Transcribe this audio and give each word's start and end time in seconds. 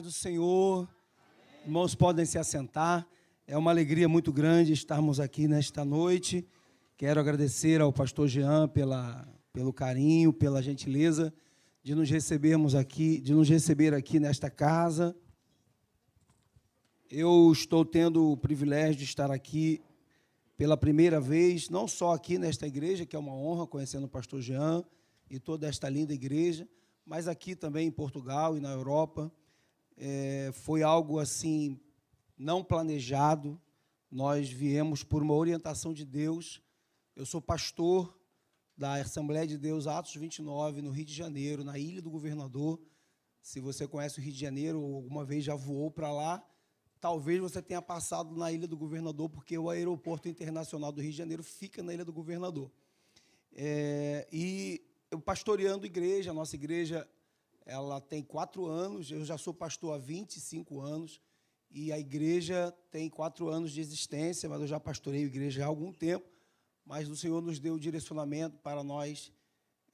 Do 0.00 0.10
Senhor, 0.10 0.88
irmãos 1.66 1.94
podem 1.94 2.24
se 2.24 2.38
assentar. 2.38 3.06
É 3.46 3.58
uma 3.58 3.70
alegria 3.70 4.08
muito 4.08 4.32
grande 4.32 4.72
estarmos 4.72 5.20
aqui 5.20 5.46
nesta 5.46 5.84
noite. 5.84 6.48
Quero 6.96 7.20
agradecer 7.20 7.78
ao 7.78 7.92
pastor 7.92 8.26
Jean 8.26 8.66
pela, 8.68 9.28
pelo 9.52 9.70
carinho, 9.70 10.32
pela 10.32 10.62
gentileza 10.62 11.30
de 11.82 11.94
nos 11.94 12.08
recebermos 12.08 12.74
aqui, 12.74 13.20
de 13.20 13.34
nos 13.34 13.50
receber 13.50 13.92
aqui 13.92 14.18
nesta 14.18 14.48
casa. 14.48 15.14
Eu 17.10 17.52
estou 17.52 17.84
tendo 17.84 18.32
o 18.32 18.36
privilégio 18.36 18.96
de 18.96 19.04
estar 19.04 19.30
aqui 19.30 19.82
pela 20.56 20.74
primeira 20.74 21.20
vez, 21.20 21.68
não 21.68 21.86
só 21.86 22.14
aqui 22.14 22.38
nesta 22.38 22.66
igreja, 22.66 23.04
que 23.04 23.14
é 23.14 23.18
uma 23.18 23.34
honra 23.34 23.66
conhecendo 23.66 24.06
o 24.06 24.08
pastor 24.08 24.40
Jean 24.40 24.82
e 25.28 25.38
toda 25.38 25.68
esta 25.68 25.86
linda 25.90 26.14
igreja, 26.14 26.66
mas 27.04 27.28
aqui 27.28 27.54
também 27.54 27.88
em 27.88 27.92
Portugal 27.92 28.56
e 28.56 28.60
na 28.60 28.70
Europa 28.70 29.30
é, 30.04 30.50
foi 30.52 30.82
algo 30.82 31.20
assim 31.20 31.80
não 32.36 32.64
planejado. 32.64 33.60
Nós 34.10 34.50
viemos 34.50 35.04
por 35.04 35.22
uma 35.22 35.32
orientação 35.32 35.94
de 35.94 36.04
Deus. 36.04 36.60
Eu 37.14 37.24
sou 37.24 37.40
pastor 37.40 38.12
da 38.76 38.94
Assembleia 38.94 39.46
de 39.46 39.56
Deus 39.56 39.86
Atos 39.86 40.16
29 40.16 40.82
no 40.82 40.90
Rio 40.90 41.04
de 41.04 41.14
Janeiro, 41.14 41.62
na 41.62 41.78
Ilha 41.78 42.02
do 42.02 42.10
Governador. 42.10 42.80
Se 43.40 43.60
você 43.60 43.86
conhece 43.86 44.18
o 44.18 44.22
Rio 44.22 44.32
de 44.32 44.40
Janeiro 44.40 44.82
ou 44.82 44.96
alguma 44.96 45.24
vez 45.24 45.44
já 45.44 45.54
voou 45.54 45.88
para 45.88 46.10
lá, 46.10 46.44
talvez 47.00 47.38
você 47.38 47.62
tenha 47.62 47.80
passado 47.80 48.36
na 48.36 48.50
Ilha 48.50 48.66
do 48.66 48.76
Governador, 48.76 49.28
porque 49.28 49.56
o 49.56 49.70
aeroporto 49.70 50.28
internacional 50.28 50.90
do 50.90 51.00
Rio 51.00 51.12
de 51.12 51.16
Janeiro 51.16 51.44
fica 51.44 51.80
na 51.80 51.94
Ilha 51.94 52.04
do 52.04 52.12
Governador. 52.12 52.72
É, 53.52 54.26
e 54.32 54.84
eu 55.12 55.20
pastoreando 55.20 55.86
igreja, 55.86 56.32
a 56.32 56.34
nossa 56.34 56.56
igreja 56.56 57.08
ela 57.64 58.00
tem 58.00 58.22
quatro 58.22 58.66
anos, 58.66 59.10
eu 59.10 59.24
já 59.24 59.38
sou 59.38 59.54
pastor 59.54 59.94
há 59.94 59.98
25 59.98 60.80
anos, 60.80 61.20
e 61.70 61.90
a 61.90 61.98
igreja 61.98 62.72
tem 62.90 63.08
quatro 63.08 63.48
anos 63.48 63.72
de 63.72 63.80
existência, 63.80 64.48
mas 64.48 64.60
eu 64.60 64.66
já 64.66 64.78
pastorei 64.78 65.22
a 65.22 65.26
igreja 65.26 65.64
há 65.64 65.66
algum 65.66 65.92
tempo, 65.92 66.28
mas 66.84 67.08
o 67.08 67.16
Senhor 67.16 67.40
nos 67.40 67.58
deu 67.58 67.74
o 67.74 67.80
direcionamento 67.80 68.58
para 68.58 68.82
nós 68.82 69.32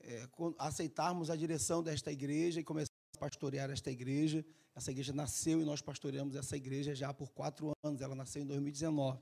é, 0.00 0.26
aceitarmos 0.58 1.30
a 1.30 1.36
direção 1.36 1.82
desta 1.82 2.10
igreja 2.10 2.60
e 2.60 2.64
começar 2.64 2.92
a 3.14 3.18
pastorear 3.18 3.70
esta 3.70 3.90
igreja. 3.90 4.44
Essa 4.74 4.90
igreja 4.90 5.12
nasceu 5.12 5.60
e 5.60 5.64
nós 5.64 5.82
pastoreamos 5.82 6.34
essa 6.34 6.56
igreja 6.56 6.94
já 6.94 7.12
por 7.12 7.30
quatro 7.30 7.72
anos, 7.84 8.00
ela 8.00 8.14
nasceu 8.14 8.42
em 8.42 8.46
2019. 8.46 9.20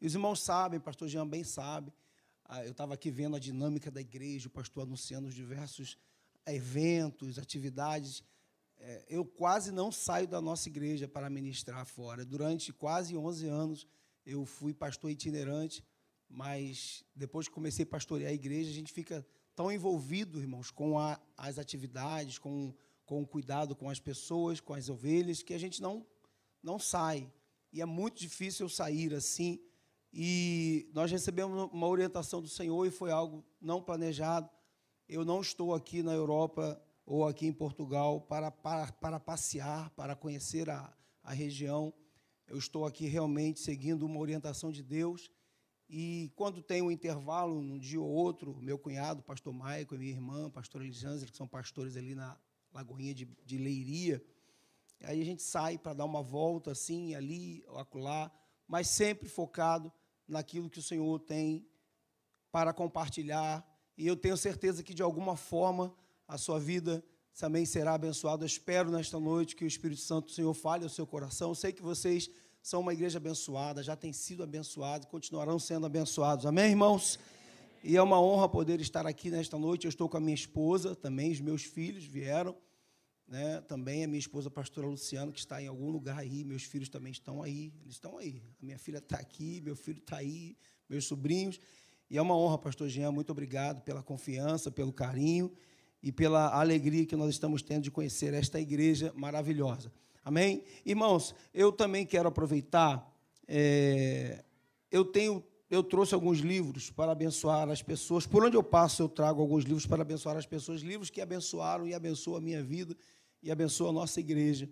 E 0.00 0.06
os 0.06 0.14
irmãos 0.14 0.40
sabem, 0.42 0.78
pastor 0.78 1.08
Jean 1.08 1.26
bem 1.26 1.42
sabe, 1.42 1.92
ah, 2.44 2.64
eu 2.64 2.70
estava 2.70 2.94
aqui 2.94 3.10
vendo 3.10 3.36
a 3.36 3.38
dinâmica 3.38 3.90
da 3.90 4.00
igreja, 4.00 4.48
o 4.48 4.50
pastor 4.50 4.84
anunciando 4.84 5.28
os 5.28 5.34
diversos 5.34 5.98
eventos, 6.54 7.38
atividades. 7.38 8.22
É, 8.78 9.04
eu 9.08 9.24
quase 9.24 9.72
não 9.72 9.90
saio 9.90 10.28
da 10.28 10.40
nossa 10.40 10.68
igreja 10.68 11.08
para 11.08 11.28
ministrar 11.28 11.84
fora. 11.84 12.24
Durante 12.24 12.72
quase 12.72 13.16
11 13.16 13.46
anos, 13.46 13.86
eu 14.24 14.44
fui 14.44 14.74
pastor 14.74 15.10
itinerante, 15.10 15.84
mas 16.28 17.04
depois 17.14 17.48
que 17.48 17.54
comecei 17.54 17.84
a 17.84 17.86
pastorear 17.86 18.30
a 18.30 18.34
igreja, 18.34 18.70
a 18.70 18.74
gente 18.74 18.92
fica 18.92 19.26
tão 19.54 19.72
envolvido, 19.72 20.38
irmãos, 20.38 20.70
com 20.70 20.98
a, 20.98 21.20
as 21.36 21.58
atividades, 21.58 22.38
com, 22.38 22.74
com 23.04 23.22
o 23.22 23.26
cuidado 23.26 23.74
com 23.74 23.88
as 23.88 23.98
pessoas, 23.98 24.60
com 24.60 24.74
as 24.74 24.88
ovelhas, 24.88 25.42
que 25.42 25.54
a 25.54 25.58
gente 25.58 25.80
não, 25.80 26.06
não 26.62 26.78
sai. 26.78 27.32
E 27.72 27.80
é 27.80 27.86
muito 27.86 28.20
difícil 28.20 28.66
eu 28.66 28.70
sair 28.70 29.14
assim. 29.14 29.58
E 30.12 30.88
nós 30.92 31.10
recebemos 31.10 31.70
uma 31.72 31.86
orientação 31.86 32.40
do 32.40 32.48
Senhor 32.48 32.86
e 32.86 32.90
foi 32.90 33.10
algo 33.10 33.44
não 33.60 33.82
planejado. 33.82 34.48
Eu 35.08 35.24
não 35.24 35.40
estou 35.40 35.74
aqui 35.74 36.02
na 36.02 36.12
Europa 36.12 36.78
ou 37.06 37.26
aqui 37.26 37.46
em 37.46 37.52
Portugal 37.52 38.20
para, 38.20 38.50
para, 38.50 38.92
para 38.92 39.18
passear, 39.18 39.88
para 39.90 40.14
conhecer 40.14 40.68
a, 40.68 40.94
a 41.22 41.32
região. 41.32 41.94
Eu 42.46 42.58
estou 42.58 42.84
aqui 42.84 43.06
realmente 43.06 43.58
seguindo 43.58 44.04
uma 44.04 44.20
orientação 44.20 44.70
de 44.70 44.82
Deus. 44.82 45.30
E 45.88 46.30
quando 46.36 46.62
tem 46.62 46.82
um 46.82 46.90
intervalo, 46.90 47.58
um 47.58 47.78
dia 47.78 47.98
ou 47.98 48.06
outro, 48.06 48.60
meu 48.60 48.78
cunhado, 48.78 49.22
pastor 49.22 49.50
Maico, 49.50 49.94
e 49.94 49.98
minha 49.98 50.10
irmã, 50.10 50.50
pastor 50.50 50.82
Elisângela, 50.82 51.30
que 51.30 51.36
são 51.38 51.48
pastores 51.48 51.96
ali 51.96 52.14
na 52.14 52.38
Lagoinha 52.70 53.14
de, 53.14 53.24
de 53.46 53.56
Leiria, 53.56 54.22
aí 55.02 55.22
a 55.22 55.24
gente 55.24 55.42
sai 55.42 55.78
para 55.78 55.94
dar 55.94 56.04
uma 56.04 56.22
volta 56.22 56.72
assim, 56.72 57.14
ali, 57.14 57.64
acolá, 57.76 58.30
mas 58.66 58.88
sempre 58.88 59.26
focado 59.26 59.90
naquilo 60.26 60.68
que 60.68 60.80
o 60.80 60.82
Senhor 60.82 61.18
tem 61.20 61.66
para 62.52 62.74
compartilhar 62.74 63.66
e 63.98 64.06
eu 64.06 64.16
tenho 64.16 64.36
certeza 64.36 64.80
que, 64.80 64.94
de 64.94 65.02
alguma 65.02 65.36
forma, 65.36 65.92
a 66.28 66.38
sua 66.38 66.60
vida 66.60 67.04
também 67.36 67.66
será 67.66 67.94
abençoada. 67.94 68.44
Eu 68.44 68.46
espero 68.46 68.92
nesta 68.92 69.18
noite 69.18 69.56
que 69.56 69.64
o 69.64 69.66
Espírito 69.66 70.00
Santo 70.00 70.26
do 70.26 70.32
Senhor 70.32 70.54
fale 70.54 70.84
ao 70.84 70.88
seu 70.88 71.04
coração. 71.04 71.50
Eu 71.50 71.54
sei 71.56 71.72
que 71.72 71.82
vocês 71.82 72.30
são 72.62 72.80
uma 72.80 72.92
igreja 72.92 73.18
abençoada, 73.18 73.82
já 73.82 73.96
têm 73.96 74.12
sido 74.12 74.44
abençoados 74.44 75.04
e 75.04 75.10
continuarão 75.10 75.58
sendo 75.58 75.84
abençoados. 75.84 76.46
Amém, 76.46 76.70
irmãos? 76.70 77.18
E 77.82 77.96
é 77.96 78.02
uma 78.02 78.20
honra 78.20 78.48
poder 78.48 78.80
estar 78.80 79.04
aqui 79.04 79.32
nesta 79.32 79.58
noite. 79.58 79.86
Eu 79.86 79.88
estou 79.88 80.08
com 80.08 80.16
a 80.16 80.20
minha 80.20 80.34
esposa, 80.34 80.94
também 80.94 81.32
os 81.32 81.40
meus 81.40 81.64
filhos 81.64 82.04
vieram. 82.04 82.56
Né? 83.26 83.60
Também 83.62 84.04
a 84.04 84.06
minha 84.06 84.20
esposa, 84.20 84.46
a 84.46 84.50
pastora 84.50 84.86
Luciana, 84.86 85.32
que 85.32 85.40
está 85.40 85.60
em 85.60 85.66
algum 85.66 85.90
lugar 85.90 86.18
aí. 86.18 86.44
Meus 86.44 86.62
filhos 86.62 86.88
também 86.88 87.10
estão 87.10 87.42
aí. 87.42 87.72
Eles 87.82 87.96
estão 87.96 88.16
aí. 88.16 88.42
A 88.62 88.64
minha 88.64 88.78
filha 88.78 88.98
está 88.98 89.16
aqui, 89.16 89.60
meu 89.60 89.74
filho 89.74 89.98
está 89.98 90.18
aí, 90.18 90.56
meus 90.88 91.04
sobrinhos. 91.04 91.58
E 92.10 92.16
é 92.16 92.22
uma 92.22 92.36
honra, 92.36 92.56
pastor 92.56 92.88
Jean, 92.88 93.12
muito 93.12 93.30
obrigado 93.30 93.82
pela 93.82 94.02
confiança, 94.02 94.70
pelo 94.70 94.92
carinho 94.92 95.52
e 96.02 96.10
pela 96.10 96.58
alegria 96.58 97.04
que 97.04 97.16
nós 97.16 97.30
estamos 97.30 97.60
tendo 97.62 97.82
de 97.82 97.90
conhecer 97.90 98.32
esta 98.32 98.58
igreja 98.58 99.12
maravilhosa. 99.14 99.92
Amém? 100.24 100.62
Irmãos, 100.84 101.34
eu 101.52 101.70
também 101.72 102.06
quero 102.06 102.28
aproveitar, 102.28 103.14
é, 103.46 104.44
eu 104.90 105.04
tenho, 105.04 105.44
eu 105.70 105.82
trouxe 105.82 106.14
alguns 106.14 106.38
livros 106.38 106.90
para 106.90 107.12
abençoar 107.12 107.68
as 107.68 107.82
pessoas. 107.82 108.26
Por 108.26 108.44
onde 108.44 108.56
eu 108.56 108.62
passo, 108.62 109.02
eu 109.02 109.08
trago 109.08 109.40
alguns 109.40 109.64
livros 109.64 109.86
para 109.86 110.02
abençoar 110.02 110.36
as 110.36 110.46
pessoas, 110.46 110.80
livros 110.80 111.10
que 111.10 111.20
abençoaram 111.20 111.86
e 111.86 111.94
abençoam 111.94 112.36
a 112.36 112.40
minha 112.40 112.62
vida 112.62 112.96
e 113.42 113.50
abençoam 113.50 113.90
a 113.90 113.92
nossa 113.92 114.20
igreja. 114.20 114.68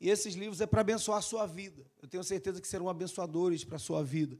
E 0.00 0.08
esses 0.08 0.34
livros 0.34 0.60
é 0.60 0.66
para 0.66 0.80
abençoar 0.80 1.18
a 1.18 1.22
sua 1.22 1.46
vida. 1.46 1.84
Eu 2.00 2.08
tenho 2.08 2.22
certeza 2.22 2.60
que 2.60 2.68
serão 2.68 2.88
abençoadores 2.88 3.64
para 3.64 3.76
a 3.76 3.80
sua 3.80 4.02
vida. 4.02 4.38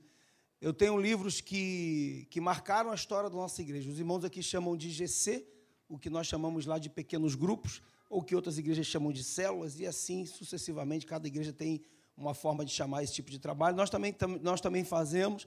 Eu 0.61 0.73
tenho 0.73 0.99
livros 0.99 1.41
que, 1.41 2.27
que 2.31 2.41
marcaram 2.41 2.91
a 2.91 2.95
história 2.95 3.31
da 3.31 3.37
nossa 3.37 3.63
igreja. 3.63 3.89
Os 3.89 3.99
irmãos 4.01 4.25
aqui 4.25 4.43
chamam 4.43 4.77
de 4.77 4.91
GC, 4.91 5.47
o 5.89 5.97
que 5.97 6.11
nós 6.11 6.27
chamamos 6.27 6.67
lá 6.67 6.79
de 6.79 6.91
pequenos 6.91 7.37
grupos, 7.37 7.81
ou 8.11 8.23
que 8.23 8.35
outras 8.35 8.59
igrejas 8.59 8.85
chamam 8.87 9.13
de 9.13 9.23
células, 9.23 9.79
e 9.79 9.87
assim 9.87 10.27
sucessivamente. 10.27 11.07
Cada 11.07 11.29
igreja 11.29 11.53
tem 11.53 11.81
uma 12.17 12.35
forma 12.35 12.65
de 12.65 12.73
chamar 12.73 13.05
esse 13.05 13.15
tipo 13.15 13.31
de 13.31 13.39
trabalho. 13.39 13.77
Nós 13.77 13.89
também, 13.89 14.13
nós 14.43 14.61
também 14.61 14.83
fazemos, 14.83 15.47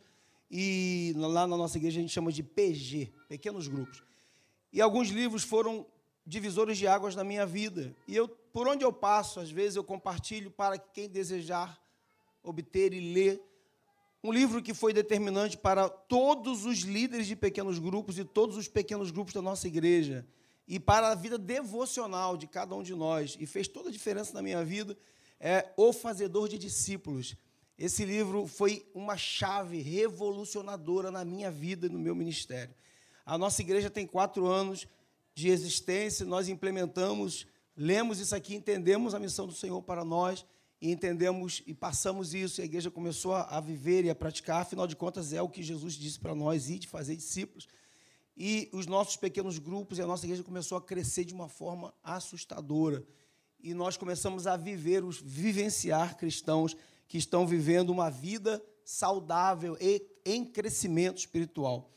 e 0.50 1.14
lá 1.18 1.46
na 1.46 1.58
nossa 1.58 1.78
igreja 1.78 2.00
a 2.00 2.02
gente 2.02 2.14
chama 2.14 2.32
de 2.32 2.42
PG, 2.42 3.12
pequenos 3.28 3.68
grupos. 3.68 4.02
E 4.72 4.80
alguns 4.80 5.10
livros 5.10 5.44
foram 5.44 5.86
divisores 6.26 6.78
de 6.78 6.88
águas 6.88 7.16
na 7.16 7.24
minha 7.26 7.46
vida. 7.46 7.94
E 8.08 8.16
eu, 8.16 8.30
por 8.30 8.66
onde 8.66 8.86
eu 8.86 8.94
passo, 8.94 9.42
às 9.42 9.52
vezes 9.52 9.76
eu 9.76 9.84
compartilho 9.84 10.50
para 10.50 10.78
quem 10.78 11.10
desejar 11.10 11.78
obter 12.42 12.94
e 12.94 13.14
ler 13.14 13.51
um 14.24 14.32
livro 14.32 14.62
que 14.62 14.74
foi 14.74 14.94
determinante 14.94 15.58
para 15.58 15.90
todos 15.90 16.66
os 16.66 16.80
líderes 16.80 17.26
de 17.26 17.36
pequenos 17.36 17.80
grupos 17.80 18.20
e 18.20 18.24
todos 18.24 18.56
os 18.56 18.68
pequenos 18.68 19.10
grupos 19.10 19.34
da 19.34 19.42
nossa 19.42 19.68
igreja 19.68 20.26
e 20.68 20.80
para 20.80 21.10
a 21.10 21.16
vida 21.16 21.38
devocional 21.38 22.38
de 22.38 22.48
cada 22.48 22.76
um 22.76 22.84
de 22.84 22.94
nós 22.94 23.36
e 23.40 23.46
fez 23.48 23.68
toda 23.68 23.90
a 23.90 23.92
diferença 23.92 24.34
na 24.34 24.42
minha 24.42 24.64
vida 24.64 24.96
é 25.40 25.74
O 25.76 25.92
Fazedor 25.92 26.48
de 26.48 26.58
Discípulos. 26.58 27.36
Esse 27.78 28.06
livro 28.06 28.46
foi 28.46 28.88
uma 28.94 29.18
chave 29.18 29.82
revolucionadora 29.82 31.10
na 31.10 31.26
minha 31.26 31.50
vida 31.50 31.88
e 31.88 31.90
no 31.90 31.98
meu 31.98 32.14
ministério. 32.14 32.76
A 33.26 33.40
nossa 33.40 33.62
igreja 33.62 33.90
tem 33.90 34.06
quatro 34.06 34.46
anos 34.46 34.88
de 35.34 35.50
existência, 35.50 36.26
nós 36.28 36.48
implementamos, 36.48 37.48
lemos 37.76 38.20
isso 38.20 38.36
aqui, 38.36 38.54
entendemos 38.54 39.16
a 39.16 39.20
missão 39.20 39.48
do 39.48 39.54
Senhor 39.54 39.82
para 39.82 40.06
nós 40.06 40.46
e 40.82 40.92
entendemos 40.92 41.62
e 41.68 41.74
passamos 41.76 42.34
isso, 42.34 42.60
e 42.60 42.64
a 42.64 42.66
igreja 42.66 42.90
começou 42.90 43.36
a, 43.36 43.60
viver 43.60 44.04
e 44.04 44.10
a 44.10 44.16
praticar, 44.16 44.64
afinal 44.64 44.88
de 44.88 44.96
contas, 44.96 45.32
é 45.32 45.42
o 45.42 45.48
que 45.48 45.62
Jesus 45.62 45.94
disse 45.94 46.20
para 46.20 46.34
nós, 46.34 46.70
ir 46.70 46.80
de 46.80 46.88
fazer 46.88 47.16
discípulos. 47.16 47.68
E 48.36 48.68
os 48.74 48.88
nossos 48.88 49.16
pequenos 49.16 49.60
grupos 49.60 50.00
e 50.00 50.02
a 50.02 50.08
nossa 50.08 50.26
igreja 50.26 50.42
começou 50.42 50.76
a 50.78 50.82
crescer 50.82 51.24
de 51.24 51.36
uma 51.36 51.48
forma 51.48 51.94
assustadora. 52.04 53.06
E 53.60 53.76
nós 53.76 53.96
começamos 53.96 54.48
a 54.48 54.58
viver, 54.58 55.04
os, 55.04 55.22
vivenciar 55.22 56.18
cristãos 56.18 56.76
que 57.08 57.18
estão 57.20 57.46
vivendo 57.46 57.92
uma 57.92 58.10
vida 58.10 58.60
saudável 58.84 59.78
e 59.80 60.02
em 60.26 60.44
crescimento 60.44 61.20
espiritual. 61.20 61.92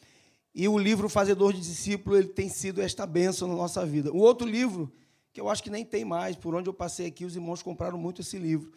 E 0.55 0.69
o 0.69 0.77
livro 0.77 1.09
Fazedor 1.09 1.55
de 1.55 1.61
Discípulo, 1.61 2.19
ele 2.19 2.29
tem 2.29 2.51
sido 2.51 2.83
esta 2.83 3.07
bênção 3.07 3.49
na 3.49 3.55
nossa 3.55 3.87
vida. 3.87 4.13
O 4.13 4.19
outro 4.19 4.47
livro 4.47 4.93
que 5.35 5.41
eu 5.41 5.49
acho 5.49 5.65
que 5.65 5.69
nem 5.69 5.85
tem 5.85 6.05
mais, 6.05 6.37
por 6.37 6.55
onde 6.55 6.69
eu 6.69 6.73
passei 6.73 7.07
aqui, 7.07 7.25
os 7.25 7.35
irmãos 7.35 7.61
compraram 7.61 7.99
muito 7.99 8.21
esse 8.21 8.39
livro. 8.39 8.73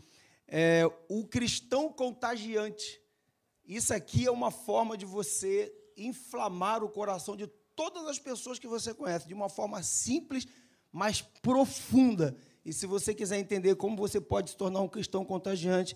É, 0.47 0.83
o 1.09 1.25
Cristão 1.27 1.91
Contagiante. 1.91 3.01
Isso 3.65 3.93
aqui 3.93 4.25
é 4.25 4.31
uma 4.31 4.49
forma 4.49 4.97
de 4.97 5.05
você 5.05 5.73
inflamar 5.97 6.83
o 6.83 6.89
coração 6.89 7.35
de 7.35 7.47
todas 7.75 8.07
as 8.07 8.17
pessoas 8.17 8.57
que 8.57 8.67
você 8.67 8.93
conhece, 8.93 9.27
de 9.27 9.33
uma 9.33 9.49
forma 9.49 9.83
simples, 9.83 10.47
mas 10.91 11.21
profunda. 11.21 12.35
E 12.63 12.71
se 12.71 12.85
você 12.85 13.13
quiser 13.13 13.37
entender 13.37 13.75
como 13.75 13.97
você 13.97 14.21
pode 14.21 14.51
se 14.51 14.57
tornar 14.57 14.81
um 14.81 14.87
cristão 14.87 15.25
contagiante, 15.25 15.95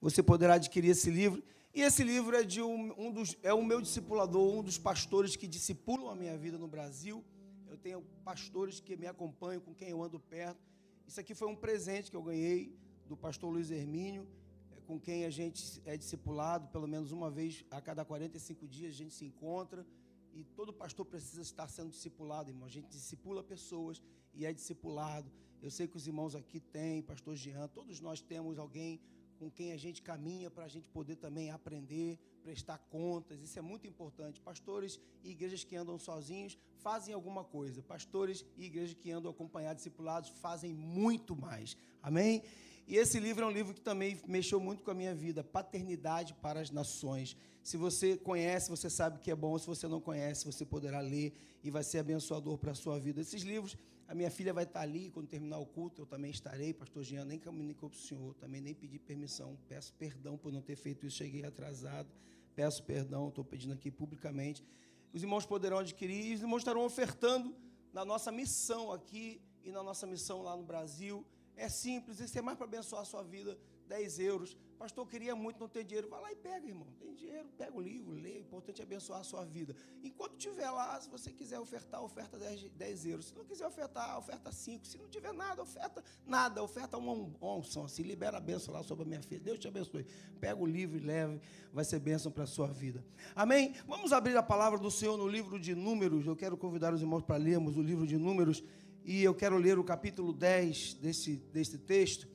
você 0.00 0.22
poderá 0.22 0.54
adquirir 0.54 0.90
esse 0.90 1.10
livro. 1.10 1.42
E 1.74 1.82
esse 1.82 2.02
livro 2.02 2.36
é 2.36 2.42
de 2.42 2.60
um, 2.60 2.92
um 2.98 3.12
dos 3.12 3.36
é 3.42 3.54
o 3.54 3.62
meu 3.62 3.80
discipulador, 3.80 4.54
um 4.54 4.62
dos 4.62 4.78
pastores 4.78 5.36
que 5.36 5.46
discipulam 5.46 6.10
a 6.10 6.16
minha 6.16 6.36
vida 6.36 6.58
no 6.58 6.66
Brasil. 6.66 7.24
Eu 7.68 7.76
tenho 7.76 8.02
pastores 8.24 8.80
que 8.80 8.96
me 8.96 9.06
acompanham, 9.06 9.60
com 9.60 9.72
quem 9.72 9.90
eu 9.90 10.02
ando 10.02 10.18
perto. 10.18 10.60
Isso 11.06 11.20
aqui 11.20 11.34
foi 11.34 11.46
um 11.48 11.54
presente 11.54 12.10
que 12.10 12.16
eu 12.16 12.22
ganhei 12.22 12.76
do 13.10 13.16
pastor 13.16 13.50
Luiz 13.50 13.72
Hermínio, 13.72 14.24
é, 14.70 14.80
com 14.82 14.96
quem 15.00 15.24
a 15.24 15.30
gente 15.30 15.82
é 15.84 15.96
discipulado, 15.96 16.68
pelo 16.68 16.86
menos 16.86 17.10
uma 17.10 17.28
vez 17.28 17.64
a 17.68 17.80
cada 17.80 18.04
45 18.04 18.68
dias 18.68 18.94
a 18.94 18.98
gente 18.98 19.12
se 19.12 19.24
encontra. 19.24 19.84
E 20.32 20.44
todo 20.44 20.72
pastor 20.72 21.04
precisa 21.04 21.42
estar 21.42 21.66
sendo 21.66 21.90
discipulado, 21.90 22.50
irmão. 22.50 22.66
A 22.66 22.70
gente 22.70 22.86
discipula 22.86 23.42
pessoas 23.42 24.00
e 24.32 24.46
é 24.46 24.52
discipulado. 24.52 25.28
Eu 25.60 25.72
sei 25.72 25.88
que 25.88 25.96
os 25.96 26.06
irmãos 26.06 26.36
aqui 26.36 26.60
têm, 26.60 27.02
pastor 27.02 27.34
Jean, 27.34 27.66
todos 27.66 28.00
nós 28.00 28.20
temos 28.20 28.60
alguém 28.60 29.00
com 29.40 29.50
quem 29.50 29.72
a 29.72 29.76
gente 29.76 30.02
caminha 30.02 30.48
para 30.48 30.66
a 30.66 30.68
gente 30.68 30.88
poder 30.88 31.16
também 31.16 31.50
aprender, 31.50 32.16
prestar 32.44 32.78
contas. 32.78 33.42
Isso 33.42 33.58
é 33.58 33.62
muito 33.62 33.88
importante. 33.88 34.40
Pastores 34.40 35.00
e 35.24 35.32
igrejas 35.32 35.64
que 35.64 35.74
andam 35.74 35.98
sozinhos 35.98 36.56
fazem 36.76 37.12
alguma 37.12 37.42
coisa. 37.42 37.82
Pastores 37.82 38.46
e 38.56 38.66
igrejas 38.66 38.94
que 38.94 39.10
andam 39.10 39.32
acompanhados, 39.32 39.78
discipulados, 39.82 40.30
fazem 40.30 40.72
muito 40.72 41.34
mais. 41.34 41.76
Amém? 42.00 42.44
E 42.90 42.96
esse 42.96 43.20
livro 43.20 43.44
é 43.44 43.46
um 43.46 43.52
livro 43.52 43.72
que 43.72 43.80
também 43.80 44.20
mexeu 44.26 44.58
muito 44.58 44.82
com 44.82 44.90
a 44.90 44.94
minha 44.94 45.14
vida, 45.14 45.44
Paternidade 45.44 46.34
para 46.34 46.58
as 46.60 46.72
Nações. 46.72 47.36
Se 47.62 47.76
você 47.76 48.16
conhece, 48.16 48.68
você 48.68 48.90
sabe 48.90 49.20
que 49.20 49.30
é 49.30 49.36
bom. 49.36 49.56
Se 49.56 49.66
você 49.68 49.86
não 49.86 50.00
conhece, 50.00 50.44
você 50.44 50.66
poderá 50.66 50.98
ler 50.98 51.32
e 51.62 51.70
vai 51.70 51.84
ser 51.84 51.98
abençoador 52.00 52.58
para 52.58 52.72
a 52.72 52.74
sua 52.74 52.98
vida. 52.98 53.20
Esses 53.20 53.42
livros 53.42 53.76
a 54.08 54.14
minha 54.14 54.28
filha 54.28 54.52
vai 54.52 54.64
estar 54.64 54.80
ali 54.80 55.08
quando 55.08 55.28
terminar 55.28 55.58
o 55.58 55.66
culto, 55.66 56.02
eu 56.02 56.06
também 56.06 56.32
estarei. 56.32 56.74
Pastor 56.74 57.04
Jean 57.04 57.24
nem 57.24 57.38
comunicou 57.38 57.88
para 57.88 57.96
o 57.96 58.00
senhor, 58.00 58.34
também 58.34 58.60
nem 58.60 58.74
pedi 58.74 58.98
permissão. 58.98 59.56
Peço 59.68 59.94
perdão 59.94 60.36
por 60.36 60.50
não 60.52 60.60
ter 60.60 60.74
feito 60.74 61.06
isso, 61.06 61.18
cheguei 61.18 61.44
atrasado. 61.44 62.12
Peço 62.56 62.82
perdão, 62.82 63.28
estou 63.28 63.44
pedindo 63.44 63.72
aqui 63.72 63.88
publicamente. 63.88 64.64
Os 65.12 65.22
irmãos 65.22 65.46
poderão 65.46 65.78
adquirir 65.78 66.24
e 66.24 66.34
os 66.34 66.40
irmãos 66.40 66.58
estarão 66.58 66.84
ofertando 66.84 67.54
na 67.92 68.04
nossa 68.04 68.32
missão 68.32 68.90
aqui 68.90 69.40
e 69.62 69.70
na 69.70 69.80
nossa 69.80 70.08
missão 70.08 70.42
lá 70.42 70.56
no 70.56 70.64
Brasil. 70.64 71.24
É 71.60 71.68
simples, 71.68 72.20
isso 72.20 72.38
é 72.38 72.42
mais 72.42 72.56
para 72.56 72.66
abençoar 72.66 73.02
a 73.02 73.04
sua 73.04 73.22
vida. 73.22 73.58
10 73.86 74.18
euros. 74.20 74.56
Pastor, 74.78 75.06
queria 75.06 75.34
muito 75.34 75.60
não 75.60 75.68
ter 75.68 75.84
dinheiro. 75.84 76.08
Vai 76.08 76.22
lá 76.22 76.32
e 76.32 76.36
pega, 76.36 76.66
irmão. 76.66 76.86
Tem 76.98 77.12
dinheiro, 77.12 77.50
pega 77.58 77.76
o 77.76 77.80
livro, 77.82 78.12
lê. 78.12 78.38
O 78.38 78.40
importante 78.40 78.80
é 78.80 78.84
abençoar 78.84 79.20
a 79.20 79.24
sua 79.24 79.44
vida. 79.44 79.76
Enquanto 80.02 80.36
tiver 80.36 80.70
lá, 80.70 80.98
se 80.98 81.10
você 81.10 81.30
quiser 81.30 81.58
ofertar, 81.58 82.02
oferta 82.02 82.38
10, 82.38 82.70
10 82.70 83.06
euros. 83.06 83.26
Se 83.26 83.34
não 83.36 83.44
quiser 83.44 83.66
ofertar, 83.66 84.16
oferta 84.16 84.50
5. 84.50 84.86
Se 84.86 84.96
não 84.96 85.08
tiver 85.08 85.34
nada, 85.34 85.60
oferta 85.60 86.02
nada. 86.24 86.62
Oferta 86.62 86.96
uma 86.96 87.12
unção. 87.58 87.86
Se 87.88 88.02
libera 88.02 88.38
a 88.38 88.40
bênção 88.40 88.72
lá 88.72 88.82
sobre 88.82 89.04
a 89.04 89.06
minha 89.06 89.22
filha. 89.22 89.40
Deus 89.40 89.58
te 89.58 89.68
abençoe. 89.68 90.06
Pega 90.40 90.58
o 90.58 90.66
livro 90.66 90.96
e 90.96 91.00
leve. 91.00 91.38
Vai 91.70 91.84
ser 91.84 91.98
bênção 91.98 92.32
para 92.32 92.44
a 92.44 92.46
sua 92.46 92.68
vida. 92.68 93.04
Amém? 93.36 93.74
Vamos 93.86 94.12
abrir 94.12 94.36
a 94.36 94.42
palavra 94.42 94.78
do 94.78 94.90
Senhor 94.90 95.18
no 95.18 95.28
livro 95.28 95.58
de 95.58 95.74
Números. 95.74 96.26
Eu 96.26 96.36
quero 96.36 96.56
convidar 96.56 96.94
os 96.94 97.02
irmãos 97.02 97.22
para 97.22 97.36
lermos 97.36 97.76
o 97.76 97.82
livro 97.82 98.06
de 98.06 98.16
Números. 98.16 98.64
E 99.04 99.22
eu 99.22 99.34
quero 99.34 99.56
ler 99.56 99.78
o 99.78 99.84
capítulo 99.84 100.32
10 100.32 100.94
desse, 100.94 101.36
desse 101.52 101.78
texto 101.78 102.28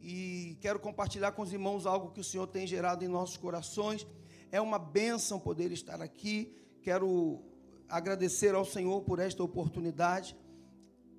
e 0.00 0.56
quero 0.60 0.78
compartilhar 0.78 1.32
com 1.32 1.42
os 1.42 1.52
irmãos 1.52 1.86
algo 1.86 2.10
que 2.10 2.20
o 2.20 2.24
Senhor 2.24 2.46
tem 2.46 2.66
gerado 2.66 3.04
em 3.04 3.08
nossos 3.08 3.36
corações. 3.36 4.06
É 4.52 4.60
uma 4.60 4.78
bênção 4.78 5.40
poder 5.40 5.72
estar 5.72 6.00
aqui. 6.00 6.54
Quero 6.82 7.42
agradecer 7.88 8.54
ao 8.54 8.64
Senhor 8.64 9.00
por 9.02 9.18
esta 9.18 9.42
oportunidade. 9.42 10.36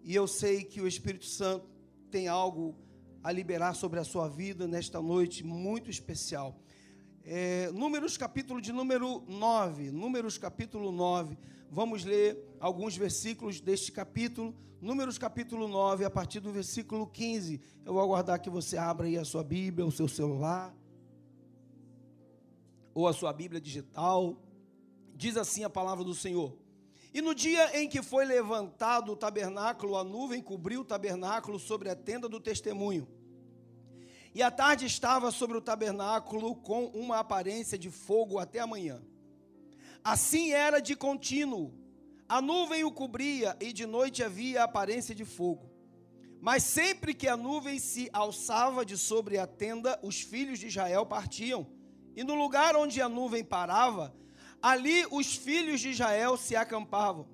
E 0.03 0.13
eu 0.13 0.27
sei 0.27 0.63
que 0.63 0.79
o 0.79 0.87
Espírito 0.87 1.25
Santo 1.25 1.67
tem 2.11 2.27
algo 2.27 2.75
a 3.23 3.31
liberar 3.31 3.73
sobre 3.73 3.99
a 3.99 4.03
sua 4.03 4.29
vida 4.29 4.67
nesta 4.67 5.01
noite 5.01 5.43
muito 5.43 5.89
especial. 5.89 6.59
É, 7.27 7.71
números 7.71 8.17
capítulo 8.17 8.61
de 8.61 8.71
número 8.71 9.23
9. 9.27 9.89
Números 9.89 10.37
capítulo 10.37 10.91
9. 10.91 11.35
Vamos 11.71 12.05
ler 12.05 12.55
alguns 12.59 12.95
versículos 12.95 13.59
deste 13.59 13.91
capítulo. 13.91 14.55
Números 14.79 15.17
capítulo 15.17 15.67
9, 15.67 16.05
a 16.05 16.09
partir 16.11 16.39
do 16.39 16.51
versículo 16.51 17.07
15. 17.07 17.59
Eu 17.83 17.93
vou 17.93 18.03
aguardar 18.03 18.39
que 18.39 18.47
você 18.47 18.77
abra 18.77 19.07
aí 19.07 19.17
a 19.17 19.25
sua 19.25 19.43
Bíblia, 19.43 19.87
o 19.87 19.91
seu 19.91 20.07
celular, 20.07 20.71
ou 22.93 23.07
a 23.07 23.13
sua 23.13 23.33
Bíblia 23.33 23.59
digital. 23.59 24.39
Diz 25.15 25.35
assim 25.35 25.63
a 25.63 25.69
palavra 25.69 26.03
do 26.03 26.13
Senhor. 26.13 26.55
E 27.11 27.21
no 27.21 27.33
dia 27.33 27.75
em 27.81 27.89
que 27.89 28.03
foi 28.03 28.23
levantado 28.23 29.11
o 29.11 29.15
tabernáculo, 29.15 29.97
a 29.97 30.03
nuvem 30.03 30.43
cobriu 30.43 30.81
o 30.81 30.85
tabernáculo 30.85 31.57
sobre 31.57 31.89
a 31.89 31.95
tenda 31.95 32.29
do 32.29 32.39
testemunho. 32.39 33.07
E 34.35 34.43
a 34.43 34.51
tarde 34.51 34.85
estava 34.85 35.31
sobre 35.31 35.57
o 35.57 35.61
tabernáculo 35.61 36.55
com 36.57 36.87
uma 36.87 37.19
aparência 37.19 37.77
de 37.77 37.89
fogo 37.89 38.37
até 38.37 38.59
amanhã. 38.59 39.01
Assim 40.03 40.51
era 40.51 40.79
de 40.79 40.95
contínuo 40.95 41.73
a 42.27 42.41
nuvem 42.41 42.83
o 42.83 42.91
cobria 42.91 43.55
e 43.61 43.71
de 43.71 43.85
noite 43.85 44.23
havia 44.23 44.63
aparência 44.63 45.13
de 45.13 45.23
fogo. 45.23 45.69
Mas 46.41 46.63
sempre 46.63 47.13
que 47.13 47.27
a 47.27 47.37
nuvem 47.37 47.77
se 47.77 48.09
alçava 48.11 48.83
de 48.83 48.97
sobre 48.97 49.37
a 49.37 49.45
tenda, 49.45 49.99
os 50.03 50.21
filhos 50.21 50.59
de 50.59 50.67
Israel 50.67 51.05
partiam. 51.05 51.67
E 52.15 52.23
no 52.23 52.33
lugar 52.33 52.75
onde 52.75 52.99
a 53.01 53.07
nuvem 53.07 53.43
parava, 53.43 54.13
ali 54.61 55.05
os 55.11 55.35
filhos 55.35 55.79
de 55.79 55.89
Israel 55.89 56.35
se 56.35 56.55
acampavam. 56.55 57.27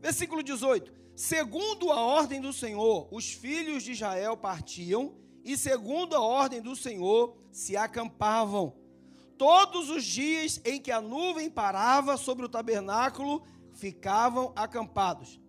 Versículo 0.00 0.42
18: 0.42 0.92
Segundo 1.16 1.90
a 1.90 2.00
ordem 2.00 2.40
do 2.40 2.52
Senhor, 2.52 3.08
os 3.10 3.32
filhos 3.32 3.82
de 3.82 3.92
Israel 3.92 4.36
partiam, 4.36 5.16
e 5.44 5.56
segundo 5.56 6.14
a 6.14 6.20
ordem 6.20 6.60
do 6.60 6.76
Senhor, 6.76 7.36
se 7.50 7.76
acampavam. 7.76 8.74
Todos 9.36 9.90
os 9.90 10.04
dias 10.04 10.60
em 10.64 10.80
que 10.80 10.90
a 10.90 11.00
nuvem 11.00 11.50
parava 11.50 12.16
sobre 12.16 12.44
o 12.46 12.48
tabernáculo, 12.48 13.42
ficavam 13.72 14.52
acampados. 14.54 15.40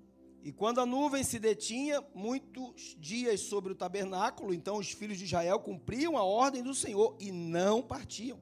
E 0.44 0.52
quando 0.52 0.82
a 0.82 0.86
nuvem 0.86 1.24
se 1.24 1.40
detinha 1.40 2.04
muitos 2.14 2.98
dias 3.00 3.42
sobre 3.42 3.72
o 3.72 3.76
tabernáculo, 3.76 4.54
então 4.54 4.78
os 4.78 4.92
filhos 4.92 5.18
de 5.18 5.24
Israel 5.24 5.60
cumpriam 5.60 6.18
a 6.18 6.24
ordem 6.24 6.62
do 6.62 6.74
Senhor 6.74 7.16
e 7.20 7.32
não 7.32 7.82
partiam. 7.82 8.42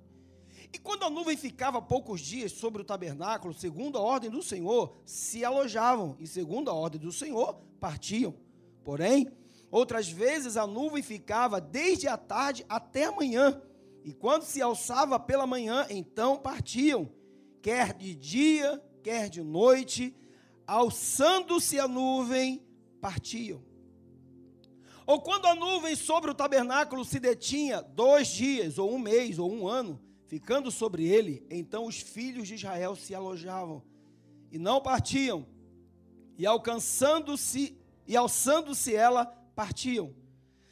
E 0.74 0.80
quando 0.80 1.04
a 1.04 1.10
nuvem 1.10 1.36
ficava 1.36 1.82
poucos 1.82 2.22
dias 2.22 2.54
sobre 2.54 2.82
o 2.82 2.86
tabernáculo, 2.86 3.54
segundo 3.54 3.98
a 3.98 4.02
ordem 4.02 4.30
do 4.30 4.42
Senhor, 4.42 4.96
se 5.06 5.44
alojavam, 5.44 6.16
e 6.20 6.26
segundo 6.26 6.70
a 6.70 6.74
ordem 6.74 7.00
do 7.00 7.12
Senhor, 7.12 7.56
partiam. 7.80 8.34
Porém, 8.84 9.28
outras 9.72 10.10
vezes 10.10 10.58
a 10.58 10.68
nuvem 10.68 11.02
ficava 11.02 11.62
desde 11.62 12.08
a 12.08 12.18
tarde 12.18 12.66
até 12.68 13.06
a 13.06 13.12
manhã, 13.12 13.62
e 14.04 14.14
quando 14.14 14.44
se 14.44 14.62
alçava 14.62 15.20
pela 15.20 15.48
manhã, 15.48 15.88
então 15.90 16.38
partiam, 16.38 17.10
quer 17.62 17.94
de 17.94 18.14
dia, 18.14 18.84
quer 19.02 19.30
de 19.30 19.42
noite, 19.42 20.16
alçando-se 20.68 21.80
a 21.80 21.88
nuvem, 21.88 22.62
partiam. 23.00 23.64
Ou 25.08 25.22
quando 25.22 25.46
a 25.46 25.56
nuvem 25.56 25.96
sobre 25.96 26.30
o 26.30 26.36
tabernáculo 26.36 27.04
se 27.04 27.20
detinha 27.20 27.82
dois 27.82 28.28
dias, 28.28 28.78
ou 28.78 28.94
um 28.94 29.00
mês, 29.00 29.40
ou 29.40 29.52
um 29.52 29.68
ano, 29.68 30.02
ficando 30.28 30.72
sobre 30.72 31.06
ele, 31.08 31.46
então 31.50 31.86
os 31.86 32.00
filhos 32.00 32.48
de 32.48 32.56
Israel 32.56 32.96
se 32.96 33.14
alojavam 33.14 33.84
e 34.52 34.58
não 34.58 34.82
partiam, 34.82 35.46
e 36.38 36.46
alcançando-se 36.46 37.78
e 38.08 38.18
alçando-se 38.18 38.96
ela, 38.96 39.41
partiam. 39.62 40.16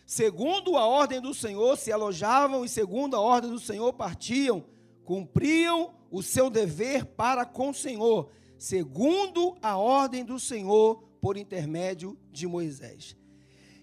Segundo 0.04 0.76
a 0.76 0.88
ordem 0.88 1.22
do 1.22 1.32
Senhor, 1.32 1.78
se 1.78 1.92
alojavam, 1.92 2.66
e 2.66 2.70
segundo 2.70 3.16
a 3.16 3.20
ordem 3.20 3.52
do 3.52 3.60
Senhor, 3.60 3.94
partiam, 3.94 4.66
cumpriam 5.06 5.94
o 6.10 6.24
seu 6.24 6.50
dever 6.50 7.06
para 7.06 7.46
com 7.46 7.70
o 7.70 7.74
Senhor, 7.74 8.32
segundo 8.58 9.56
a 9.62 9.78
ordem 9.78 10.26
do 10.26 10.40
Senhor 10.40 11.04
por 11.22 11.38
intermédio 11.38 12.18
de 12.32 12.48
Moisés. 12.48 13.16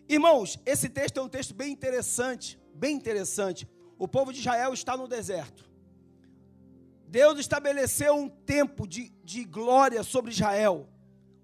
Irmãos, 0.09 0.59
esse 0.67 0.89
texto 0.89 1.21
é 1.21 1.23
um 1.23 1.29
texto 1.29 1.55
bem 1.55 1.71
interessante, 1.71 2.59
bem 2.75 2.97
interessante. 2.97 3.69
O 3.97 4.09
povo 4.09 4.33
de 4.33 4.41
Israel 4.41 4.75
está 4.75 4.97
no 4.97 5.07
deserto. 5.07 5.71
Deus 7.07 7.39
estabeleceu 7.39 8.13
um 8.17 8.29
tempo 8.29 8.89
de, 8.89 9.13
de 9.23 9.45
glória 9.45 10.03
sobre 10.03 10.33
Israel. 10.33 10.89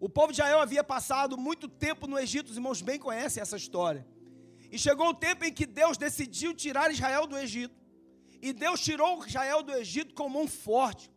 O 0.05 0.09
povo 0.09 0.33
de 0.33 0.41
Israel 0.41 0.59
havia 0.59 0.83
passado 0.83 1.39
muito 1.39 1.69
tempo 1.69 2.09
no 2.09 2.19
Egito, 2.19 2.51
os 2.51 2.57
irmãos 2.57 2.83
bem 2.83 2.99
conhecem 2.99 3.41
essa 3.41 3.57
história. 3.57 4.05
E 4.69 4.77
chegou 4.77 5.11
o 5.11 5.15
tempo 5.15 5.45
em 5.45 5.53
que 5.59 5.65
Deus 5.65 5.97
decidiu 5.97 6.53
tirar 6.53 6.91
Israel 6.91 7.25
do 7.25 7.39
Egito. 7.39 7.77
E 8.47 8.53
Deus 8.53 8.81
tirou 8.81 9.25
Israel 9.25 9.63
do 9.63 9.73
Egito 9.73 10.13
com 10.13 10.29
mão 10.29 10.49
forte. 10.49 11.09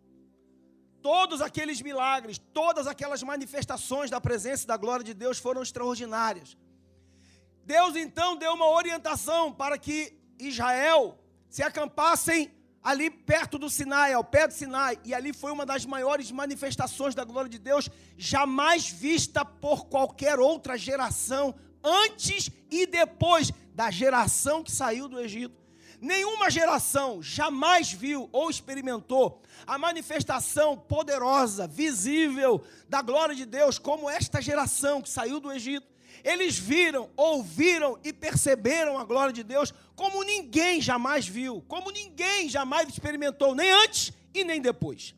Todos 1.01 1.41
aqueles 1.41 1.81
milagres, 1.81 2.37
todas 2.53 2.85
aquelas 2.85 3.23
manifestações 3.23 4.11
da 4.11 4.21
presença 4.21 4.65
e 4.65 4.67
da 4.67 4.77
glória 4.77 5.03
de 5.03 5.15
Deus 5.15 5.39
foram 5.39 5.63
extraordinárias. 5.63 6.55
Deus 7.63 7.95
então 7.95 8.37
deu 8.37 8.53
uma 8.53 8.69
orientação 8.69 9.51
para 9.51 9.79
que 9.79 10.15
Israel 10.37 11.17
se 11.49 11.63
acampassem 11.63 12.51
ali 12.85 13.09
perto 13.09 13.57
do 13.57 13.67
Sinai, 13.67 14.13
ao 14.13 14.23
pé 14.23 14.47
do 14.47 14.53
Sinai, 14.53 14.99
e 15.03 15.11
ali 15.11 15.33
foi 15.33 15.51
uma 15.51 15.65
das 15.65 15.87
maiores 15.87 16.29
manifestações 16.29 17.15
da 17.15 17.23
glória 17.23 17.49
de 17.49 17.57
Deus 17.57 17.89
jamais 18.15 18.87
vista 18.87 19.43
por 19.43 19.87
qualquer 19.87 20.39
outra 20.39 20.77
geração 20.77 21.55
antes 21.83 22.51
e 22.69 22.85
depois 22.85 23.51
da 23.73 23.89
geração 23.89 24.63
que 24.63 24.71
saiu 24.71 25.07
do 25.07 25.19
Egito. 25.19 25.65
Nenhuma 25.99 26.51
geração 26.51 27.23
jamais 27.23 27.91
viu 27.91 28.29
ou 28.31 28.51
experimentou 28.51 29.41
a 29.65 29.79
manifestação 29.79 30.77
poderosa, 30.77 31.67
visível 31.67 32.63
da 32.87 33.01
glória 33.01 33.33
de 33.33 33.47
Deus 33.47 33.79
como 33.79 34.07
esta 34.07 34.39
geração 34.39 35.01
que 35.01 35.09
saiu 35.09 35.39
do 35.39 35.51
Egito. 35.51 35.94
Eles 36.23 36.57
viram, 36.57 37.09
ouviram 37.15 37.99
e 38.03 38.11
perceberam 38.11 38.97
a 38.97 39.03
glória 39.03 39.33
de 39.33 39.43
Deus 39.43 39.73
como 39.95 40.23
ninguém 40.23 40.81
jamais 40.81 41.27
viu, 41.27 41.63
como 41.67 41.91
ninguém 41.91 42.49
jamais 42.49 42.89
experimentou, 42.89 43.55
nem 43.55 43.71
antes 43.71 44.11
e 44.33 44.43
nem 44.43 44.61
depois. 44.61 45.15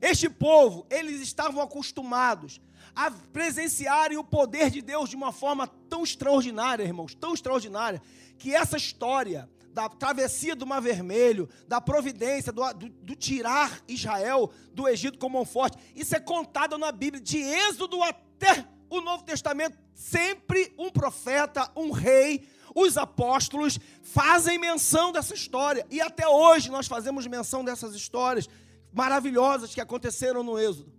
Este 0.00 0.28
povo, 0.28 0.86
eles 0.90 1.20
estavam 1.20 1.62
acostumados 1.62 2.60
a 2.94 3.10
presenciarem 3.10 4.16
o 4.16 4.24
poder 4.24 4.70
de 4.70 4.80
Deus 4.80 5.10
de 5.10 5.16
uma 5.16 5.32
forma 5.32 5.66
tão 5.88 6.02
extraordinária, 6.02 6.82
irmãos, 6.82 7.14
tão 7.14 7.34
extraordinária, 7.34 8.02
que 8.38 8.54
essa 8.54 8.76
história 8.76 9.48
da 9.72 9.88
travessia 9.88 10.56
do 10.56 10.66
Mar 10.66 10.80
Vermelho, 10.80 11.48
da 11.68 11.80
providência, 11.80 12.52
do, 12.52 12.72
do, 12.72 12.88
do 12.88 13.14
tirar 13.14 13.80
Israel 13.86 14.50
do 14.72 14.88
Egito 14.88 15.18
como 15.18 15.40
um 15.40 15.44
forte, 15.44 15.78
isso 15.94 16.16
é 16.16 16.20
contado 16.20 16.76
na 16.78 16.90
Bíblia, 16.90 17.22
de 17.22 17.38
Êxodo 17.38 18.02
até 18.02 18.66
o 18.90 19.00
Novo 19.00 19.22
Testamento, 19.22 19.78
sempre 19.98 20.72
um 20.78 20.88
profeta, 20.88 21.68
um 21.74 21.90
rei, 21.90 22.48
os 22.72 22.96
apóstolos 22.96 23.80
fazem 24.00 24.56
menção 24.56 25.10
dessa 25.10 25.34
história. 25.34 25.84
E 25.90 26.00
até 26.00 26.28
hoje 26.28 26.70
nós 26.70 26.86
fazemos 26.86 27.26
menção 27.26 27.64
dessas 27.64 27.96
histórias 27.96 28.48
maravilhosas 28.92 29.74
que 29.74 29.80
aconteceram 29.80 30.44
no 30.44 30.56
Êxodo. 30.56 30.92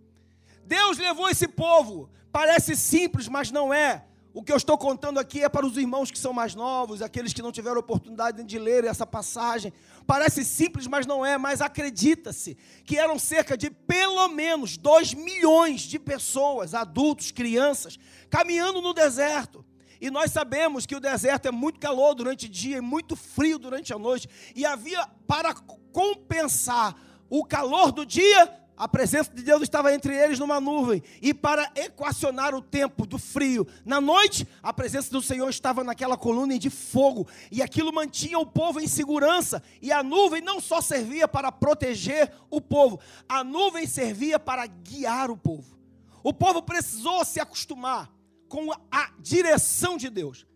Deus 0.65 0.98
levou 0.98 1.29
esse 1.29 1.48
povo, 1.48 2.10
parece 2.29 2.75
simples, 2.75 3.29
mas 3.29 3.50
não 3.51 3.74
é. 3.74 4.03
O 4.34 4.44
que 4.44 4.51
eu 4.51 4.58
estou 4.58 4.77
contando 4.77 5.18
aqui 5.18 5.44
é 5.44 5.50
para 5.50 5.65
os 5.65 5.77
irmãos 5.77 6.12
que 6.12 6.20
são 6.20 6.34
mais 6.34 6.53
novos, 6.53 7.01
aqueles 7.01 7.32
que 7.32 7.41
não 7.41 7.53
tiveram 7.53 7.79
oportunidade 7.79 8.44
de 8.44 8.60
ler 8.60 8.84
essa 8.84 9.06
passagem. 9.06 9.74
Parece 10.10 10.44
simples, 10.44 10.88
mas 10.88 11.06
não 11.06 11.24
é. 11.24 11.38
Mas 11.38 11.62
acredita-se 11.62 12.58
que 12.84 12.98
eram 12.98 13.20
cerca 13.20 13.56
de 13.56 13.70
pelo 13.70 14.28
menos 14.30 14.75
2 14.75 15.13
milhões 15.13 15.82
de 15.82 16.00
pessoas, 16.00 16.74
adultos, 16.74 17.30
crianças, 17.30 18.00
caminhando 18.28 18.82
no 18.82 18.92
deserto. 18.92 19.63
E 20.01 20.10
nós 20.10 20.32
sabemos 20.32 20.88
que 20.88 20.96
o 20.96 21.00
deserto 21.00 21.48
é 21.48 21.51
muito 21.51 21.80
calor 21.80 22.16
durante 22.16 22.48
o 22.48 22.50
dia 22.50 22.78
e 22.78 22.82
muito 22.82 23.16
frio 23.16 23.60
durante 23.60 23.94
a 23.94 24.00
noite. 24.00 24.28
E 24.56 24.66
havia, 24.66 25.08
para 25.28 25.54
compensar 25.94 26.96
o 27.30 27.46
calor 27.46 27.92
do 27.92 28.04
dia, 28.04 28.51
a 28.80 28.88
presença 28.88 29.30
de 29.34 29.44
Deus 29.44 29.62
estava 29.62 29.94
entre 29.94 30.16
eles 30.16 30.40
numa 30.40 30.62
nuvem, 30.62 31.04
e 31.22 31.34
para 31.34 31.70
equacionar 31.76 32.56
o 32.56 32.62
tempo 32.62 33.06
do 33.06 33.20
frio, 33.20 33.68
na 33.84 34.00
noite, 34.00 34.48
a 34.64 34.72
presença 34.72 35.12
do 35.12 35.22
Senhor 35.22 35.50
estava 35.50 35.84
naquela 35.84 36.16
coluna 36.16 36.58
de 36.58 36.70
fogo, 36.70 37.28
e 37.52 37.62
aquilo 37.62 37.94
mantinha 37.94 38.40
o 38.40 38.46
povo 38.46 38.80
em 38.80 38.88
segurança, 38.88 39.62
e 39.82 39.92
a 39.92 40.02
nuvem 40.02 40.42
não 40.42 40.62
só 40.62 40.80
servia 40.80 41.28
para 41.28 41.52
proteger 41.52 42.32
o 42.50 42.62
povo, 42.62 43.02
a 43.28 43.44
nuvem 43.44 43.86
servia 43.86 44.40
para 44.40 44.66
guiar 44.66 45.30
o 45.30 45.36
povo. 45.36 45.78
O 46.24 46.34
povo 46.34 46.62
precisou 46.62 47.26
se 47.26 47.42
acostumar 47.42 48.10
com 48.48 48.72
a 48.90 49.12
direção 49.20 49.98
de 49.98 50.10
Deus. 50.10 50.48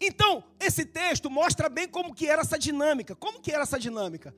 Então, 0.00 0.44
esse 0.60 0.84
texto 0.84 1.28
mostra 1.28 1.68
bem 1.68 1.88
como 1.88 2.14
que 2.14 2.28
era 2.28 2.42
essa 2.42 2.58
dinâmica. 2.58 3.14
Como 3.14 3.40
que 3.40 3.52
era 3.52 3.62
essa 3.62 3.78
dinâmica? 3.78 4.34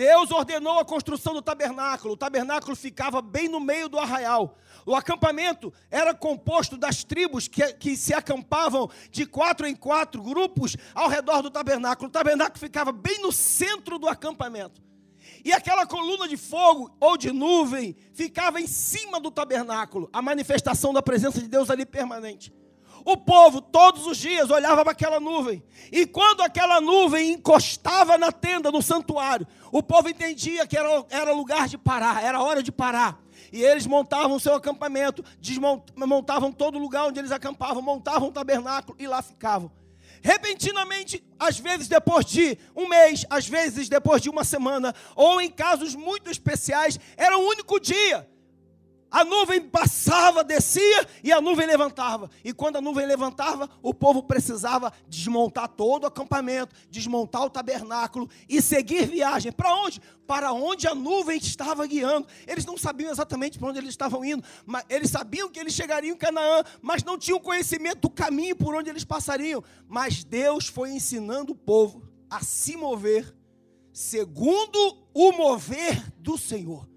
Deus 0.00 0.30
ordenou 0.30 0.78
a 0.78 0.84
construção 0.84 1.34
do 1.34 1.42
tabernáculo. 1.42 2.14
O 2.14 2.16
tabernáculo 2.16 2.74
ficava 2.74 3.20
bem 3.20 3.50
no 3.50 3.60
meio 3.60 3.86
do 3.86 3.98
arraial. 3.98 4.56
O 4.86 4.96
acampamento 4.96 5.70
era 5.90 6.14
composto 6.14 6.78
das 6.78 7.04
tribos 7.04 7.46
que, 7.46 7.74
que 7.74 7.94
se 7.98 8.14
acampavam 8.14 8.88
de 9.10 9.26
quatro 9.26 9.66
em 9.66 9.76
quatro 9.76 10.22
grupos 10.22 10.74
ao 10.94 11.06
redor 11.06 11.42
do 11.42 11.50
tabernáculo. 11.50 12.08
O 12.08 12.10
tabernáculo 12.10 12.58
ficava 12.58 12.90
bem 12.92 13.20
no 13.20 13.30
centro 13.30 13.98
do 13.98 14.08
acampamento. 14.08 14.80
E 15.44 15.52
aquela 15.52 15.86
coluna 15.86 16.26
de 16.26 16.38
fogo 16.38 16.96
ou 16.98 17.18
de 17.18 17.30
nuvem 17.30 17.94
ficava 18.14 18.58
em 18.58 18.66
cima 18.66 19.20
do 19.20 19.30
tabernáculo, 19.30 20.08
a 20.14 20.22
manifestação 20.22 20.94
da 20.94 21.02
presença 21.02 21.42
de 21.42 21.46
Deus 21.46 21.68
ali 21.68 21.84
permanente. 21.84 22.50
O 23.04 23.16
povo 23.16 23.60
todos 23.60 24.06
os 24.06 24.18
dias 24.18 24.50
olhava 24.50 24.82
para 24.82 24.92
aquela 24.92 25.18
nuvem. 25.18 25.62
E 25.90 26.06
quando 26.06 26.42
aquela 26.42 26.80
nuvem 26.80 27.32
encostava 27.32 28.18
na 28.18 28.30
tenda, 28.30 28.70
no 28.70 28.82
santuário, 28.82 29.46
o 29.72 29.82
povo 29.82 30.08
entendia 30.08 30.66
que 30.66 30.76
era, 30.76 31.04
era 31.10 31.32
lugar 31.32 31.68
de 31.68 31.78
parar, 31.78 32.22
era 32.22 32.42
hora 32.42 32.62
de 32.62 32.70
parar. 32.70 33.20
E 33.52 33.62
eles 33.62 33.86
montavam 33.86 34.36
o 34.36 34.40
seu 34.40 34.54
acampamento, 34.54 35.24
desmontavam 35.40 36.52
todo 36.52 36.78
lugar 36.78 37.06
onde 37.06 37.18
eles 37.18 37.32
acampavam, 37.32 37.82
montavam 37.82 38.28
um 38.28 38.32
tabernáculo 38.32 38.96
e 38.98 39.06
lá 39.06 39.22
ficavam. 39.22 39.70
Repentinamente, 40.22 41.24
às 41.38 41.58
vezes 41.58 41.88
depois 41.88 42.26
de 42.26 42.58
um 42.76 42.86
mês, 42.86 43.24
às 43.30 43.48
vezes 43.48 43.88
depois 43.88 44.20
de 44.20 44.28
uma 44.28 44.44
semana, 44.44 44.94
ou 45.16 45.40
em 45.40 45.50
casos 45.50 45.94
muito 45.94 46.30
especiais, 46.30 47.00
era 47.16 47.38
o 47.38 47.48
único 47.48 47.80
dia 47.80 48.28
a 49.10 49.24
nuvem 49.24 49.60
passava, 49.60 50.44
descia 50.44 51.06
e 51.24 51.32
a 51.32 51.40
nuvem 51.40 51.66
levantava. 51.66 52.30
E 52.44 52.52
quando 52.52 52.76
a 52.76 52.80
nuvem 52.80 53.06
levantava, 53.06 53.68
o 53.82 53.92
povo 53.92 54.22
precisava 54.22 54.92
desmontar 55.08 55.68
todo 55.68 56.04
o 56.04 56.06
acampamento, 56.06 56.74
desmontar 56.90 57.42
o 57.42 57.50
tabernáculo 57.50 58.28
e 58.48 58.62
seguir 58.62 59.06
viagem. 59.06 59.50
Para 59.50 59.74
onde? 59.74 60.00
Para 60.26 60.52
onde 60.52 60.86
a 60.86 60.94
nuvem 60.94 61.38
estava 61.38 61.86
guiando. 61.86 62.28
Eles 62.46 62.64
não 62.64 62.78
sabiam 62.78 63.10
exatamente 63.10 63.58
para 63.58 63.68
onde 63.68 63.78
eles 63.78 63.90
estavam 63.90 64.24
indo, 64.24 64.44
mas 64.64 64.84
eles 64.88 65.10
sabiam 65.10 65.48
que 65.48 65.58
eles 65.58 65.74
chegariam 65.74 66.14
em 66.14 66.18
Canaã, 66.18 66.62
mas 66.80 67.02
não 67.02 67.18
tinham 67.18 67.40
conhecimento 67.40 68.02
do 68.02 68.10
caminho 68.10 68.54
por 68.54 68.74
onde 68.74 68.90
eles 68.90 69.04
passariam. 69.04 69.64
Mas 69.88 70.22
Deus 70.22 70.68
foi 70.68 70.90
ensinando 70.90 71.52
o 71.52 71.56
povo 71.56 72.08
a 72.28 72.42
se 72.42 72.76
mover 72.76 73.34
segundo 73.92 74.98
o 75.12 75.32
mover 75.32 76.10
do 76.18 76.38
Senhor. 76.38 76.89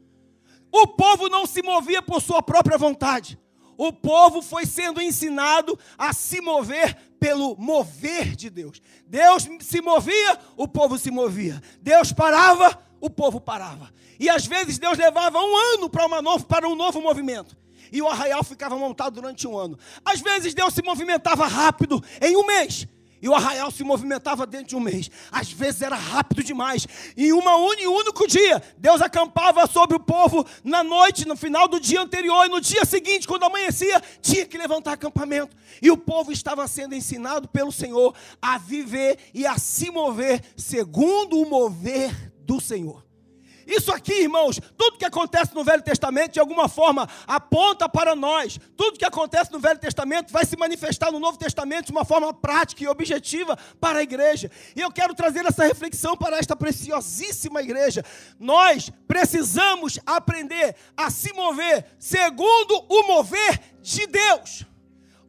O 0.74 0.88
povo 0.88 1.30
não 1.30 1.46
se 1.46 1.62
movia 1.62 2.02
por 2.02 2.20
sua 2.20 2.42
própria 2.42 2.80
vontade. 2.80 3.40
O 3.78 3.94
povo 3.94 4.42
foi 4.42 4.66
sendo 4.66 5.00
ensinado 5.00 5.78
a 5.96 6.12
se 6.14 6.42
mover 6.42 6.98
pelo 7.20 7.56
mover 7.56 8.36
de 8.36 8.50
Deus. 8.50 8.82
Deus 9.06 9.48
se 9.60 9.82
movia, 9.82 10.40
o 10.58 10.68
povo 10.68 10.98
se 10.98 11.12
movia. 11.12 11.62
Deus 11.80 12.12
parava, 12.12 12.76
o 13.00 13.08
povo 13.08 13.40
parava. 13.40 13.94
E 14.20 14.28
às 14.28 14.48
vezes 14.48 14.80
Deus 14.80 14.98
levava 14.98 15.38
um 15.38 15.56
ano 15.76 15.90
para, 15.92 16.08
uma 16.08 16.24
novo, 16.24 16.44
para 16.46 16.68
um 16.68 16.76
novo 16.76 17.00
movimento. 17.00 17.56
E 17.92 18.02
o 18.02 18.08
arraial 18.08 18.44
ficava 18.44 18.76
montado 18.76 19.14
durante 19.14 19.48
um 19.48 19.56
ano. 19.56 19.78
Às 20.04 20.22
vezes 20.22 20.56
Deus 20.56 20.74
se 20.74 20.82
movimentava 20.82 21.46
rápido, 21.46 22.04
em 22.20 22.36
um 22.36 22.48
mês 22.48 22.88
e 23.24 23.30
o 23.30 23.34
arraial 23.34 23.72
se 23.72 23.86
movimentava 23.86 24.46
dentro 24.46 24.68
de 24.68 24.76
um 24.76 24.82
mês. 24.82 25.10
Às 25.32 25.50
vezes 25.50 25.82
era 25.82 25.96
rápido 25.96 26.44
demais. 26.44 26.86
Em 27.16 27.32
uma 27.32 27.56
um 27.56 27.64
único 27.64 28.28
dia, 28.28 28.62
Deus 28.78 29.02
acampava 29.02 29.66
sobre 29.66 29.96
o 29.96 30.00
povo 30.00 30.46
na 30.62 30.84
noite, 30.84 31.26
no 31.26 31.38
final 31.38 31.70
do 31.70 31.80
dia 31.80 32.02
anterior, 32.02 32.46
e 32.46 32.50
no 32.50 32.60
dia 32.60 32.84
seguinte, 32.84 33.26
quando 33.26 33.46
amanhecia, 33.46 34.02
tinha 34.22 34.46
que 34.46 34.58
levantar 34.58 34.92
acampamento. 34.92 35.56
E 35.82 35.90
o 35.90 35.96
povo 35.96 36.34
estava 36.34 36.68
sendo 36.68 36.96
ensinado 36.96 37.48
pelo 37.48 37.72
Senhor 37.72 38.14
a 38.42 38.58
viver 38.58 39.18
e 39.34 39.48
a 39.48 39.58
se 39.58 39.90
mover 39.90 40.42
segundo 40.58 41.40
o 41.40 41.50
mover 41.50 42.12
do 42.40 42.60
Senhor. 42.60 43.03
Isso 43.76 43.92
aqui, 43.92 44.14
irmãos, 44.22 44.60
tudo 44.78 45.00
que 45.00 45.06
acontece 45.06 45.56
no 45.56 45.64
Velho 45.64 45.82
Testamento, 45.82 46.34
de 46.34 46.40
alguma 46.40 46.70
forma, 46.70 47.10
aponta 47.26 47.90
para 47.90 48.16
nós. 48.16 48.60
Tudo 48.78 49.00
que 49.00 49.06
acontece 49.06 49.52
no 49.52 49.60
Velho 49.60 49.80
Testamento 49.80 50.32
vai 50.32 50.46
se 50.46 50.56
manifestar 50.56 51.12
no 51.12 51.20
Novo 51.20 51.40
Testamento 51.40 51.88
de 51.88 51.92
uma 51.92 52.06
forma 52.06 52.32
prática 52.32 52.84
e 52.84 52.88
objetiva 52.88 53.58
para 53.82 54.00
a 54.00 54.04
igreja. 54.04 54.52
E 54.76 54.82
eu 54.82 54.92
quero 54.92 55.16
trazer 55.16 55.44
essa 55.46 55.64
reflexão 55.64 56.16
para 56.16 56.38
esta 56.38 56.56
preciosíssima 56.56 57.64
igreja. 57.64 58.06
Nós 58.40 58.92
precisamos 59.08 60.00
aprender 60.06 60.76
a 60.96 61.10
se 61.10 61.34
mover 61.34 61.86
segundo 61.98 62.86
o 62.88 63.08
mover 63.08 63.60
de 63.82 64.06
Deus. 64.06 64.68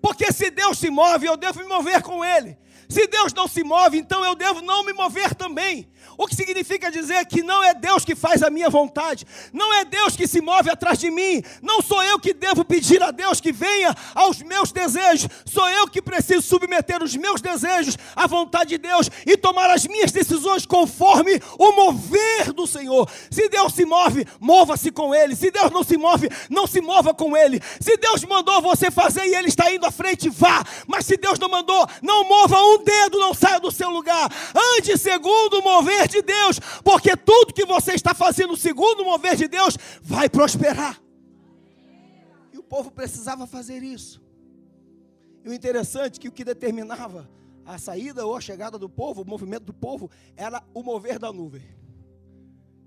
Porque 0.02 0.30
se 0.32 0.50
Deus 0.50 0.78
se 0.78 0.90
move, 0.90 1.26
eu 1.26 1.36
devo 1.36 1.60
me 1.60 1.66
mover 1.66 2.02
com 2.02 2.22
Ele. 2.22 2.58
Se 2.88 3.06
Deus 3.06 3.32
não 3.32 3.48
se 3.48 3.62
move, 3.62 3.98
então 3.98 4.24
eu 4.24 4.34
devo 4.34 4.60
não 4.62 4.84
me 4.84 4.92
mover 4.92 5.34
também. 5.34 5.88
O 6.16 6.26
que 6.26 6.36
significa 6.36 6.90
dizer 6.90 7.26
que 7.26 7.42
não 7.42 7.62
é 7.62 7.74
Deus 7.74 8.04
que 8.04 8.14
faz 8.14 8.42
a 8.42 8.50
minha 8.50 8.70
vontade, 8.70 9.26
não 9.52 9.72
é 9.74 9.84
Deus 9.84 10.14
que 10.16 10.26
se 10.26 10.40
move 10.40 10.70
atrás 10.70 10.98
de 10.98 11.10
mim, 11.10 11.42
não 11.62 11.82
sou 11.82 12.02
eu 12.02 12.18
que 12.20 12.32
devo 12.32 12.64
pedir 12.64 13.02
a 13.02 13.10
Deus 13.10 13.40
que 13.40 13.52
venha 13.52 13.94
aos 14.14 14.40
meus 14.42 14.70
desejos, 14.70 15.28
sou 15.44 15.68
eu 15.68 15.88
que 15.88 16.00
preciso 16.00 16.42
submeter 16.42 17.02
os 17.02 17.16
meus 17.16 17.40
desejos 17.40 17.96
à 18.14 18.26
vontade 18.26 18.70
de 18.70 18.78
Deus 18.78 19.10
e 19.26 19.36
tomar 19.36 19.70
as 19.70 19.86
minhas 19.86 20.12
decisões 20.12 20.64
conforme 20.66 21.40
o 21.58 21.72
mover 21.72 22.52
do 22.52 22.66
Senhor. 22.66 23.08
Se 23.30 23.48
Deus 23.48 23.74
se 23.74 23.84
move, 23.84 24.26
mova-se 24.38 24.90
com 24.92 25.14
Ele, 25.14 25.34
se 25.34 25.50
Deus 25.50 25.70
não 25.70 25.82
se 25.82 25.96
move, 25.96 26.28
não 26.48 26.66
se 26.66 26.80
mova 26.80 27.12
com 27.12 27.36
Ele. 27.36 27.60
Se 27.80 27.96
Deus 27.96 28.24
mandou 28.24 28.60
você 28.62 28.90
fazer 28.90 29.24
e 29.24 29.34
Ele 29.34 29.48
está 29.48 29.70
indo 29.72 29.86
à 29.86 29.90
frente, 29.90 30.28
vá, 30.28 30.64
mas 30.86 31.06
se 31.06 31.16
Deus 31.16 31.38
não 31.38 31.48
mandou, 31.48 31.86
não 32.02 32.24
mova 32.24 32.60
um 32.60 32.73
dedo, 32.78 33.18
não 33.18 33.32
saia 33.32 33.60
do 33.60 33.70
seu 33.70 33.90
lugar, 33.90 34.30
ande 34.76 34.98
segundo 34.98 35.60
o 35.60 35.62
mover 35.62 35.84
mover 35.84 36.08
de 36.08 36.22
Deus, 36.22 36.58
porque 36.82 37.16
tudo 37.16 37.52
que 37.52 37.64
você 37.64 37.92
está 37.92 38.14
fazendo 38.14 38.56
segundo 38.56 39.00
o 39.00 39.04
mover 39.04 39.36
de 39.36 39.46
Deus 39.46 39.76
vai 40.02 40.28
prosperar. 40.28 41.00
E 42.52 42.58
o 42.58 42.62
povo 42.62 42.90
precisava 42.90 43.46
fazer 43.46 43.82
isso. 43.82 44.22
E 45.44 45.48
o 45.48 45.52
interessante 45.52 46.18
é 46.18 46.20
que 46.20 46.28
o 46.28 46.32
que 46.32 46.44
determinava 46.44 47.28
a 47.64 47.78
saída 47.78 48.26
ou 48.26 48.36
a 48.36 48.40
chegada 48.40 48.78
do 48.78 48.88
povo, 48.88 49.22
o 49.22 49.26
movimento 49.26 49.64
do 49.64 49.74
povo, 49.74 50.10
era 50.36 50.62
o 50.72 50.82
mover 50.82 51.18
da 51.18 51.32
nuvem. 51.32 51.62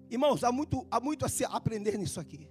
Irmãos, 0.09 0.43
há 0.43 0.51
muito, 0.51 0.87
há 0.89 0.99
muito 0.99 1.25
a 1.25 1.29
se 1.29 1.43
aprender 1.45 1.97
nisso 1.97 2.19
aqui. 2.19 2.47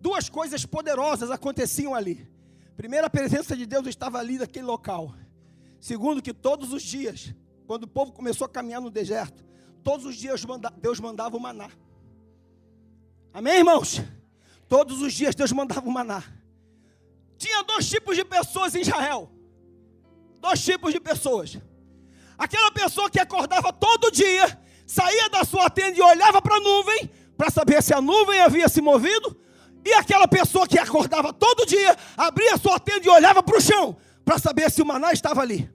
Duas 0.00 0.28
coisas 0.28 0.64
poderosas 0.64 1.30
aconteciam 1.30 1.94
ali. 1.94 2.28
Primeiro, 2.76 3.06
a 3.06 3.10
presença 3.10 3.56
de 3.56 3.66
Deus 3.66 3.86
estava 3.86 4.18
ali 4.18 4.38
naquele 4.38 4.64
local. 4.64 5.14
Segundo, 5.82 6.22
que 6.22 6.32
todos 6.32 6.72
os 6.72 6.80
dias, 6.80 7.34
quando 7.66 7.82
o 7.82 7.88
povo 7.88 8.12
começou 8.12 8.44
a 8.44 8.48
caminhar 8.48 8.80
no 8.80 8.88
deserto, 8.88 9.44
todos 9.82 10.06
os 10.06 10.14
dias 10.14 10.40
Deus 10.80 11.00
mandava 11.00 11.36
o 11.36 11.40
maná. 11.40 11.68
Amém, 13.34 13.56
irmãos? 13.56 14.00
Todos 14.68 15.02
os 15.02 15.12
dias 15.12 15.34
Deus 15.34 15.50
mandava 15.50 15.84
o 15.84 15.90
maná. 15.90 16.22
Tinha 17.36 17.64
dois 17.64 17.88
tipos 17.90 18.14
de 18.14 18.24
pessoas 18.24 18.76
em 18.76 18.82
Israel. 18.82 19.28
Dois 20.40 20.64
tipos 20.64 20.92
de 20.92 21.00
pessoas. 21.00 21.58
Aquela 22.38 22.70
pessoa 22.70 23.10
que 23.10 23.18
acordava 23.18 23.72
todo 23.72 24.12
dia, 24.12 24.56
saía 24.86 25.28
da 25.30 25.42
sua 25.42 25.68
tenda 25.68 25.98
e 25.98 26.00
olhava 26.00 26.40
para 26.40 26.58
a 26.58 26.60
nuvem, 26.60 27.10
para 27.36 27.50
saber 27.50 27.82
se 27.82 27.92
a 27.92 28.00
nuvem 28.00 28.38
havia 28.38 28.68
se 28.68 28.80
movido, 28.80 29.36
e 29.84 29.92
aquela 29.94 30.28
pessoa 30.28 30.64
que 30.64 30.78
acordava 30.78 31.32
todo 31.32 31.66
dia, 31.66 31.96
abria 32.16 32.54
a 32.54 32.58
sua 32.58 32.78
tenda 32.78 33.04
e 33.04 33.10
olhava 33.10 33.42
para 33.42 33.58
o 33.58 33.60
chão, 33.60 33.96
para 34.24 34.38
saber 34.38 34.70
se 34.70 34.82
o 34.82 34.86
maná 34.86 35.12
estava 35.12 35.40
ali. 35.40 35.70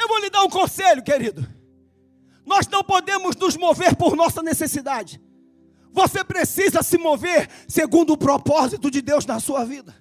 Eu 0.00 0.08
vou 0.08 0.18
lhe 0.18 0.30
dar 0.30 0.44
um 0.44 0.50
conselho, 0.50 1.02
querido. 1.02 1.46
Nós 2.44 2.66
não 2.68 2.84
podemos 2.84 3.36
nos 3.36 3.56
mover 3.56 3.96
por 3.96 4.14
nossa 4.14 4.42
necessidade. 4.42 5.20
Você 5.92 6.22
precisa 6.24 6.82
se 6.82 6.98
mover 6.98 7.48
segundo 7.68 8.12
o 8.12 8.18
propósito 8.18 8.90
de 8.90 9.00
Deus 9.00 9.24
na 9.24 9.40
sua 9.40 9.64
vida. 9.64 9.94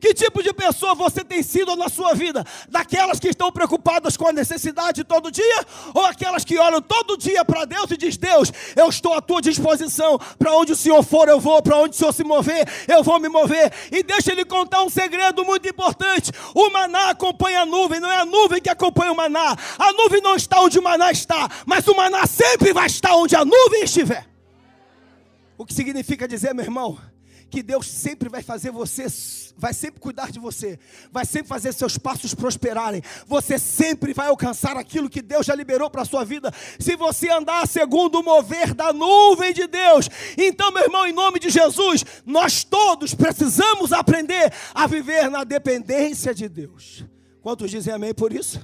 Que 0.00 0.14
tipo 0.14 0.42
de 0.42 0.52
pessoa 0.52 0.94
você 0.94 1.24
tem 1.24 1.42
sido 1.42 1.74
na 1.74 1.88
sua 1.88 2.14
vida? 2.14 2.44
Daquelas 2.68 3.18
que 3.18 3.28
estão 3.28 3.50
preocupadas 3.50 4.16
com 4.16 4.28
a 4.28 4.32
necessidade 4.32 5.02
todo 5.02 5.30
dia? 5.30 5.66
Ou 5.92 6.04
aquelas 6.04 6.44
que 6.44 6.56
olham 6.56 6.80
todo 6.80 7.16
dia 7.16 7.44
para 7.44 7.64
Deus 7.64 7.90
e 7.90 7.96
diz: 7.96 8.16
Deus, 8.16 8.52
eu 8.76 8.88
estou 8.88 9.14
à 9.14 9.20
tua 9.20 9.40
disposição. 9.40 10.18
Para 10.38 10.54
onde 10.54 10.72
o 10.72 10.76
Senhor 10.76 11.02
for, 11.02 11.28
eu 11.28 11.40
vou. 11.40 11.60
Para 11.62 11.76
onde 11.78 11.96
o 11.96 11.98
Senhor 11.98 12.12
se 12.12 12.22
mover, 12.22 12.68
eu 12.86 13.02
vou 13.02 13.18
me 13.18 13.28
mover. 13.28 13.72
E 13.90 14.02
deixa 14.02 14.30
ele 14.32 14.44
contar 14.44 14.82
um 14.82 14.88
segredo 14.88 15.44
muito 15.44 15.68
importante: 15.68 16.30
o 16.54 16.70
maná 16.70 17.10
acompanha 17.10 17.62
a 17.62 17.66
nuvem, 17.66 17.98
não 17.98 18.10
é 18.10 18.20
a 18.20 18.24
nuvem 18.24 18.60
que 18.60 18.70
acompanha 18.70 19.12
o 19.12 19.16
maná. 19.16 19.56
A 19.78 19.92
nuvem 19.92 20.20
não 20.20 20.36
está 20.36 20.60
onde 20.60 20.78
o 20.78 20.82
maná 20.82 21.10
está, 21.10 21.48
mas 21.66 21.86
o 21.88 21.96
maná 21.96 22.24
sempre 22.26 22.72
vai 22.72 22.86
estar 22.86 23.16
onde 23.16 23.34
a 23.34 23.44
nuvem 23.44 23.82
estiver. 23.82 24.26
O 25.56 25.66
que 25.66 25.74
significa 25.74 26.28
dizer, 26.28 26.54
meu 26.54 26.64
irmão, 26.64 26.96
que 27.50 27.62
Deus 27.62 27.86
sempre 27.86 28.28
vai 28.28 28.42
fazer 28.42 28.70
você, 28.70 29.06
vai 29.56 29.72
sempre 29.72 30.00
cuidar 30.00 30.30
de 30.30 30.38
você, 30.38 30.78
vai 31.10 31.24
sempre 31.24 31.48
fazer 31.48 31.72
seus 31.72 31.96
passos 31.98 32.34
prosperarem. 32.34 33.02
Você 33.26 33.58
sempre 33.58 34.12
vai 34.12 34.28
alcançar 34.28 34.76
aquilo 34.76 35.08
que 35.08 35.22
Deus 35.22 35.46
já 35.46 35.54
liberou 35.54 35.90
para 35.90 36.02
a 36.02 36.04
sua 36.04 36.24
vida. 36.24 36.52
Se 36.78 36.96
você 36.96 37.30
andar 37.30 37.66
segundo 37.66 38.20
o 38.20 38.22
mover 38.22 38.74
da 38.74 38.92
nuvem 38.92 39.52
de 39.52 39.66
Deus, 39.66 40.08
então, 40.36 40.70
meu 40.70 40.84
irmão, 40.84 41.06
em 41.06 41.12
nome 41.12 41.38
de 41.38 41.50
Jesus, 41.50 42.04
nós 42.24 42.64
todos 42.64 43.14
precisamos 43.14 43.92
aprender 43.92 44.52
a 44.74 44.86
viver 44.86 45.30
na 45.30 45.44
dependência 45.44 46.34
de 46.34 46.48
Deus. 46.48 47.04
Quantos 47.40 47.70
dizem 47.70 47.94
amém 47.94 48.12
por 48.12 48.32
isso? 48.32 48.60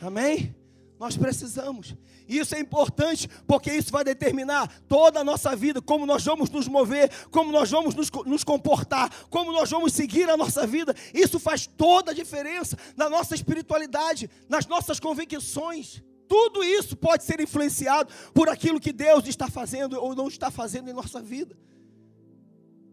Amém? 0.00 0.54
Nós 0.98 1.16
precisamos. 1.16 1.96
Isso 2.30 2.54
é 2.54 2.60
importante, 2.60 3.28
porque 3.44 3.72
isso 3.72 3.90
vai 3.90 4.04
determinar 4.04 4.72
toda 4.88 5.18
a 5.18 5.24
nossa 5.24 5.56
vida, 5.56 5.82
como 5.82 6.06
nós 6.06 6.24
vamos 6.24 6.48
nos 6.48 6.68
mover, 6.68 7.10
como 7.32 7.50
nós 7.50 7.68
vamos 7.68 7.92
nos, 7.92 8.08
nos 8.24 8.44
comportar, 8.44 9.10
como 9.28 9.50
nós 9.50 9.68
vamos 9.68 9.92
seguir 9.92 10.30
a 10.30 10.36
nossa 10.36 10.64
vida. 10.64 10.94
Isso 11.12 11.40
faz 11.40 11.66
toda 11.66 12.12
a 12.12 12.14
diferença 12.14 12.78
na 12.96 13.10
nossa 13.10 13.34
espiritualidade, 13.34 14.30
nas 14.48 14.64
nossas 14.66 15.00
convicções. 15.00 16.00
Tudo 16.28 16.62
isso 16.62 16.96
pode 16.96 17.24
ser 17.24 17.40
influenciado 17.40 18.12
por 18.32 18.48
aquilo 18.48 18.78
que 18.78 18.92
Deus 18.92 19.26
está 19.26 19.50
fazendo 19.50 20.00
ou 20.00 20.14
não 20.14 20.28
está 20.28 20.52
fazendo 20.52 20.88
em 20.88 20.92
nossa 20.92 21.20
vida. 21.20 21.58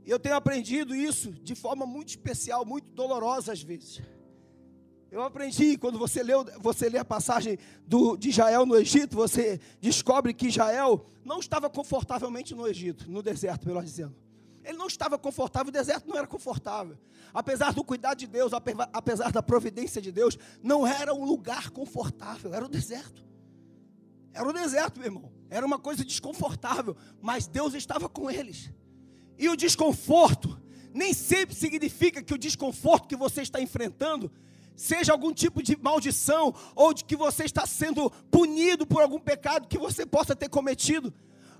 Eu 0.04 0.18
tenho 0.18 0.36
aprendido 0.36 0.96
isso 0.96 1.32
de 1.32 1.54
forma 1.54 1.86
muito 1.86 2.10
especial, 2.10 2.66
muito 2.66 2.90
dolorosa 2.92 3.54
às 3.54 3.62
vezes. 3.62 4.02
Eu 5.10 5.24
aprendi, 5.24 5.78
quando 5.78 5.98
você, 5.98 6.22
leu, 6.22 6.46
você 6.60 6.90
lê 6.90 6.98
a 6.98 7.06
passagem 7.06 7.58
do, 7.86 8.18
de 8.18 8.30
Israel 8.30 8.66
no 8.66 8.76
Egito, 8.76 9.16
você 9.16 9.60
descobre 9.80 10.34
que 10.34 10.48
Israel 10.48 11.06
não 11.24 11.40
estava 11.40 11.70
confortavelmente 11.70 12.54
no 12.54 12.68
Egito, 12.68 13.10
no 13.10 13.22
deserto, 13.22 13.68
melhor 13.68 13.84
dizendo. 13.84 14.16
Ele 14.64 14.78
não 14.78 14.88
estava 14.88 15.18
confortável, 15.18 15.70
o 15.70 15.72
deserto 15.72 16.10
não 16.10 16.18
era 16.18 16.28
confortável. 16.28 16.98
Apesar 17.34 17.74
do 17.74 17.86
cuidado 17.86 18.18
de 18.18 18.28
Deus, 18.28 18.52
apesar 18.92 19.32
da 19.32 19.42
providência 19.42 20.02
de 20.02 20.12
Deus, 20.12 20.38
não 20.62 20.86
era 20.86 21.14
um 21.14 21.24
lugar 21.24 21.70
confortável, 21.70 22.54
era 22.54 22.66
o 22.66 22.70
deserto. 22.70 23.26
Era 24.34 24.48
o 24.48 24.52
deserto, 24.52 25.00
meu 25.00 25.08
irmão. 25.08 25.32
Era 25.50 25.66
uma 25.66 25.80
coisa 25.80 26.04
desconfortável, 26.04 26.98
mas 27.22 27.48
Deus 27.48 27.74
estava 27.74 28.10
com 28.10 28.30
eles. 28.30 28.70
E 29.38 29.48
o 29.48 29.56
desconforto 29.56 30.62
nem 30.94 31.14
sempre 31.14 31.56
significa 31.56 32.22
que 32.22 32.34
o 32.34 32.38
desconforto 32.38 33.08
que 33.08 33.16
você 33.16 33.42
está 33.42 33.62
enfrentando 33.62 34.30
seja 34.78 35.12
algum 35.12 35.34
tipo 35.34 35.62
de 35.62 35.76
maldição, 35.76 36.54
ou 36.76 36.94
de 36.94 37.04
que 37.04 37.16
você 37.16 37.44
está 37.44 37.66
sendo 37.66 38.10
punido 38.32 38.86
por 38.88 39.02
algum 39.02 39.20
pecado 39.20 39.68
que 39.68 39.78
você 39.78 40.06
possa 40.06 40.36
ter 40.36 40.48
cometido. 40.48 41.14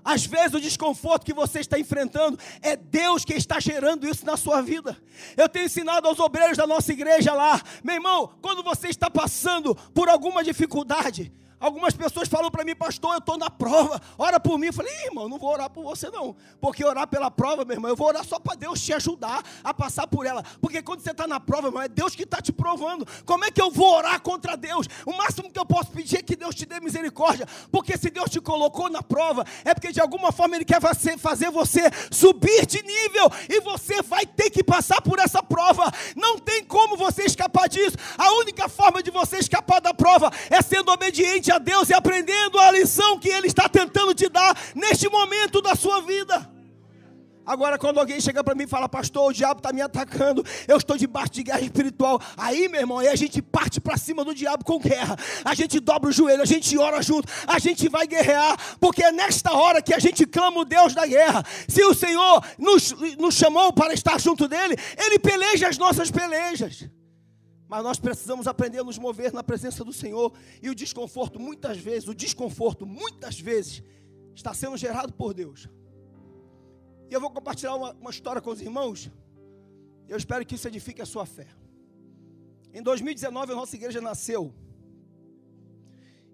Às 0.04 0.24
vezes 0.24 0.54
o 0.54 0.60
desconforto 0.60 1.26
que 1.26 1.34
você 1.34 1.60
está 1.60 1.78
enfrentando 1.78 2.38
é 2.62 2.76
Deus 2.76 3.24
que 3.24 3.34
está 3.34 3.60
gerando 3.60 4.08
isso 4.08 4.24
na 4.24 4.36
sua 4.36 4.62
vida. 4.62 4.96
Eu 5.36 5.48
tenho 5.48 5.66
ensinado 5.66 6.06
aos 6.06 6.18
obreiros 6.18 6.56
da 6.56 6.66
nossa 6.66 6.92
igreja 6.92 7.34
lá, 7.34 7.60
meu 7.82 7.96
irmão, 7.96 8.32
quando 8.40 8.62
você 8.62 8.88
está 8.88 9.10
passando 9.10 9.74
por 9.92 10.08
alguma 10.08 10.42
dificuldade, 10.42 11.32
Algumas 11.60 11.94
pessoas 11.94 12.28
falam 12.28 12.50
para 12.50 12.64
mim, 12.64 12.74
pastor, 12.74 13.14
eu 13.14 13.18
estou 13.18 13.36
na 13.36 13.50
prova, 13.50 14.00
ora 14.16 14.38
por 14.38 14.58
mim. 14.58 14.66
Eu 14.66 14.72
falei, 14.72 14.92
irmão, 15.04 15.28
não 15.28 15.38
vou 15.38 15.50
orar 15.50 15.68
por 15.68 15.82
você 15.82 16.08
não. 16.10 16.36
Porque 16.60 16.84
orar 16.84 17.06
pela 17.08 17.30
prova, 17.30 17.64
meu 17.64 17.74
irmão, 17.74 17.90
eu 17.90 17.96
vou 17.96 18.06
orar 18.06 18.24
só 18.24 18.38
para 18.38 18.54
Deus 18.54 18.80
te 18.80 18.92
ajudar 18.92 19.42
a 19.64 19.74
passar 19.74 20.06
por 20.06 20.24
ela. 20.24 20.42
Porque 20.60 20.80
quando 20.82 21.00
você 21.00 21.10
está 21.10 21.26
na 21.26 21.40
prova, 21.40 21.68
irmão, 21.68 21.82
é 21.82 21.88
Deus 21.88 22.14
que 22.14 22.22
está 22.22 22.40
te 22.40 22.52
provando. 22.52 23.06
Como 23.24 23.44
é 23.44 23.50
que 23.50 23.60
eu 23.60 23.70
vou 23.70 23.96
orar 23.96 24.20
contra 24.20 24.56
Deus? 24.56 24.86
O 25.04 25.12
máximo 25.16 25.50
que 25.50 25.58
eu 25.58 25.66
posso 25.66 25.90
pedir 25.90 26.18
é 26.18 26.22
que 26.22 26.36
Deus 26.36 26.54
te 26.54 26.64
dê 26.64 26.78
misericórdia. 26.80 27.46
Porque 27.72 27.96
se 27.96 28.08
Deus 28.08 28.30
te 28.30 28.40
colocou 28.40 28.88
na 28.88 29.02
prova, 29.02 29.44
é 29.64 29.74
porque 29.74 29.90
de 29.90 30.00
alguma 30.00 30.30
forma 30.30 30.54
Ele 30.54 30.64
quer 30.64 30.80
fazer 30.80 31.50
você 31.50 31.90
subir 32.10 32.66
de 32.66 32.82
nível. 32.82 33.30
E 33.48 33.60
você 33.60 34.00
vai 34.02 34.24
ter 34.24 34.50
que 34.50 34.62
passar 34.62 35.02
por 35.02 35.18
essa 35.18 35.42
prova. 35.42 35.90
Não 36.14 36.38
tem 36.38 36.64
como 36.64 36.96
você 36.96 37.24
escapar 37.24 37.68
disso. 37.68 37.96
A 38.16 38.32
única 38.34 38.68
forma 38.68 39.02
de 39.02 39.10
você 39.10 39.38
escapar 39.38 39.80
da 39.80 39.92
prova 39.92 40.30
é 40.50 40.62
sendo 40.62 40.92
obediente 40.92 41.47
a 41.50 41.58
Deus 41.58 41.88
e 41.88 41.94
aprendendo 41.94 42.58
a 42.58 42.70
lição 42.70 43.18
que 43.18 43.28
Ele 43.28 43.46
está 43.46 43.68
tentando 43.68 44.14
te 44.14 44.28
dar 44.28 44.56
neste 44.74 45.08
momento 45.08 45.60
da 45.60 45.74
sua 45.74 46.00
vida. 46.00 46.58
Agora, 47.48 47.78
quando 47.78 47.98
alguém 47.98 48.20
chega 48.20 48.44
para 48.44 48.54
mim 48.54 48.64
e 48.64 48.66
fala, 48.66 48.86
pastor, 48.90 49.30
o 49.30 49.32
diabo 49.32 49.60
está 49.60 49.72
me 49.72 49.80
atacando, 49.80 50.44
eu 50.68 50.76
estou 50.76 50.98
debaixo 50.98 51.30
de 51.30 51.44
guerra 51.44 51.62
espiritual. 51.62 52.20
Aí, 52.36 52.68
meu 52.68 52.82
irmão, 52.82 52.98
aí 52.98 53.08
a 53.08 53.16
gente 53.16 53.40
parte 53.40 53.80
para 53.80 53.96
cima 53.96 54.22
do 54.22 54.34
diabo 54.34 54.62
com 54.62 54.78
guerra. 54.78 55.16
A 55.42 55.54
gente 55.54 55.80
dobra 55.80 56.10
o 56.10 56.12
joelho, 56.12 56.42
a 56.42 56.44
gente 56.44 56.76
ora 56.76 57.00
junto, 57.00 57.26
a 57.46 57.58
gente 57.58 57.88
vai 57.88 58.06
guerrear, 58.06 58.54
porque 58.78 59.02
é 59.02 59.10
nesta 59.10 59.50
hora 59.54 59.80
que 59.80 59.94
a 59.94 59.98
gente 59.98 60.26
clama 60.26 60.60
o 60.60 60.64
Deus 60.66 60.92
da 60.92 61.06
guerra. 61.06 61.42
Se 61.66 61.82
o 61.82 61.94
Senhor 61.94 62.44
nos, 62.58 62.92
nos 63.16 63.34
chamou 63.34 63.72
para 63.72 63.94
estar 63.94 64.20
junto 64.20 64.46
dele, 64.46 64.76
ele 64.98 65.18
peleja 65.18 65.68
as 65.68 65.78
nossas 65.78 66.10
pelejas. 66.10 66.86
Mas 67.68 67.84
nós 67.84 67.98
precisamos 68.00 68.46
aprender 68.46 68.78
a 68.78 68.84
nos 68.84 68.96
mover 68.96 69.32
na 69.32 69.44
presença 69.44 69.84
do 69.84 69.92
Senhor. 69.92 70.32
E 70.62 70.70
o 70.70 70.74
desconforto, 70.74 71.38
muitas 71.38 71.76
vezes, 71.76 72.08
o 72.08 72.14
desconforto, 72.14 72.86
muitas 72.86 73.38
vezes, 73.38 73.82
está 74.34 74.54
sendo 74.54 74.76
gerado 74.76 75.12
por 75.12 75.34
Deus. 75.34 75.68
E 77.10 77.12
eu 77.12 77.20
vou 77.20 77.30
compartilhar 77.30 77.74
uma, 77.74 77.92
uma 77.92 78.10
história 78.10 78.40
com 78.40 78.50
os 78.50 78.62
irmãos. 78.62 79.10
Eu 80.08 80.16
espero 80.16 80.46
que 80.46 80.54
isso 80.54 80.66
edifique 80.66 81.02
a 81.02 81.06
sua 81.06 81.26
fé. 81.26 81.46
Em 82.72 82.82
2019, 82.82 83.52
a 83.52 83.56
nossa 83.56 83.76
igreja 83.76 84.00
nasceu. 84.00 84.54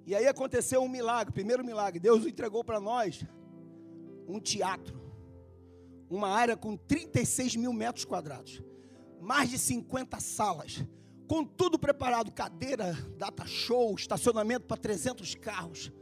E 0.07 0.14
aí 0.14 0.29
aconteceu 0.29 0.83
um 0.83 0.88
milagre, 0.88 1.33
primeiro 1.33 1.64
milagre. 1.64 1.99
Deus 1.99 2.25
entregou 2.25 2.62
para 2.62 2.79
nós 2.79 3.25
um 4.29 4.38
teatro. 4.38 5.03
Uma 6.09 6.29
área 6.29 6.57
com 6.57 6.77
36 6.77 7.57
mil 7.57 7.73
metros 7.73 8.05
quadrados. 8.05 8.62
Mais 9.20 9.51
de 9.51 9.59
50 9.59 10.20
salas 10.20 10.85
com 11.27 11.45
tudo 11.45 11.79
preparado, 11.79 12.31
cadeira, 12.33 12.93
data 13.17 13.47
show, 13.47 13.95
estacionamento 13.95 14.67
para 14.67 14.77
300 14.77 15.35
carros, 15.37 15.93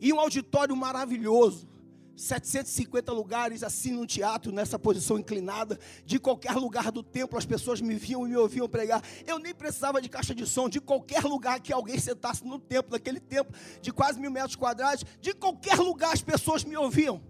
e 0.00 0.12
um 0.12 0.20
auditório 0.20 0.76
maravilhoso, 0.76 1.68
750 2.16 3.12
lugares 3.12 3.62
assim 3.62 3.92
no 3.92 4.06
teatro, 4.06 4.52
nessa 4.52 4.78
posição 4.78 5.18
inclinada, 5.18 5.78
de 6.04 6.18
qualquer 6.18 6.54
lugar 6.54 6.92
do 6.92 7.02
templo 7.02 7.38
as 7.38 7.46
pessoas 7.46 7.80
me 7.80 7.94
viam 7.94 8.26
e 8.26 8.30
me 8.30 8.36
ouviam 8.36 8.68
pregar. 8.68 9.02
Eu 9.26 9.38
nem 9.38 9.54
precisava 9.54 10.00
de 10.00 10.08
caixa 10.08 10.34
de 10.34 10.46
som, 10.46 10.68
de 10.68 10.80
qualquer 10.80 11.24
lugar 11.24 11.60
que 11.60 11.72
alguém 11.72 11.98
sentasse 11.98 12.44
no 12.44 12.58
templo, 12.58 12.92
naquele 12.92 13.18
templo 13.18 13.54
de 13.80 13.92
quase 13.92 14.20
mil 14.20 14.30
metros 14.30 14.56
quadrados, 14.56 15.04
de 15.20 15.32
qualquer 15.32 15.76
lugar 15.76 16.12
as 16.12 16.22
pessoas 16.22 16.64
me 16.64 16.76
ouviam. 16.76 17.20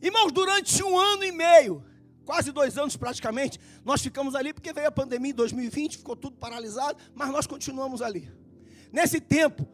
Irmãos, 0.00 0.32
durante 0.32 0.82
um 0.82 0.98
ano 0.98 1.24
e 1.24 1.32
meio, 1.32 1.82
quase 2.24 2.50
dois 2.50 2.76
anos 2.78 2.96
praticamente, 2.96 3.60
nós 3.84 4.02
ficamos 4.02 4.34
ali 4.34 4.52
porque 4.52 4.72
veio 4.72 4.88
a 4.88 4.92
pandemia 4.92 5.30
em 5.30 5.34
2020, 5.34 5.98
ficou 5.98 6.16
tudo 6.16 6.36
paralisado, 6.36 6.98
mas 7.14 7.30
nós 7.30 7.46
continuamos 7.46 8.02
ali. 8.02 8.30
Nesse 8.92 9.20
tempo 9.20 9.68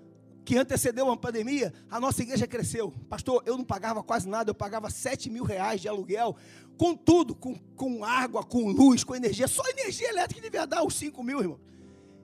que 0.44 0.56
antecedeu 0.56 1.10
a 1.10 1.16
pandemia, 1.16 1.72
a 1.90 2.00
nossa 2.00 2.22
igreja 2.22 2.46
cresceu. 2.46 2.92
Pastor, 3.08 3.42
eu 3.46 3.56
não 3.56 3.64
pagava 3.64 4.02
quase 4.02 4.28
nada, 4.28 4.50
eu 4.50 4.54
pagava 4.54 4.90
7 4.90 5.30
mil 5.30 5.44
reais 5.44 5.80
de 5.80 5.88
aluguel, 5.88 6.36
com 6.76 6.96
tudo, 6.96 7.34
com, 7.34 7.54
com 7.76 8.04
água, 8.04 8.42
com 8.42 8.68
luz, 8.68 9.04
com 9.04 9.14
energia, 9.14 9.46
só 9.46 9.62
energia 9.68 10.08
elétrica 10.08 10.40
devia 10.40 10.66
dar 10.66 10.82
os 10.82 10.94
5 10.94 11.22
mil, 11.22 11.40
irmão. 11.40 11.60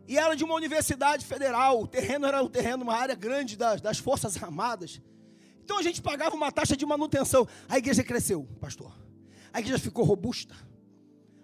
E 0.08 0.18
era 0.18 0.34
de 0.34 0.44
uma 0.44 0.54
universidade 0.54 1.24
federal, 1.24 1.82
o 1.82 1.86
terreno 1.86 2.26
era 2.26 2.42
um 2.42 2.48
terreno, 2.48 2.84
uma 2.84 2.94
área 2.94 3.14
grande 3.14 3.56
das, 3.56 3.80
das 3.80 3.98
Forças 3.98 4.40
Armadas. 4.42 5.00
Então 5.64 5.78
a 5.78 5.82
gente 5.82 6.00
pagava 6.00 6.34
uma 6.34 6.50
taxa 6.50 6.76
de 6.76 6.86
manutenção. 6.86 7.46
A 7.68 7.76
igreja 7.76 8.04
cresceu, 8.04 8.48
pastor 8.60 9.05
a 9.56 9.60
igreja 9.60 9.78
ficou 9.78 10.04
robusta. 10.04 10.54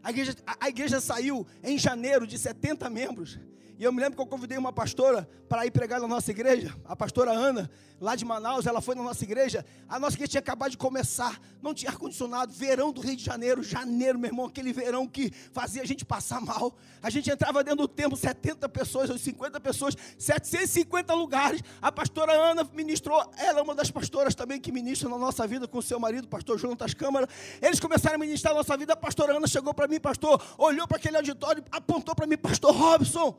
A 0.02 0.10
igreja, 0.10 0.36
a, 0.46 0.66
a 0.66 0.68
igreja 0.68 1.00
saiu 1.00 1.46
em 1.62 1.78
janeiro 1.78 2.26
de 2.26 2.38
70 2.38 2.90
membros 2.90 3.38
e 3.82 3.84
eu 3.84 3.90
me 3.90 4.00
lembro 4.00 4.14
que 4.14 4.22
eu 4.22 4.26
convidei 4.26 4.56
uma 4.56 4.72
pastora 4.72 5.28
para 5.48 5.66
ir 5.66 5.72
pregar 5.72 6.00
na 6.00 6.06
nossa 6.06 6.30
igreja, 6.30 6.72
a 6.84 6.94
pastora 6.94 7.32
Ana, 7.32 7.68
lá 8.00 8.14
de 8.14 8.24
Manaus, 8.24 8.64
ela 8.64 8.80
foi 8.80 8.94
na 8.94 9.02
nossa 9.02 9.24
igreja. 9.24 9.66
A 9.88 9.98
nossa 9.98 10.14
igreja 10.14 10.30
tinha 10.30 10.38
acabado 10.38 10.70
de 10.70 10.76
começar, 10.76 11.40
não 11.60 11.74
tinha 11.74 11.90
ar-condicionado, 11.90 12.52
verão 12.52 12.92
do 12.92 13.00
Rio 13.00 13.16
de 13.16 13.24
Janeiro, 13.24 13.60
janeiro, 13.60 14.20
meu 14.20 14.28
irmão, 14.28 14.46
aquele 14.46 14.72
verão 14.72 15.04
que 15.04 15.32
fazia 15.50 15.82
a 15.82 15.84
gente 15.84 16.04
passar 16.04 16.40
mal. 16.40 16.72
A 17.02 17.10
gente 17.10 17.28
entrava 17.28 17.64
dentro 17.64 17.78
do 17.78 17.88
templo, 17.88 18.16
70 18.16 18.68
pessoas, 18.68 19.10
ou 19.10 19.18
50 19.18 19.58
pessoas, 19.58 19.96
750 20.16 21.12
lugares. 21.14 21.60
A 21.80 21.90
pastora 21.90 22.32
Ana 22.32 22.62
ministrou, 22.72 23.20
ela 23.36 23.58
é 23.58 23.62
uma 23.64 23.74
das 23.74 23.90
pastoras 23.90 24.32
também 24.32 24.60
que 24.60 24.70
ministra 24.70 25.08
na 25.08 25.18
nossa 25.18 25.44
vida 25.44 25.66
com 25.66 25.82
seu 25.82 25.98
marido, 25.98 26.28
pastor 26.28 26.56
Jonas 26.56 26.94
Câmara. 26.94 27.28
Eles 27.60 27.80
começaram 27.80 28.14
a 28.14 28.18
ministrar 28.18 28.54
a 28.54 28.58
nossa 28.58 28.76
vida. 28.76 28.92
A 28.92 28.96
pastora 28.96 29.36
Ana 29.36 29.48
chegou 29.48 29.74
para 29.74 29.88
mim, 29.88 29.98
pastor, 29.98 30.40
olhou 30.56 30.86
para 30.86 30.98
aquele 30.98 31.16
auditório, 31.16 31.64
apontou 31.72 32.14
para 32.14 32.28
mim, 32.28 32.36
pastor 32.36 32.72
Robson. 32.72 33.36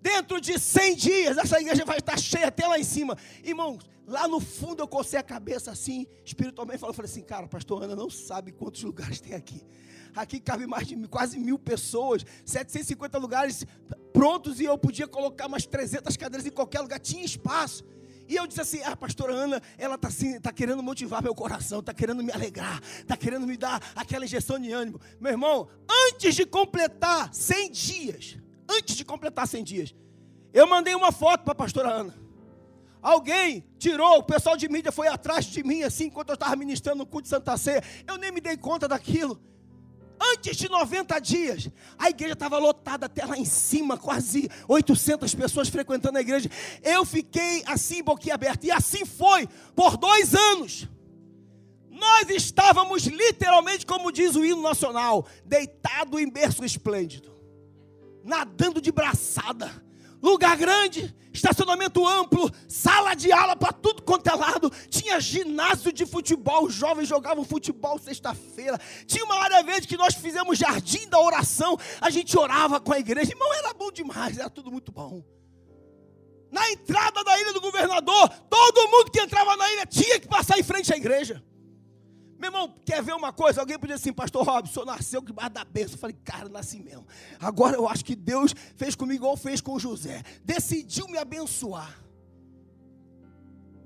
Dentro 0.00 0.40
de 0.40 0.58
100 0.58 0.94
dias, 0.96 1.38
essa 1.38 1.60
igreja 1.60 1.84
vai 1.84 1.98
estar 1.98 2.18
cheia 2.18 2.48
até 2.48 2.66
lá 2.66 2.78
em 2.78 2.84
cima. 2.84 3.16
Irmãos, 3.42 3.78
lá 4.06 4.28
no 4.28 4.40
fundo 4.40 4.82
eu 4.82 4.88
cocei 4.88 5.18
a 5.18 5.22
cabeça 5.22 5.70
assim, 5.70 6.06
espiritualmente 6.24 6.80
falei 6.80 6.94
assim, 7.04 7.22
cara, 7.22 7.46
pastor 7.46 7.82
Ana 7.82 7.96
não 7.96 8.08
sabe 8.08 8.52
quantos 8.52 8.82
lugares 8.82 9.20
tem 9.20 9.34
aqui. 9.34 9.62
Aqui 10.14 10.40
cabe 10.40 10.66
mais 10.66 10.86
de 10.86 10.96
quase 11.08 11.38
mil 11.38 11.58
pessoas, 11.58 12.24
750 12.44 13.18
lugares 13.18 13.66
prontos 14.12 14.60
e 14.60 14.64
eu 14.64 14.78
podia 14.78 15.06
colocar 15.06 15.48
mais 15.48 15.66
300 15.66 16.16
cadeiras 16.16 16.46
em 16.46 16.50
qualquer 16.50 16.80
lugar, 16.80 16.98
tinha 16.98 17.24
espaço. 17.24 17.84
E 18.28 18.36
eu 18.36 18.46
disse 18.46 18.60
assim: 18.60 18.82
a 18.82 18.90
ah, 18.90 18.96
pastora 18.96 19.32
Ana, 19.32 19.62
ela 19.78 19.94
está 19.94 20.08
assim, 20.08 20.38
tá 20.40 20.52
querendo 20.52 20.82
motivar 20.82 21.22
meu 21.22 21.34
coração, 21.34 21.80
está 21.80 21.94
querendo 21.94 22.22
me 22.22 22.30
alegrar, 22.30 22.80
está 22.98 23.16
querendo 23.16 23.46
me 23.46 23.56
dar 23.56 23.82
aquela 23.96 24.24
injeção 24.24 24.58
de 24.58 24.70
ânimo. 24.70 25.00
Meu 25.18 25.32
irmão, 25.32 25.68
antes 26.10 26.34
de 26.34 26.44
completar 26.44 27.32
100 27.32 27.70
dias, 27.70 28.38
antes 28.68 28.94
de 28.96 29.04
completar 29.04 29.48
100 29.48 29.64
dias. 29.64 29.94
Eu 30.52 30.66
mandei 30.66 30.94
uma 30.94 31.12
foto 31.12 31.44
para 31.44 31.52
a 31.52 31.56
pastora 31.56 31.90
Ana. 31.90 32.14
Alguém 33.00 33.64
tirou, 33.78 34.18
o 34.18 34.22
pessoal 34.22 34.56
de 34.56 34.68
mídia 34.68 34.90
foi 34.90 35.06
atrás 35.06 35.44
de 35.46 35.62
mim, 35.62 35.82
assim, 35.82 36.06
enquanto 36.06 36.30
eu 36.30 36.34
estava 36.34 36.56
ministrando 36.56 36.98
no 36.98 37.06
culto 37.06 37.24
de 37.24 37.28
Santa 37.28 37.56
Ceia. 37.56 37.82
Eu 38.06 38.16
nem 38.16 38.32
me 38.32 38.40
dei 38.40 38.56
conta 38.56 38.88
daquilo. 38.88 39.40
Antes 40.20 40.56
de 40.56 40.68
90 40.68 41.20
dias, 41.20 41.70
a 41.96 42.10
igreja 42.10 42.32
estava 42.32 42.58
lotada 42.58 43.06
até 43.06 43.24
lá 43.24 43.38
em 43.38 43.44
cima, 43.44 43.96
quase 43.96 44.50
800 44.66 45.32
pessoas 45.32 45.68
frequentando 45.68 46.18
a 46.18 46.20
igreja. 46.20 46.50
Eu 46.82 47.04
fiquei 47.04 47.62
assim, 47.66 48.02
boquiaberta. 48.02 48.66
E 48.66 48.70
assim 48.72 49.04
foi 49.04 49.48
por 49.76 49.96
dois 49.96 50.34
anos. 50.34 50.88
Nós 51.88 52.28
estávamos 52.30 53.04
literalmente, 53.06 53.86
como 53.86 54.10
diz 54.10 54.34
o 54.34 54.44
hino 54.44 54.60
nacional, 54.60 55.24
deitado 55.44 56.18
em 56.18 56.28
berço 56.28 56.64
esplêndido 56.64 57.37
nadando 58.28 58.80
de 58.80 58.92
braçada. 58.92 59.82
Lugar 60.20 60.56
grande, 60.56 61.14
estacionamento 61.32 62.06
amplo, 62.06 62.50
sala 62.68 63.14
de 63.14 63.32
aula 63.32 63.56
para 63.56 63.72
tudo 63.72 64.02
quanto 64.02 64.28
é 64.28 64.34
lado. 64.34 64.70
Tinha 64.90 65.20
ginásio 65.20 65.92
de 65.92 66.04
futebol, 66.04 66.64
os 66.64 66.74
jovens 66.74 67.08
jogavam 67.08 67.44
futebol 67.44 67.98
sexta-feira. 67.98 68.78
Tinha 69.06 69.24
uma 69.24 69.36
área 69.36 69.62
verde 69.62 69.86
que 69.86 69.96
nós 69.96 70.14
fizemos 70.14 70.58
jardim 70.58 71.08
da 71.08 71.20
oração. 71.20 71.78
A 72.00 72.10
gente 72.10 72.36
orava 72.36 72.80
com 72.80 72.92
a 72.92 72.98
igreja. 72.98 73.32
Irmão, 73.32 73.52
era 73.54 73.72
bom 73.72 73.90
demais, 73.90 74.38
era 74.38 74.50
tudo 74.50 74.70
muito 74.70 74.92
bom. 74.92 75.24
Na 76.50 76.68
entrada 76.70 77.22
da 77.22 77.40
ilha 77.40 77.52
do 77.52 77.60
governador, 77.60 78.28
todo 78.50 78.88
mundo 78.88 79.10
que 79.10 79.20
entrava 79.20 79.56
na 79.56 79.72
ilha 79.72 79.86
tinha 79.86 80.18
que 80.18 80.26
passar 80.26 80.58
em 80.58 80.62
frente 80.62 80.92
à 80.92 80.96
igreja. 80.96 81.42
Meu 82.38 82.48
irmão, 82.48 82.72
quer 82.84 83.02
ver 83.02 83.14
uma 83.14 83.32
coisa? 83.32 83.60
Alguém 83.60 83.78
podia 83.78 83.96
assim, 83.96 84.12
pastor 84.12 84.46
Robson, 84.46 84.84
nasceu 84.84 85.20
debaixo 85.20 85.50
da 85.50 85.64
bênção. 85.64 85.94
Eu 85.94 85.98
falei, 85.98 86.16
cara, 86.24 86.48
nasci 86.48 86.78
mesmo. 86.78 87.06
Agora 87.40 87.76
eu 87.76 87.88
acho 87.88 88.04
que 88.04 88.14
Deus 88.14 88.54
fez 88.76 88.94
comigo 88.94 89.24
igual 89.24 89.36
fez 89.36 89.60
com 89.60 89.78
José. 89.78 90.22
Decidiu 90.44 91.08
me 91.08 91.18
abençoar. 91.18 92.00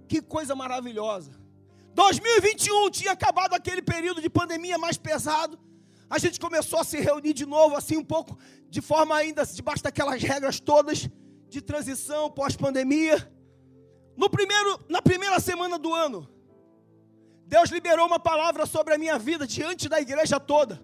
Que 0.06 0.20
coisa 0.20 0.54
maravilhosa. 0.54 1.32
2021 1.94 2.90
tinha 2.90 3.12
acabado 3.12 3.54
aquele 3.54 3.80
período 3.80 4.20
de 4.20 4.28
pandemia 4.28 4.76
mais 4.76 4.98
pesado. 4.98 5.58
A 6.10 6.18
gente 6.18 6.38
começou 6.38 6.78
a 6.78 6.84
se 6.84 7.00
reunir 7.00 7.32
de 7.32 7.46
novo, 7.46 7.74
assim, 7.74 7.96
um 7.96 8.04
pouco, 8.04 8.38
de 8.68 8.82
forma 8.82 9.16
ainda, 9.16 9.46
debaixo 9.46 9.82
daquelas 9.82 10.22
regras 10.22 10.60
todas 10.60 11.08
de 11.48 11.62
transição 11.62 12.30
pós-pandemia. 12.30 13.32
No 14.14 14.28
primeiro, 14.28 14.78
na 14.90 15.00
primeira 15.00 15.40
semana 15.40 15.78
do 15.78 15.94
ano, 15.94 16.28
Deus 17.52 17.68
liberou 17.68 18.06
uma 18.06 18.18
palavra 18.18 18.64
sobre 18.64 18.94
a 18.94 18.98
minha 18.98 19.18
vida 19.18 19.46
diante 19.46 19.86
da 19.86 20.00
igreja 20.00 20.40
toda. 20.40 20.82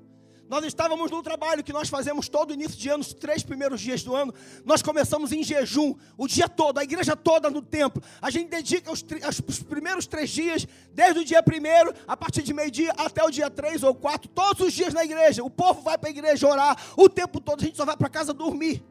Nós 0.50 0.62
estávamos 0.66 1.10
num 1.10 1.22
trabalho 1.22 1.64
que 1.64 1.72
nós 1.72 1.88
fazemos 1.88 2.28
todo 2.28 2.52
início 2.52 2.78
de 2.78 2.90
ano, 2.90 3.00
os 3.00 3.14
três 3.14 3.42
primeiros 3.42 3.80
dias 3.80 4.02
do 4.02 4.14
ano. 4.14 4.34
Nós 4.66 4.82
começamos 4.82 5.32
em 5.32 5.42
jejum, 5.42 5.94
o 6.14 6.28
dia 6.28 6.46
todo, 6.46 6.76
a 6.76 6.84
igreja 6.84 7.16
toda 7.16 7.48
no 7.48 7.62
templo. 7.62 8.02
A 8.20 8.28
gente 8.28 8.50
dedica 8.50 8.92
os, 8.92 9.02
os 9.46 9.62
primeiros 9.62 10.06
três 10.06 10.28
dias, 10.28 10.68
desde 10.92 11.20
o 11.20 11.24
dia 11.24 11.42
primeiro, 11.42 11.90
a 12.06 12.14
partir 12.14 12.42
de 12.42 12.52
meio-dia 12.52 12.92
até 12.98 13.24
o 13.24 13.30
dia 13.30 13.48
três 13.48 13.82
ou 13.82 13.94
quatro, 13.94 14.28
todos 14.28 14.66
os 14.66 14.74
dias 14.74 14.92
na 14.92 15.02
igreja. 15.02 15.42
O 15.42 15.48
povo 15.48 15.80
vai 15.80 15.96
para 15.96 16.10
a 16.10 16.12
igreja 16.12 16.46
orar 16.46 16.76
o 16.98 17.08
tempo 17.08 17.40
todo, 17.40 17.62
a 17.62 17.64
gente 17.64 17.78
só 17.78 17.86
vai 17.86 17.96
para 17.96 18.10
casa 18.10 18.34
dormir. 18.34 18.84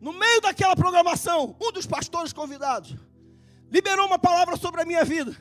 No 0.00 0.14
meio 0.14 0.40
daquela 0.40 0.74
programação, 0.74 1.54
um 1.60 1.70
dos 1.70 1.86
pastores 1.86 2.32
convidados 2.32 2.96
liberou 3.70 4.06
uma 4.06 4.18
palavra 4.18 4.56
sobre 4.56 4.80
a 4.80 4.86
minha 4.86 5.04
vida. 5.04 5.36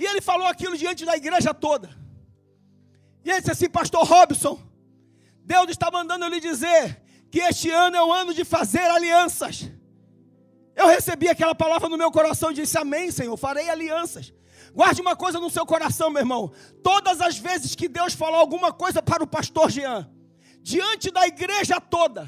E 0.00 0.06
ele 0.06 0.22
falou 0.22 0.46
aquilo 0.46 0.78
diante 0.78 1.04
da 1.04 1.14
igreja 1.14 1.52
toda. 1.52 1.90
E 3.22 3.28
ele 3.30 3.40
disse 3.40 3.50
assim: 3.52 3.68
Pastor 3.68 4.02
Robson, 4.02 4.58
Deus 5.44 5.68
está 5.68 5.90
mandando 5.90 6.24
eu 6.24 6.30
lhe 6.30 6.40
dizer 6.40 7.02
que 7.30 7.38
este 7.38 7.68
ano 7.68 7.96
é 7.96 8.02
o 8.02 8.10
ano 8.10 8.32
de 8.32 8.42
fazer 8.42 8.80
alianças. 8.90 9.70
Eu 10.74 10.86
recebi 10.86 11.28
aquela 11.28 11.54
palavra 11.54 11.86
no 11.86 11.98
meu 11.98 12.10
coração 12.10 12.50
e 12.50 12.54
disse: 12.54 12.78
Amém, 12.78 13.10
Senhor, 13.10 13.36
farei 13.36 13.68
alianças. 13.68 14.32
Guarde 14.72 15.02
uma 15.02 15.14
coisa 15.14 15.38
no 15.38 15.50
seu 15.50 15.66
coração, 15.66 16.08
meu 16.08 16.22
irmão. 16.22 16.50
Todas 16.82 17.20
as 17.20 17.36
vezes 17.36 17.74
que 17.74 17.86
Deus 17.86 18.14
falou 18.14 18.40
alguma 18.40 18.72
coisa 18.72 19.02
para 19.02 19.22
o 19.22 19.26
pastor 19.26 19.70
Jean, 19.70 20.10
diante 20.62 21.10
da 21.10 21.26
igreja 21.26 21.78
toda, 21.78 22.26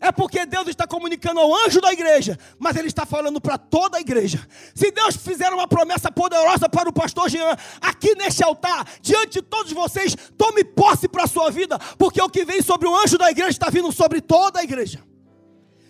é 0.00 0.12
porque 0.12 0.46
Deus 0.46 0.68
está 0.68 0.86
comunicando 0.86 1.40
ao 1.40 1.54
anjo 1.66 1.80
da 1.80 1.92
igreja, 1.92 2.38
mas 2.58 2.76
Ele 2.76 2.88
está 2.88 3.04
falando 3.04 3.40
para 3.40 3.58
toda 3.58 3.98
a 3.98 4.00
igreja. 4.00 4.46
Se 4.74 4.90
Deus 4.90 5.16
fizer 5.16 5.52
uma 5.52 5.66
promessa 5.66 6.10
poderosa 6.10 6.68
para 6.68 6.88
o 6.88 6.92
pastor 6.92 7.28
Jean, 7.28 7.56
aqui 7.80 8.14
neste 8.14 8.44
altar, 8.44 8.86
diante 9.02 9.40
de 9.40 9.42
todos 9.42 9.72
vocês, 9.72 10.16
tome 10.36 10.62
posse 10.64 11.08
para 11.08 11.24
a 11.24 11.26
sua 11.26 11.50
vida, 11.50 11.78
porque 11.98 12.22
o 12.22 12.28
que 12.28 12.44
vem 12.44 12.62
sobre 12.62 12.86
o 12.86 12.96
anjo 12.96 13.18
da 13.18 13.30
igreja 13.30 13.50
está 13.50 13.70
vindo 13.70 13.90
sobre 13.92 14.20
toda 14.20 14.60
a 14.60 14.64
igreja. 14.64 15.02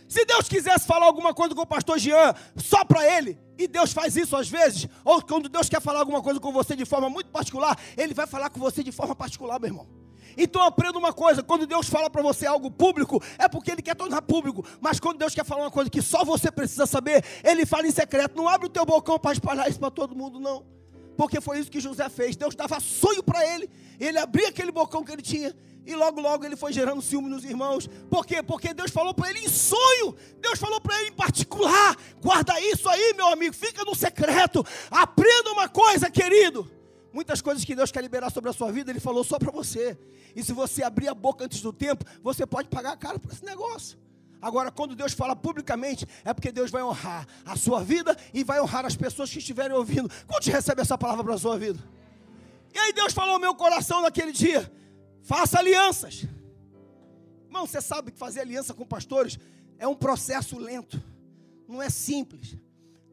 Se 0.09 0.25
Deus 0.25 0.49
quisesse 0.49 0.87
falar 0.87 1.05
alguma 1.05 1.35
coisa 1.35 1.55
com 1.55 1.61
o 1.61 1.67
pastor 1.67 1.99
Jean, 1.99 2.35
só 2.57 2.83
para 2.85 3.07
ele, 3.07 3.39
e 3.59 3.69
Deus 3.69 3.93
faz 3.93 4.17
isso 4.17 4.35
às 4.37 4.49
vezes, 4.49 4.89
ou 5.05 5.21
quando 5.21 5.51
Deus 5.51 5.69
quer 5.69 5.83
falar 5.83 5.99
alguma 5.99 6.23
coisa 6.23 6.41
com 6.41 6.51
você 6.51 6.75
de 6.75 6.87
forma 6.87 7.11
muito 7.11 7.31
particular, 7.31 7.79
Ele 7.95 8.15
vai 8.15 8.27
falar 8.27 8.49
com 8.49 8.59
você 8.59 8.83
de 8.83 8.91
forma 8.91 9.15
particular, 9.15 9.61
meu 9.61 9.69
irmão. 9.69 9.98
Então 10.39 10.63
aprenda 10.63 10.97
uma 10.97 11.13
coisa: 11.13 11.43
quando 11.43 11.67
Deus 11.67 11.89
fala 11.89 12.09
para 12.09 12.23
você 12.23 12.47
algo 12.47 12.71
público, 12.71 13.21
é 13.37 13.49
porque 13.49 13.73
Ele 13.73 13.83
quer 13.83 13.97
tornar 13.97 14.23
público. 14.23 14.65
Mas 14.81 15.01
quando 15.01 15.19
Deus 15.19 15.35
quer 15.35 15.45
falar 15.45 15.65
uma 15.65 15.71
coisa 15.71 15.91
que 15.91 16.01
só 16.01 16.25
você 16.25 16.51
precisa 16.51 16.87
saber, 16.87 17.25
Ele 17.43 17.67
fala 17.67 17.87
em 17.87 17.91
secreto. 17.91 18.37
Não 18.37 18.49
abre 18.49 18.69
o 18.69 18.71
teu 18.71 18.87
bocão 18.87 19.19
para 19.19 19.33
espalhar 19.33 19.69
isso 19.69 19.81
para 19.81 19.91
todo 19.91 20.15
mundo, 20.15 20.39
não. 20.39 20.65
Porque 21.17 21.41
foi 21.41 21.59
isso 21.59 21.69
que 21.69 21.81
José 21.81 22.09
fez. 22.09 22.37
Deus 22.37 22.55
dava 22.55 22.79
sonho 22.79 23.25
para 23.25 23.45
ele. 23.45 23.69
Ele 23.99 24.17
abria 24.19 24.51
aquele 24.51 24.71
bocão 24.71 25.03
que 25.03 25.11
ele 25.11 25.21
tinha. 25.21 25.53
E 25.85 25.93
logo, 25.97 26.21
logo 26.21 26.45
ele 26.45 26.55
foi 26.55 26.73
gerando 26.73 27.03
ciúme 27.03 27.29
nos 27.29 27.45
irmãos. 27.45 27.89
Por 28.09 28.25
quê? 28.25 28.41
Porque 28.41 28.73
Deus 28.73 28.93
falou 28.93 29.13
para 29.13 29.29
ele 29.31 29.41
em 29.41 29.49
sonho. 29.49 30.15
Deus 30.41 30.61
falou 30.61 30.81
para 30.81 30.97
ele 31.01 31.09
em 31.09 31.15
particular. 31.15 31.97
Guarda 32.23 32.61
isso 32.61 32.89
aí, 32.89 33.15
meu 33.17 33.27
amigo. 33.27 33.53
Fica 33.53 33.85
no 33.85 33.97
secreto. 33.97 34.65
Aprenda 34.91 35.51
uma 35.51 35.69
coisa, 35.69 36.09
querido. 36.09 36.71
Muitas 37.13 37.41
coisas 37.41 37.65
que 37.65 37.75
Deus 37.75 37.91
quer 37.91 38.03
liberar 38.03 38.31
sobre 38.31 38.51
a 38.51 38.53
sua 38.53 38.71
vida, 38.71 38.91
Ele 38.91 39.01
falou 39.01 39.25
só 39.25 39.39
para 39.39 39.51
você. 39.51 39.99
E 40.37 40.43
se 40.43 40.53
você 40.53 40.83
abrir 40.83 41.09
a 41.09 41.15
boca 41.15 41.45
antes 41.45 41.61
do 41.61 41.73
tempo, 41.73 42.05
você 42.23 42.47
pode 42.47 42.69
pagar 42.69 42.97
caro 42.97 43.19
por 43.19 43.33
esse 43.33 43.45
negócio. 43.45 43.99
Agora, 44.41 44.71
quando 44.71 44.95
Deus 44.95 45.13
fala 45.13 45.35
publicamente, 45.35 46.07
é 46.25 46.33
porque 46.33 46.53
Deus 46.53 46.71
vai 46.71 46.83
honrar 46.83 47.27
a 47.45 47.57
sua 47.57 47.83
vida 47.83 48.17
e 48.33 48.45
vai 48.45 48.61
honrar 48.61 48.87
as 48.87 48.95
pessoas 48.95 49.31
que 49.31 49.39
estiverem 49.39 49.77
ouvindo. 49.77 50.09
Quando 50.27 50.45
recebe 50.45 50.81
essa 50.81 50.97
palavra 50.97 51.25
para 51.25 51.35
a 51.35 51.39
sua 51.39 51.59
vida? 51.59 51.83
E 52.73 52.79
aí 52.79 52.93
Deus 52.93 53.13
falou 53.13 53.35
ao 53.35 53.41
meu 53.41 53.55
coração 53.55 54.03
naquele 54.03 54.31
dia: 54.31 54.71
faça 55.23 55.59
alianças. 55.59 56.27
Irmão, 57.47 57.67
você 57.67 57.81
sabe 57.81 58.13
que 58.13 58.19
fazer 58.19 58.41
aliança 58.41 58.75
com 58.75 58.87
pastores 58.87 59.39
é 59.79 59.89
um 59.89 59.95
processo 59.95 60.59
lento, 60.59 61.03
não 61.67 61.83
é 61.83 61.91
simples. 61.91 62.57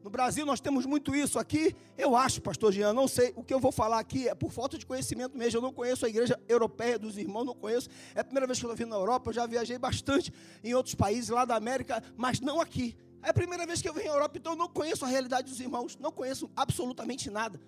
No 0.06 0.10
Brasil 0.10 0.46
nós 0.46 0.60
temos 0.60 0.86
muito 0.86 1.16
isso. 1.16 1.36
Aqui, 1.36 1.74
eu 1.98 2.14
acho, 2.14 2.40
pastor 2.40 2.72
Jean, 2.72 2.92
não 2.92 3.08
sei. 3.08 3.32
O 3.34 3.42
que 3.42 3.52
eu 3.52 3.58
vou 3.58 3.72
falar 3.72 3.98
aqui 3.98 4.28
é 4.28 4.36
por 4.36 4.52
falta 4.52 4.78
de 4.78 4.86
conhecimento 4.86 5.36
mesmo. 5.36 5.58
Eu 5.58 5.62
não 5.62 5.72
conheço 5.72 6.06
a 6.06 6.08
igreja 6.08 6.38
europeia 6.48 6.96
dos 6.96 7.18
irmãos, 7.18 7.44
não 7.44 7.56
conheço. 7.56 7.88
É 8.14 8.20
a 8.20 8.24
primeira 8.24 8.46
vez 8.46 8.60
que 8.60 8.64
eu 8.64 8.70
estou 8.70 8.86
vindo 8.86 8.94
na 8.94 9.00
Europa. 9.00 9.30
Eu 9.30 9.34
já 9.34 9.46
viajei 9.46 9.76
bastante 9.78 10.32
em 10.62 10.72
outros 10.74 10.94
países 10.94 11.28
lá 11.28 11.44
da 11.44 11.56
América, 11.56 12.00
mas 12.16 12.38
não 12.38 12.60
aqui. 12.60 12.96
É 13.20 13.30
a 13.30 13.34
primeira 13.34 13.66
vez 13.66 13.82
que 13.82 13.88
eu 13.88 13.92
venho 13.92 14.12
à 14.12 14.14
Europa, 14.14 14.38
então 14.38 14.52
eu 14.52 14.56
não 14.56 14.68
conheço 14.68 15.04
a 15.04 15.08
realidade 15.08 15.50
dos 15.50 15.58
irmãos. 15.58 15.96
Não 15.96 16.12
conheço 16.12 16.48
absolutamente 16.54 17.28
nada. 17.28 17.60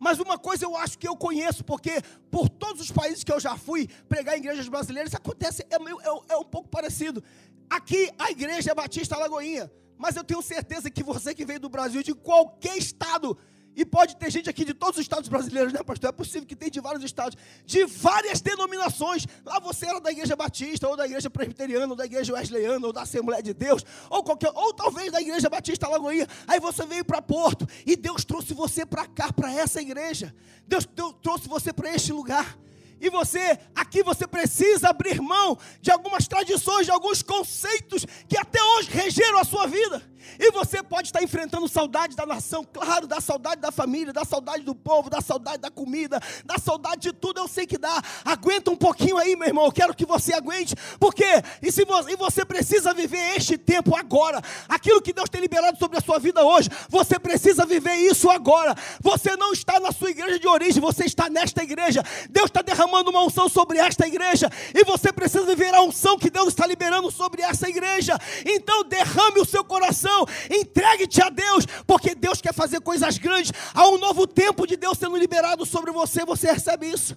Mas 0.00 0.18
uma 0.18 0.38
coisa 0.38 0.64
eu 0.64 0.74
acho 0.74 0.98
que 0.98 1.06
eu 1.06 1.18
conheço, 1.18 1.62
porque 1.62 2.00
por 2.30 2.48
todos 2.48 2.80
os 2.80 2.90
países 2.90 3.22
que 3.22 3.30
eu 3.30 3.38
já 3.38 3.58
fui 3.58 3.88
pregar 4.08 4.36
em 4.36 4.38
igrejas 4.38 4.68
brasileiras, 4.68 5.10
isso 5.10 5.18
acontece, 5.18 5.66
é, 5.68 5.78
meio, 5.78 6.00
é, 6.00 6.32
é 6.32 6.36
um 6.38 6.44
pouco 6.44 6.70
parecido. 6.70 7.22
Aqui, 7.68 8.10
a 8.18 8.30
igreja 8.30 8.70
é 8.70 8.74
Batista 8.74 9.18
Lagoinha. 9.18 9.70
Mas 9.98 10.16
eu 10.16 10.24
tenho 10.24 10.40
certeza 10.40 10.90
que 10.90 11.02
você 11.02 11.34
que 11.34 11.44
veio 11.44 11.60
do 11.60 11.68
Brasil, 11.68 12.02
de 12.02 12.14
qualquer 12.14 12.78
estado, 12.78 13.36
e 13.78 13.84
pode 13.84 14.16
ter 14.16 14.28
gente 14.28 14.50
aqui 14.50 14.64
de 14.64 14.74
todos 14.74 14.96
os 14.96 15.02
estados 15.02 15.28
brasileiros, 15.28 15.72
né, 15.72 15.80
pastor? 15.84 16.10
É 16.10 16.12
possível 16.12 16.44
que 16.44 16.56
tenha 16.56 16.68
de 16.68 16.80
vários 16.80 17.04
estados, 17.04 17.38
de 17.64 17.84
várias 17.84 18.40
denominações. 18.40 19.24
Lá 19.44 19.60
você 19.60 19.86
era 19.86 20.00
da 20.00 20.10
igreja 20.10 20.34
batista, 20.34 20.88
ou 20.88 20.96
da 20.96 21.06
igreja 21.06 21.30
presbiteriana, 21.30 21.86
ou 21.86 21.94
da 21.94 22.04
igreja 22.04 22.32
wesleyana, 22.32 22.84
ou 22.84 22.92
da 22.92 23.02
Assembleia 23.02 23.40
de 23.40 23.54
Deus, 23.54 23.84
ou 24.10 24.24
qualquer, 24.24 24.50
ou 24.52 24.74
talvez 24.74 25.12
da 25.12 25.20
igreja 25.20 25.48
batista 25.48 25.86
Lagoinha. 25.86 26.26
Aí 26.48 26.58
você 26.58 26.84
veio 26.86 27.04
para 27.04 27.22
Porto 27.22 27.68
e 27.86 27.94
Deus 27.94 28.24
trouxe 28.24 28.52
você 28.52 28.84
para 28.84 29.06
cá, 29.06 29.32
para 29.32 29.52
essa 29.52 29.80
igreja. 29.80 30.34
Deus, 30.66 30.84
Deus 30.84 31.14
trouxe 31.22 31.48
você 31.48 31.72
para 31.72 31.94
este 31.94 32.12
lugar. 32.12 32.58
E 33.00 33.10
você, 33.10 33.58
aqui 33.74 34.02
você 34.02 34.26
precisa 34.26 34.88
abrir 34.88 35.20
mão 35.20 35.58
de 35.80 35.90
algumas 35.90 36.26
tradições, 36.26 36.86
de 36.86 36.90
alguns 36.90 37.22
conceitos 37.22 38.04
que 38.28 38.36
até 38.36 38.62
hoje 38.62 38.90
regeram 38.90 39.38
a 39.38 39.44
sua 39.44 39.66
vida. 39.66 40.02
E 40.38 40.50
você 40.50 40.82
pode 40.82 41.08
estar 41.08 41.22
enfrentando 41.22 41.68
saudade 41.68 42.16
da 42.16 42.26
nação, 42.26 42.64
claro, 42.64 43.06
da 43.06 43.20
saudade 43.20 43.60
da 43.60 43.70
família, 43.70 44.12
da 44.12 44.24
saudade 44.24 44.62
do 44.62 44.74
povo, 44.74 45.10
da 45.10 45.20
saudade 45.20 45.58
da 45.58 45.70
comida, 45.70 46.20
da 46.44 46.58
saudade 46.58 47.02
de 47.02 47.12
tudo, 47.12 47.40
eu 47.40 47.48
sei 47.48 47.66
que 47.66 47.78
dá. 47.78 48.02
Aguenta 48.24 48.70
um 48.70 48.76
pouquinho 48.76 49.16
aí, 49.18 49.36
meu 49.36 49.48
irmão, 49.48 49.66
eu 49.66 49.72
quero 49.72 49.94
que 49.94 50.04
você 50.04 50.32
aguente, 50.32 50.74
porque 50.98 51.24
e 51.62 51.70
se 51.70 51.84
você, 51.84 52.12
e 52.12 52.16
você 52.16 52.44
precisa 52.44 52.92
viver 52.94 53.36
este 53.36 53.56
tempo 53.56 53.96
agora. 53.96 54.42
Aquilo 54.68 55.02
que 55.02 55.12
Deus 55.12 55.28
tem 55.28 55.40
liberado 55.40 55.78
sobre 55.78 55.98
a 55.98 56.00
sua 56.00 56.18
vida 56.18 56.42
hoje, 56.42 56.68
você 56.88 57.18
precisa 57.18 57.64
viver 57.64 57.94
isso 57.96 58.30
agora. 58.30 58.74
Você 59.00 59.36
não 59.36 59.52
está 59.52 59.80
na 59.80 59.92
sua 59.92 60.10
igreja 60.10 60.38
de 60.38 60.46
origem, 60.46 60.80
você 60.80 61.04
está 61.04 61.28
nesta 61.28 61.62
igreja. 61.62 62.02
Deus 62.30 62.46
está 62.46 62.62
derramando 62.62 63.10
uma 63.10 63.22
unção 63.22 63.48
sobre 63.48 63.78
esta 63.78 64.06
igreja, 64.06 64.50
e 64.74 64.84
você 64.84 65.12
precisa 65.12 65.44
viver 65.44 65.74
a 65.74 65.82
unção 65.82 66.18
que 66.18 66.30
Deus 66.30 66.48
está 66.48 66.66
liberando 66.66 67.10
sobre 67.10 67.42
essa 67.42 67.68
igreja. 67.68 68.18
Então 68.44 68.84
derrame 68.84 69.40
o 69.40 69.44
seu 69.44 69.64
coração 69.64 70.07
coração, 70.08 70.26
entregue-te 70.50 71.20
a 71.22 71.28
Deus, 71.28 71.66
porque 71.86 72.14
Deus 72.14 72.40
quer 72.40 72.54
fazer 72.54 72.80
coisas 72.80 73.18
grandes. 73.18 73.52
Há 73.74 73.86
um 73.88 73.98
novo 73.98 74.26
tempo 74.26 74.66
de 74.66 74.76
Deus 74.76 74.98
sendo 74.98 75.16
liberado 75.16 75.66
sobre 75.66 75.90
você. 75.92 76.24
Você 76.24 76.50
recebe 76.50 76.86
isso? 76.90 77.16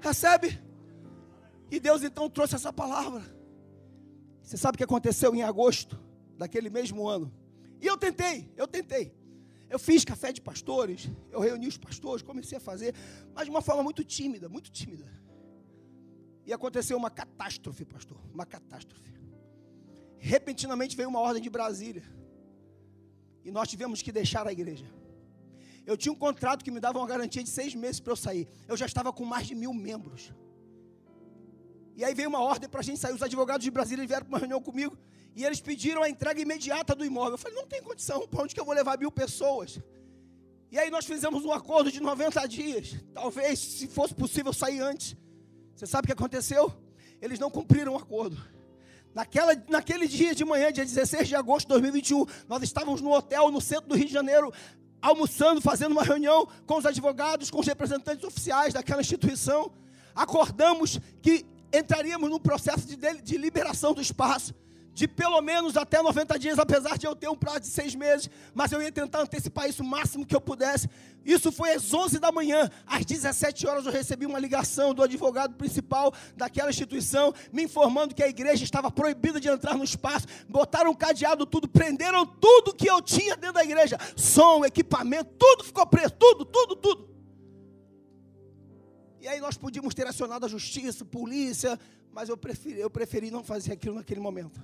Recebe? 0.00 0.60
E 1.70 1.78
Deus 1.78 2.02
então 2.02 2.28
trouxe 2.28 2.54
essa 2.54 2.72
palavra. 2.72 3.22
Você 4.42 4.56
sabe 4.56 4.76
o 4.76 4.78
que 4.78 4.84
aconteceu 4.84 5.34
em 5.34 5.42
agosto 5.42 5.98
daquele 6.36 6.68
mesmo 6.68 7.08
ano? 7.08 7.32
E 7.80 7.86
eu 7.86 7.96
tentei, 7.96 8.52
eu 8.56 8.66
tentei. 8.66 9.14
Eu 9.70 9.78
fiz 9.78 10.04
café 10.04 10.30
de 10.32 10.40
pastores, 10.40 11.08
eu 11.32 11.40
reuni 11.40 11.66
os 11.66 11.76
pastores, 11.76 12.22
comecei 12.22 12.58
a 12.58 12.60
fazer, 12.60 12.94
mas 13.34 13.44
de 13.46 13.50
uma 13.50 13.62
forma 13.62 13.82
muito 13.82 14.04
tímida, 14.04 14.48
muito 14.48 14.70
tímida. 14.70 15.10
E 16.46 16.52
aconteceu 16.52 16.96
uma 16.96 17.10
catástrofe, 17.10 17.84
pastor, 17.84 18.18
uma 18.32 18.44
catástrofe. 18.44 19.14
Repentinamente 20.18 20.94
veio 20.94 21.08
uma 21.08 21.20
ordem 21.20 21.42
de 21.42 21.50
Brasília 21.50 22.02
e 23.44 23.50
nós 23.50 23.68
tivemos 23.68 24.00
que 24.00 24.10
deixar 24.10 24.46
a 24.46 24.52
igreja. 24.52 24.86
Eu 25.86 25.96
tinha 25.96 26.12
um 26.12 26.16
contrato 26.16 26.64
que 26.64 26.70
me 26.70 26.80
dava 26.80 26.98
uma 26.98 27.06
garantia 27.06 27.42
de 27.42 27.50
seis 27.50 27.74
meses 27.74 28.00
para 28.00 28.12
eu 28.12 28.16
sair. 28.16 28.48
Eu 28.66 28.76
já 28.76 28.86
estava 28.86 29.12
com 29.12 29.24
mais 29.24 29.46
de 29.46 29.54
mil 29.54 29.74
membros. 29.74 30.32
E 31.96 32.04
aí 32.04 32.14
veio 32.14 32.28
uma 32.28 32.40
ordem 32.40 32.68
para 32.68 32.80
a 32.80 32.82
gente 32.82 32.98
sair. 32.98 33.12
Os 33.12 33.22
advogados 33.22 33.62
de 33.62 33.70
Brasília 33.70 34.06
vieram 34.06 34.24
para 34.24 34.32
uma 34.32 34.38
reunião 34.38 34.62
comigo. 34.62 34.96
E 35.36 35.44
eles 35.44 35.60
pediram 35.60 36.02
a 36.02 36.08
entrega 36.08 36.40
imediata 36.40 36.94
do 36.94 37.04
imóvel. 37.04 37.32
Eu 37.32 37.38
falei, 37.38 37.56
não 37.56 37.66
tem 37.66 37.82
condição. 37.82 38.26
Para 38.26 38.42
onde 38.42 38.54
que 38.54 38.60
eu 38.60 38.64
vou 38.64 38.74
levar 38.74 38.98
mil 38.98 39.12
pessoas? 39.12 39.78
E 40.70 40.78
aí 40.78 40.90
nós 40.90 41.04
fizemos 41.04 41.44
um 41.44 41.52
acordo 41.52 41.92
de 41.92 42.00
90 42.00 42.46
dias. 42.48 42.96
Talvez, 43.12 43.58
se 43.58 43.86
fosse 43.86 44.14
possível, 44.14 44.52
sair 44.52 44.80
antes. 44.80 45.16
Você 45.76 45.86
sabe 45.86 46.06
o 46.06 46.06
que 46.06 46.12
aconteceu? 46.12 46.72
Eles 47.20 47.38
não 47.38 47.50
cumpriram 47.50 47.92
o 47.92 47.96
acordo. 47.96 48.36
Naquela, 49.14 49.54
naquele 49.68 50.08
dia 50.08 50.34
de 50.34 50.44
manhã, 50.44 50.72
dia 50.72 50.84
16 50.84 51.28
de 51.28 51.36
agosto 51.36 51.66
de 51.66 51.74
2021, 51.74 52.26
nós 52.48 52.62
estávamos 52.64 53.00
no 53.00 53.12
hotel 53.12 53.50
no 53.50 53.60
centro 53.60 53.88
do 53.88 53.94
Rio 53.94 54.06
de 54.06 54.12
Janeiro, 54.12 54.52
almoçando, 55.00 55.60
fazendo 55.60 55.92
uma 55.92 56.02
reunião 56.02 56.48
com 56.66 56.78
os 56.78 56.84
advogados, 56.84 57.50
com 57.50 57.60
os 57.60 57.66
representantes 57.66 58.24
oficiais 58.24 58.74
daquela 58.74 59.00
instituição. 59.00 59.70
Acordamos 60.14 60.98
que 61.22 61.46
entraríamos 61.72 62.28
no 62.28 62.40
processo 62.40 62.86
de, 62.86 62.96
de 62.96 63.38
liberação 63.38 63.94
do 63.94 64.02
espaço 64.02 64.52
de 64.94 65.08
pelo 65.08 65.40
menos 65.42 65.76
até 65.76 66.00
90 66.00 66.38
dias, 66.38 66.58
apesar 66.58 66.96
de 66.96 67.04
eu 67.04 67.16
ter 67.16 67.28
um 67.28 67.34
prazo 67.34 67.60
de 67.60 67.66
seis 67.66 67.96
meses, 67.96 68.30
mas 68.54 68.70
eu 68.70 68.80
ia 68.80 68.92
tentar 68.92 69.20
antecipar 69.22 69.68
isso 69.68 69.82
o 69.82 69.86
máximo 69.86 70.24
que 70.24 70.34
eu 70.34 70.40
pudesse. 70.40 70.88
Isso 71.24 71.50
foi 71.50 71.72
às 71.72 71.92
11 71.92 72.20
da 72.20 72.30
manhã, 72.30 72.70
às 72.86 73.04
17 73.04 73.66
horas 73.66 73.86
eu 73.86 73.92
recebi 73.92 74.24
uma 74.24 74.38
ligação 74.38 74.94
do 74.94 75.02
advogado 75.02 75.56
principal 75.56 76.14
daquela 76.36 76.70
instituição, 76.70 77.34
me 77.52 77.64
informando 77.64 78.14
que 78.14 78.22
a 78.22 78.28
igreja 78.28 78.62
estava 78.62 78.90
proibida 78.90 79.40
de 79.40 79.48
entrar 79.48 79.76
no 79.76 79.82
espaço, 79.82 80.26
botaram 80.48 80.92
um 80.92 80.94
cadeado, 80.94 81.44
tudo, 81.44 81.66
prenderam 81.66 82.24
tudo 82.24 82.74
que 82.74 82.88
eu 82.88 83.02
tinha 83.02 83.36
dentro 83.36 83.54
da 83.54 83.64
igreja, 83.64 83.98
som, 84.14 84.64
equipamento, 84.64 85.30
tudo 85.36 85.64
ficou 85.64 85.86
preso, 85.86 86.12
tudo, 86.12 86.44
tudo, 86.44 86.76
tudo. 86.76 87.14
E 89.20 89.26
aí 89.26 89.40
nós 89.40 89.56
podíamos 89.56 89.92
ter 89.92 90.06
acionado 90.06 90.46
a 90.46 90.48
justiça, 90.48 91.04
polícia, 91.04 91.80
mas 92.12 92.28
eu 92.28 92.36
preferi, 92.36 92.78
eu 92.78 92.90
preferi 92.90 93.30
não 93.30 93.42
fazer 93.42 93.72
aquilo 93.72 93.96
naquele 93.96 94.20
momento 94.20 94.60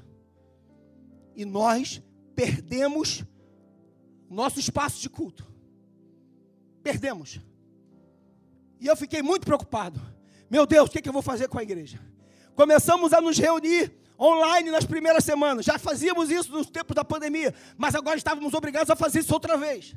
e 1.34 1.44
nós 1.44 2.02
perdemos 2.34 3.24
nosso 4.28 4.60
espaço 4.60 5.00
de 5.00 5.08
culto. 5.08 5.46
Perdemos. 6.82 7.40
E 8.80 8.86
eu 8.86 8.96
fiquei 8.96 9.22
muito 9.22 9.44
preocupado. 9.44 10.00
Meu 10.48 10.66
Deus, 10.66 10.88
o 10.88 10.92
que, 10.92 11.02
que 11.02 11.08
eu 11.08 11.12
vou 11.12 11.22
fazer 11.22 11.48
com 11.48 11.58
a 11.58 11.62
igreja? 11.62 12.00
Começamos 12.54 13.12
a 13.12 13.20
nos 13.20 13.38
reunir 13.38 13.92
online 14.18 14.70
nas 14.70 14.84
primeiras 14.84 15.24
semanas. 15.24 15.64
Já 15.64 15.78
fazíamos 15.78 16.30
isso 16.30 16.52
nos 16.52 16.68
tempos 16.70 16.94
da 16.94 17.04
pandemia, 17.04 17.54
mas 17.76 17.94
agora 17.94 18.16
estávamos 18.16 18.52
obrigados 18.54 18.90
a 18.90 18.96
fazer 18.96 19.20
isso 19.20 19.32
outra 19.32 19.56
vez. 19.56 19.94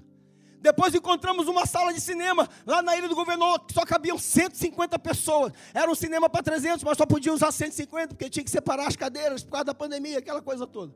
Depois 0.62 0.96
encontramos 0.96 1.50
uma 1.50 1.66
sala 1.66 1.94
de 1.94 2.00
cinema 2.00 2.48
lá 2.66 2.82
na 2.82 2.96
Ilha 2.96 3.10
do 3.10 3.16
Governador, 3.16 3.60
que 3.66 3.74
só 3.74 3.86
cabiam 3.86 4.18
150 4.18 4.98
pessoas. 4.98 5.52
Era 5.74 5.92
um 5.92 5.96
cinema 5.96 6.30
para 6.30 6.42
300, 6.42 6.84
mas 6.86 6.98
só 6.98 7.06
podia 7.06 7.34
usar 7.34 7.52
150, 7.52 8.10
porque 8.10 8.30
tinha 8.30 8.44
que 8.46 8.50
separar 8.50 8.88
as 8.88 8.96
cadeiras 8.96 9.44
por 9.44 9.52
causa 9.52 9.66
da 9.66 9.74
pandemia, 9.74 10.20
aquela 10.20 10.42
coisa 10.42 10.66
toda. 10.66 10.94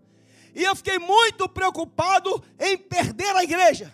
E 0.58 0.64
eu 0.64 0.76
fiquei 0.76 0.98
muito 0.98 1.48
preocupado 1.48 2.44
em 2.60 2.76
perder 2.76 3.36
a 3.36 3.44
igreja. 3.44 3.94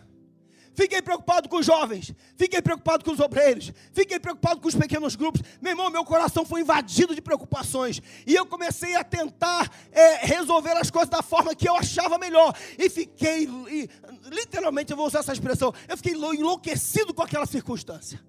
Fiquei 0.73 1.01
preocupado 1.01 1.49
com 1.49 1.57
os 1.57 1.65
jovens, 1.65 2.15
fiquei 2.37 2.61
preocupado 2.61 3.03
com 3.03 3.11
os 3.11 3.19
obreiros, 3.19 3.71
fiquei 3.91 4.17
preocupado 4.17 4.61
com 4.61 4.67
os 4.69 4.73
pequenos 4.73 5.13
grupos. 5.15 5.41
Meu 5.61 5.73
irmão, 5.73 5.89
meu 5.91 6.05
coração 6.05 6.45
foi 6.45 6.61
invadido 6.61 7.13
de 7.13 7.21
preocupações. 7.21 8.01
E 8.25 8.33
eu 8.33 8.45
comecei 8.45 8.95
a 8.95 9.03
tentar 9.03 9.69
é, 9.91 10.25
resolver 10.25 10.71
as 10.71 10.89
coisas 10.89 11.09
da 11.09 11.21
forma 11.21 11.53
que 11.53 11.67
eu 11.67 11.75
achava 11.75 12.17
melhor. 12.17 12.55
E 12.79 12.89
fiquei, 12.89 13.43
e, 13.43 13.89
literalmente, 14.31 14.89
eu 14.91 14.97
vou 14.97 15.05
usar 15.05 15.19
essa 15.19 15.33
expressão, 15.33 15.73
eu 15.87 15.97
fiquei 15.97 16.13
enlouquecido 16.13 17.13
com 17.13 17.21
aquela 17.21 17.45
circunstância. 17.45 18.23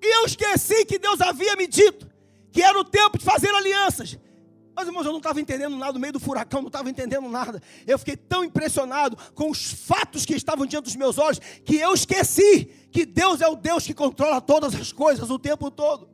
E 0.00 0.16
eu 0.18 0.24
esqueci 0.24 0.84
que 0.84 1.00
Deus 1.00 1.20
havia 1.20 1.56
me 1.56 1.66
dito 1.66 2.12
que 2.52 2.62
era 2.62 2.78
o 2.78 2.84
tempo 2.84 3.18
de 3.18 3.24
fazer 3.24 3.48
alianças. 3.48 4.16
Mas, 4.74 4.86
irmãos, 4.86 5.04
eu 5.04 5.12
não 5.12 5.18
estava 5.18 5.40
entendendo 5.40 5.76
nada 5.76 5.92
no 5.92 6.00
meio 6.00 6.12
do 6.14 6.20
furacão, 6.20 6.60
não 6.60 6.68
estava 6.68 6.88
entendendo 6.88 7.28
nada. 7.28 7.62
Eu 7.86 7.98
fiquei 7.98 8.16
tão 8.16 8.42
impressionado 8.42 9.16
com 9.34 9.50
os 9.50 9.72
fatos 9.72 10.24
que 10.24 10.34
estavam 10.34 10.66
diante 10.66 10.84
dos 10.84 10.96
meus 10.96 11.18
olhos, 11.18 11.38
que 11.64 11.76
eu 11.76 11.92
esqueci 11.92 12.64
que 12.90 13.04
Deus 13.04 13.40
é 13.40 13.48
o 13.48 13.54
Deus 13.54 13.86
que 13.86 13.94
controla 13.94 14.40
todas 14.40 14.74
as 14.74 14.92
coisas 14.92 15.30
o 15.30 15.38
tempo 15.38 15.70
todo. 15.70 16.08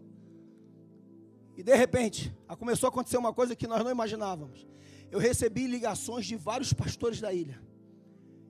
E 1.57 1.63
de 1.63 1.75
repente, 1.75 2.33
começou 2.59 2.87
a 2.87 2.91
acontecer 2.91 3.17
uma 3.17 3.33
coisa 3.33 3.55
que 3.57 3.67
nós 3.67 3.83
não 3.83 3.91
imaginávamos. 3.91 4.67
Eu 5.11 5.19
recebi 5.19 5.67
ligações 5.67 6.27
de 6.27 6.37
vários 6.37 6.73
pastores 6.73 7.21
da 7.21 7.33
ilha. 7.33 7.61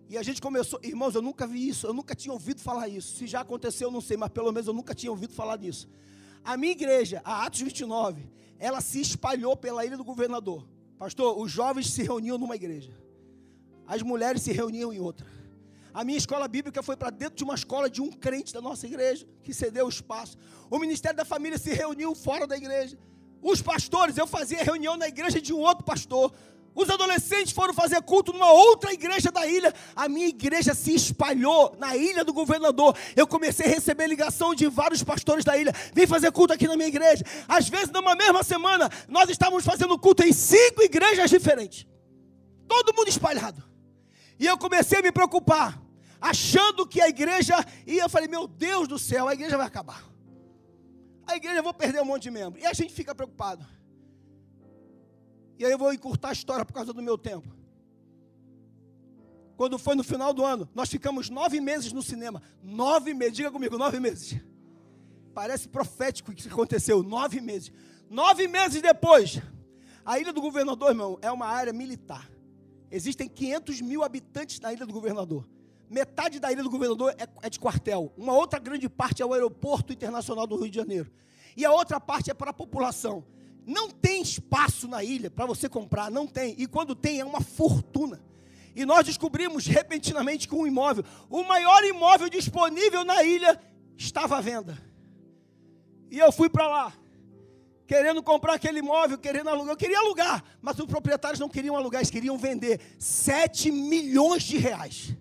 E 0.09 0.16
a 0.16 0.23
gente 0.23 0.40
começou, 0.40 0.81
irmãos, 0.83 1.14
eu 1.14 1.23
nunca 1.23 1.47
vi 1.47 1.68
isso, 1.68 1.87
eu 1.87 1.92
nunca 1.92 2.14
tinha 2.14 2.33
ouvido 2.33 2.61
falar 2.61 2.88
isso. 2.88 3.16
Se 3.16 3.27
já 3.27 3.40
aconteceu, 3.40 3.88
eu 3.88 3.92
não 3.92 4.01
sei, 4.01 4.16
mas 4.16 4.31
pelo 4.31 4.51
menos 4.51 4.66
eu 4.66 4.73
nunca 4.73 4.94
tinha 4.94 5.11
ouvido 5.11 5.35
falar 5.35 5.57
disso. 5.57 5.88
A 6.42 6.57
minha 6.57 6.73
igreja, 6.73 7.21
a 7.25 7.44
Atos 7.44 7.61
29, 7.61 8.27
ela 8.59 8.81
se 8.81 9.01
espalhou 9.01 9.57
pela 9.57 9.85
ilha 9.85 9.97
do 9.97 10.05
governador. 10.05 10.66
Pastor, 10.99 11.38
os 11.38 11.51
jovens 11.51 11.90
se 11.90 12.03
reuniam 12.03 12.38
numa 12.38 12.57
igreja, 12.57 12.90
as 13.87 14.03
mulheres 14.03 14.42
se 14.42 14.53
reuniam 14.53 14.92
em 14.92 14.99
outra, 14.99 15.27
A 15.99 16.05
minha 16.05 16.18
escola 16.18 16.47
bíblica 16.47 16.83
foi 16.83 16.97
para 16.97 17.11
dentro 17.11 17.37
de 17.37 17.44
uma 17.44 17.55
escola 17.55 17.88
de 17.90 18.01
um 18.01 18.11
crente 18.11 18.53
da 18.53 18.61
nossa 18.61 18.87
igreja, 18.87 19.27
que 19.42 19.53
cedeu 19.53 19.87
o 19.87 19.88
espaço. 19.88 20.37
O 20.71 20.79
Ministério 20.79 21.16
da 21.16 21.25
Família 21.25 21.59
se 21.59 21.73
reuniu 21.73 22.14
fora 22.14 22.47
da 22.47 22.57
igreja. 22.57 22.97
Os 23.42 23.62
pastores, 23.62 24.16
eu 24.16 24.27
fazia 24.27 24.62
reunião 24.62 24.97
na 24.97 25.09
igreja 25.09 25.40
de 25.40 25.53
um 25.53 25.59
outro 25.59 25.85
pastor. 25.85 26.33
Os 26.79 26.88
adolescentes 26.88 27.53
foram 27.53 27.75
fazer 27.75 28.01
culto 28.03 28.33
numa 28.33 28.53
outra 28.53 28.93
igreja 28.93 29.33
da 29.33 29.45
ilha. 29.45 29.75
A 29.97 30.09
minha 30.09 30.29
igreja 30.29 30.75
se 30.75 30.95
espalhou 30.95 31.75
na 31.77 31.97
ilha 31.97 32.23
do 32.23 32.33
governador. 32.33 32.97
Eu 33.17 33.27
comecei 33.27 33.67
a 33.67 33.69
receber 33.69 34.07
ligação 34.07 34.55
de 34.55 34.69
vários 34.69 35.03
pastores 35.03 35.45
da 35.45 35.59
ilha. 35.59 35.73
Vem 35.93 36.07
fazer 36.07 36.31
culto 36.31 36.53
aqui 36.53 36.69
na 36.69 36.77
minha 36.77 36.87
igreja. 36.87 37.25
Às 37.49 37.69
vezes, 37.69 37.91
numa 37.91 38.14
mesma 38.14 38.45
semana, 38.45 38.88
nós 39.09 39.29
estávamos 39.29 39.64
fazendo 39.64 39.99
culto 39.99 40.23
em 40.23 40.33
cinco 40.33 40.81
igrejas 40.81 41.29
diferentes. 41.29 41.85
Todo 42.69 42.95
mundo 42.95 43.09
espalhado. 43.09 43.61
E 44.38 44.47
eu 44.47 44.57
comecei 44.57 45.01
a 45.01 45.03
me 45.03 45.11
preocupar, 45.11 45.83
achando 46.21 46.87
que 46.87 47.01
a 47.01 47.09
igreja 47.09 47.57
ia. 47.88 48.05
Eu 48.05 48.09
falei, 48.09 48.29
meu 48.29 48.47
Deus 48.47 48.87
do 48.87 49.01
céu, 49.01 49.27
a 49.27 49.35
igreja 49.35 49.57
vai 49.57 49.67
acabar. 49.67 50.05
A 51.27 51.35
igreja 51.35 51.59
eu 51.59 51.64
vou 51.64 51.75
perder 51.75 52.03
um 52.03 52.05
monte 52.05 52.23
de 52.23 52.31
membros. 52.31 52.62
E 52.62 52.67
a 52.69 52.73
gente 52.73 52.95
fica 52.95 53.12
preocupado. 53.17 53.67
E 55.59 55.64
aí 55.64 55.73
eu 55.73 55.79
vou 55.79 55.92
encurtar 55.92 56.29
a 56.29 56.33
história 56.33 56.64
por 56.64 56.73
causa 56.73 56.92
do 56.92 57.03
meu 57.03 57.18
tempo. 57.18 57.49
Quando 59.57 59.77
foi 59.77 59.97
no 59.97 60.05
final 60.05 60.33
do 60.33 60.44
ano, 60.44 60.68
nós 60.73 60.88
ficamos 60.88 61.29
nove 61.29 61.61
meses 61.61 61.92
no 61.92 62.01
cinema. 62.01 62.40
Nove 62.62 63.12
meses, 63.12 63.35
diga 63.35 63.51
comigo, 63.51 63.77
nove 63.77 63.99
meses. 63.99 64.40
Parece 65.35 65.68
profético 65.68 66.31
o 66.31 66.35
que 66.35 66.47
aconteceu, 66.49 67.03
nove 67.03 67.40
meses. 67.40 67.73
Nove 68.09 68.47
meses 68.47 68.81
depois, 68.81 69.42
a 70.05 70.18
Ilha 70.18 70.33
do 70.33 70.40
Governador, 70.40 70.90
irmão, 70.90 71.18
é 71.21 71.31
uma 71.31 71.47
área 71.47 71.73
militar. 71.73 72.31
Existem 72.90 73.29
500 73.29 73.81
mil 73.81 74.05
habitantes 74.05 74.61
na 74.61 74.73
Ilha 74.73 74.87
do 74.87 74.92
Governador. 74.92 75.47
Metade 75.90 76.38
da 76.38 76.53
Ilha 76.53 76.62
do 76.62 76.71
Governador 76.71 77.14
é, 77.18 77.27
é 77.42 77.51
de 77.51 77.59
quartel. 77.59 78.12
Uma 78.16 78.35
outra 78.35 78.61
grande 78.61 78.88
parte 78.88 79.23
é 79.23 79.27
o 79.27 79.35
Aeroporto 79.35 79.92
Internacional 79.92 80.47
do 80.47 80.57
Rio 80.57 80.71
de 80.71 80.77
Janeiro. 80.77 81.11
E 81.57 81.64
a 81.64 81.73
outra 81.73 81.99
parte 81.99 82.31
é 82.31 82.35
para 82.35 82.51
a 82.51 82.55
população. 82.55 83.25
Não 83.66 83.90
tem 83.90 84.23
espaço 84.23 84.88
na 84.88 85.05
ilha 85.05 85.31
para 85.31 85.47
você 85.47 85.68
comprar, 85.68 86.11
não 86.11 86.27
tem. 86.27 86.55
E 86.59 86.66
quando 86.66 86.94
tem, 86.94 87.21
é 87.21 87.25
uma 87.25 87.40
fortuna. 87.40 88.23
E 88.75 88.87
nós 88.87 89.05
descobrimos 89.05 89.66
repentinamente 89.66 90.47
que 90.47 90.55
um 90.55 90.66
imóvel, 90.66 91.05
o 91.29 91.42
maior 91.42 91.83
imóvel 91.85 92.29
disponível 92.29 93.05
na 93.05 93.23
ilha, 93.23 93.61
estava 93.97 94.38
à 94.38 94.40
venda. 94.40 94.79
E 96.11 96.18
eu 96.18 96.33
fui 96.33 96.49
para 96.49 96.66
lá, 96.66 96.92
querendo 97.87 98.23
comprar 98.23 98.55
aquele 98.55 98.79
imóvel, 98.79 99.18
querendo 99.18 99.49
alugar. 99.49 99.73
Eu 99.73 99.77
queria 99.77 99.99
alugar, 99.99 100.44
mas 100.62 100.79
os 100.79 100.87
proprietários 100.87 101.40
não 101.40 101.49
queriam 101.49 101.77
alugar, 101.77 102.01
eles 102.01 102.11
queriam 102.11 102.38
vender 102.38 102.81
7 102.99 103.71
milhões 103.71 104.42
de 104.44 104.57
reais. 104.57 105.14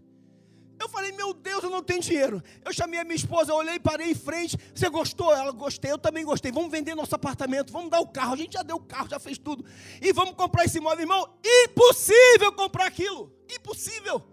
Eu 0.87 0.91
falei, 0.91 1.11
meu 1.11 1.33
Deus, 1.33 1.61
eu 1.65 1.69
não 1.69 1.83
tenho 1.83 1.99
dinheiro. 1.99 2.41
Eu 2.63 2.71
chamei 2.71 2.97
a 2.97 3.03
minha 3.03 3.17
esposa, 3.17 3.51
eu 3.51 3.55
olhei, 3.57 3.77
parei 3.77 4.11
em 4.11 4.15
frente. 4.15 4.57
Você 4.73 4.87
gostou? 4.89 5.33
Ela 5.33 5.51
gostei, 5.51 5.91
eu 5.91 5.97
também 5.97 6.23
gostei. 6.23 6.49
Vamos 6.49 6.71
vender 6.71 6.95
nosso 6.95 7.13
apartamento, 7.13 7.73
vamos 7.73 7.91
dar 7.91 7.99
o 7.99 8.07
carro. 8.07 8.33
A 8.33 8.37
gente 8.37 8.53
já 8.53 8.63
deu 8.63 8.77
o 8.77 8.79
carro, 8.81 9.09
já 9.09 9.19
fez 9.19 9.37
tudo. 9.37 9.65
E 10.01 10.13
vamos 10.13 10.35
comprar 10.35 10.63
esse 10.63 10.77
imóvel, 10.77 11.01
irmão. 11.01 11.29
Impossível 11.45 12.53
comprar 12.53 12.85
aquilo. 12.85 13.29
Impossível. 13.53 14.23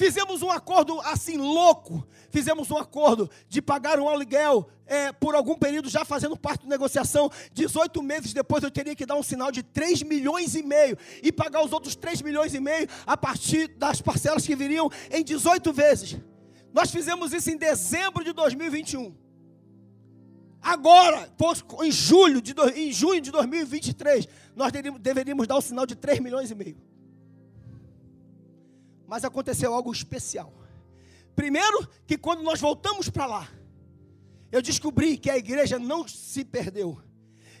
Fizemos 0.00 0.40
um 0.40 0.50
acordo 0.50 0.98
assim 1.02 1.36
louco. 1.36 2.08
Fizemos 2.30 2.70
um 2.70 2.78
acordo 2.78 3.30
de 3.50 3.60
pagar 3.60 4.00
um 4.00 4.08
aluguel 4.08 4.66
é, 4.86 5.12
por 5.12 5.34
algum 5.34 5.54
período, 5.54 5.90
já 5.90 6.06
fazendo 6.06 6.38
parte 6.38 6.62
da 6.62 6.70
negociação. 6.70 7.30
18 7.52 8.02
meses 8.02 8.32
depois 8.32 8.64
eu 8.64 8.70
teria 8.70 8.96
que 8.96 9.04
dar 9.04 9.16
um 9.16 9.22
sinal 9.22 9.52
de 9.52 9.62
3 9.62 10.02
milhões 10.04 10.54
e 10.54 10.62
meio 10.62 10.96
e 11.22 11.30
pagar 11.30 11.62
os 11.62 11.70
outros 11.70 11.94
3 11.96 12.22
milhões 12.22 12.54
e 12.54 12.60
meio 12.60 12.88
a 13.06 13.14
partir 13.14 13.68
das 13.76 14.00
parcelas 14.00 14.46
que 14.46 14.56
viriam 14.56 14.90
em 15.10 15.22
18 15.22 15.70
vezes. 15.70 16.16
Nós 16.72 16.90
fizemos 16.90 17.34
isso 17.34 17.50
em 17.50 17.58
dezembro 17.58 18.24
de 18.24 18.32
2021. 18.32 19.14
Agora, 20.62 21.30
em 21.82 21.92
julho 21.92 22.40
de, 22.40 22.54
em 22.74 22.90
junho 22.90 23.20
de 23.20 23.30
2023, 23.30 24.26
nós 24.56 24.72
deveríamos 24.98 25.46
dar 25.46 25.58
o 25.58 25.60
sinal 25.60 25.84
de 25.84 25.94
3 25.94 26.20
milhões 26.20 26.50
e 26.50 26.54
meio. 26.54 26.89
Mas 29.10 29.24
aconteceu 29.24 29.74
algo 29.74 29.90
especial. 29.90 30.54
Primeiro, 31.34 31.84
que 32.06 32.16
quando 32.16 32.44
nós 32.44 32.60
voltamos 32.60 33.10
para 33.10 33.26
lá, 33.26 33.48
eu 34.52 34.62
descobri 34.62 35.18
que 35.18 35.28
a 35.28 35.36
igreja 35.36 35.80
não 35.80 36.06
se 36.06 36.44
perdeu. 36.44 36.96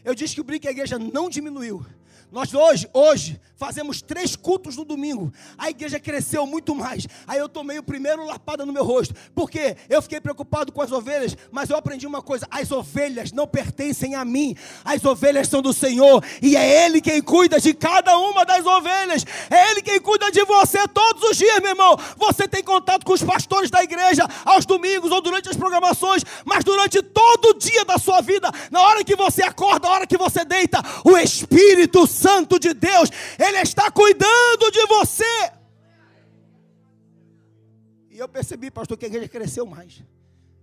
Eu 0.04 0.14
descobri 0.14 0.60
que 0.60 0.68
a 0.68 0.70
igreja 0.70 0.96
não 0.96 1.28
diminuiu. 1.28 1.84
Nós 2.32 2.54
hoje, 2.54 2.88
hoje, 2.94 3.40
fazemos 3.56 4.00
três 4.00 4.36
cultos 4.36 4.76
no 4.76 4.84
domingo. 4.84 5.32
A 5.58 5.68
igreja 5.68 5.98
cresceu 5.98 6.46
muito 6.46 6.76
mais. 6.76 7.06
Aí 7.26 7.40
eu 7.40 7.48
tomei 7.48 7.76
o 7.78 7.82
primeiro 7.82 8.24
lapada 8.24 8.64
no 8.64 8.72
meu 8.72 8.84
rosto. 8.84 9.14
Porque 9.34 9.76
eu 9.88 10.00
fiquei 10.00 10.20
preocupado 10.20 10.70
com 10.70 10.80
as 10.80 10.92
ovelhas, 10.92 11.36
mas 11.50 11.68
eu 11.68 11.76
aprendi 11.76 12.06
uma 12.06 12.22
coisa: 12.22 12.46
as 12.52 12.70
ovelhas 12.70 13.32
não 13.32 13.48
pertencem 13.48 14.14
a 14.14 14.24
mim. 14.24 14.56
As 14.84 15.04
ovelhas 15.04 15.48
são 15.48 15.60
do 15.60 15.72
Senhor. 15.72 16.24
E 16.40 16.56
é 16.56 16.86
Ele 16.86 17.00
quem 17.00 17.20
cuida 17.20 17.60
de 17.60 17.74
cada 17.74 18.16
uma 18.16 18.46
das 18.46 18.64
ovelhas. 18.64 19.24
É 19.50 19.72
Ele 19.72 19.82
quem 19.82 20.00
cuida 20.00 20.30
de 20.30 20.44
você 20.44 20.86
todos 20.86 21.30
os 21.30 21.36
dias, 21.36 21.58
meu 21.58 21.70
irmão. 21.70 21.96
Você 22.16 22.46
tem 22.46 22.62
contato 22.62 23.04
com 23.04 23.12
os 23.12 23.24
pastores 23.24 23.70
da 23.70 23.82
igreja 23.82 24.24
aos 24.44 24.64
domingos 24.64 25.10
ou 25.10 25.20
durante 25.20 25.48
as 25.48 25.56
programações, 25.56 26.22
mas 26.44 26.62
durante 26.62 27.02
todo 27.02 27.46
o 27.46 27.54
dia 27.54 27.84
da 27.84 27.98
sua 27.98 28.20
vida, 28.20 28.52
na 28.70 28.80
hora 28.82 29.02
que 29.02 29.16
você 29.16 29.42
acorda, 29.42 29.88
na 29.88 29.94
hora 29.94 30.06
que 30.06 30.16
você 30.16 30.44
deita, 30.44 30.80
o 31.04 31.18
Espírito 31.18 32.06
Santo 32.06 32.19
de 32.58 32.74
Deus, 32.74 33.10
Ele 33.38 33.58
está 33.58 33.90
cuidando 33.90 34.70
de 34.70 34.86
você. 34.86 35.52
E 38.10 38.18
eu 38.18 38.28
percebi, 38.28 38.70
pastor, 38.70 38.98
que 38.98 39.04
a 39.04 39.08
igreja 39.08 39.28
cresceu 39.28 39.64
mais. 39.64 40.02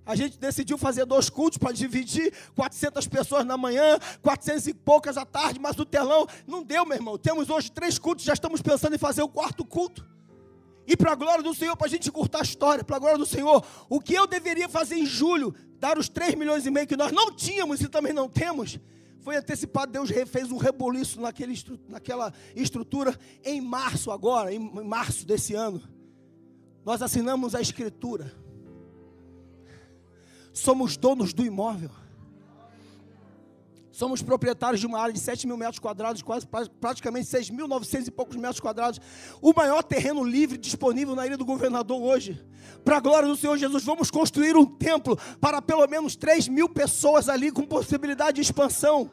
A 0.05 0.15
gente 0.15 0.39
decidiu 0.39 0.77
fazer 0.77 1.05
dois 1.05 1.29
cultos 1.29 1.57
para 1.57 1.73
dividir 1.73 2.33
400 2.55 3.05
pessoas 3.07 3.45
na 3.45 3.57
manhã, 3.57 3.99
400 4.21 4.67
e 4.67 4.73
poucas 4.73 5.17
à 5.17 5.25
tarde, 5.25 5.59
mas 5.59 5.77
o 5.77 5.85
telão 5.85 6.25
não 6.47 6.63
deu, 6.63 6.85
meu 6.85 6.95
irmão. 6.95 7.17
Temos 7.17 7.49
hoje 7.49 7.69
três 7.69 7.99
cultos, 7.99 8.23
já 8.23 8.33
estamos 8.33 8.61
pensando 8.61 8.95
em 8.95 8.97
fazer 8.97 9.21
o 9.21 9.27
quarto 9.27 9.65
culto. 9.65 10.07
E 10.87 10.95
para 10.95 11.11
a 11.11 11.15
glória 11.15 11.43
do 11.43 11.53
Senhor, 11.53 11.75
para 11.75 11.87
a 11.87 11.89
gente 11.89 12.09
curtar 12.09 12.39
a 12.39 12.43
história, 12.43 12.85
para 12.85 12.95
a 12.95 12.99
glória 12.99 13.17
do 13.17 13.25
Senhor, 13.25 13.61
o 13.89 13.99
que 13.99 14.13
eu 14.13 14.25
deveria 14.25 14.69
fazer 14.69 14.95
em 14.95 15.05
julho, 15.05 15.53
dar 15.77 15.97
os 15.97 16.07
3 16.07 16.35
milhões 16.35 16.65
e 16.65 16.71
meio 16.71 16.87
que 16.87 16.95
nós 16.95 17.11
não 17.11 17.29
tínhamos 17.29 17.81
e 17.81 17.89
também 17.89 18.13
não 18.13 18.29
temos, 18.29 18.79
foi 19.21 19.35
antecipado, 19.35 19.91
Deus 19.91 20.09
fez 20.27 20.51
um 20.51 20.57
reboliço 20.57 21.19
naquele, 21.19 21.53
naquela 21.87 22.33
estrutura 22.55 23.17
em 23.43 23.59
março 23.59 24.11
agora, 24.11 24.53
em 24.53 24.59
março 24.59 25.25
desse 25.25 25.53
ano. 25.53 25.81
Nós 26.85 27.01
assinamos 27.01 27.53
a 27.53 27.61
escritura. 27.61 28.33
Somos 30.53 30.95
donos 30.97 31.33
do 31.33 31.45
imóvel. 31.45 31.91
Somos 33.97 34.21
proprietários 34.21 34.79
de 34.79 34.85
uma 34.85 35.01
área 35.01 35.11
de 35.11 35.19
7 35.19 35.47
mil 35.47 35.57
metros 35.57 35.79
quadrados, 35.79 36.21
quase 36.21 36.45
praticamente 36.79 37.25
6.900 37.29 38.07
e 38.09 38.11
poucos 38.11 38.35
metros 38.35 38.59
quadrados. 38.59 39.01
O 39.41 39.51
maior 39.55 39.81
terreno 39.81 40.23
livre 40.23 40.55
disponível 40.55 41.15
na 41.15 41.25
ilha 41.25 41.35
do 41.35 41.43
governador 41.43 41.99
hoje. 41.99 42.39
Para 42.85 42.97
a 42.97 42.99
glória 42.99 43.27
do 43.27 43.35
Senhor 43.35 43.57
Jesus, 43.57 43.83
vamos 43.83 44.11
construir 44.11 44.55
um 44.55 44.67
templo 44.67 45.17
para 45.41 45.63
pelo 45.63 45.87
menos 45.87 46.15
3 46.15 46.47
mil 46.47 46.69
pessoas 46.69 47.27
ali, 47.27 47.51
com 47.51 47.63
possibilidade 47.63 48.35
de 48.35 48.41
expansão 48.41 49.09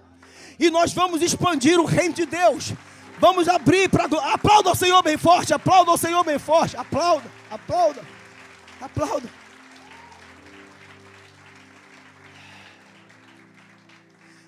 e 0.58 0.68
nós 0.68 0.92
vamos 0.92 1.22
expandir 1.22 1.80
o 1.80 1.86
reino 1.86 2.12
de 2.12 2.26
Deus. 2.26 2.74
Vamos 3.18 3.48
abrir 3.48 3.88
para. 3.88 4.04
Aplauda 4.34 4.72
o 4.72 4.74
Senhor 4.74 5.02
bem 5.02 5.16
forte, 5.16 5.54
aplauda 5.54 5.92
o 5.92 5.96
Senhor 5.96 6.22
bem 6.24 6.38
forte, 6.38 6.76
aplauda, 6.76 7.24
aplauda, 7.50 8.02
aplauda. 8.82 9.43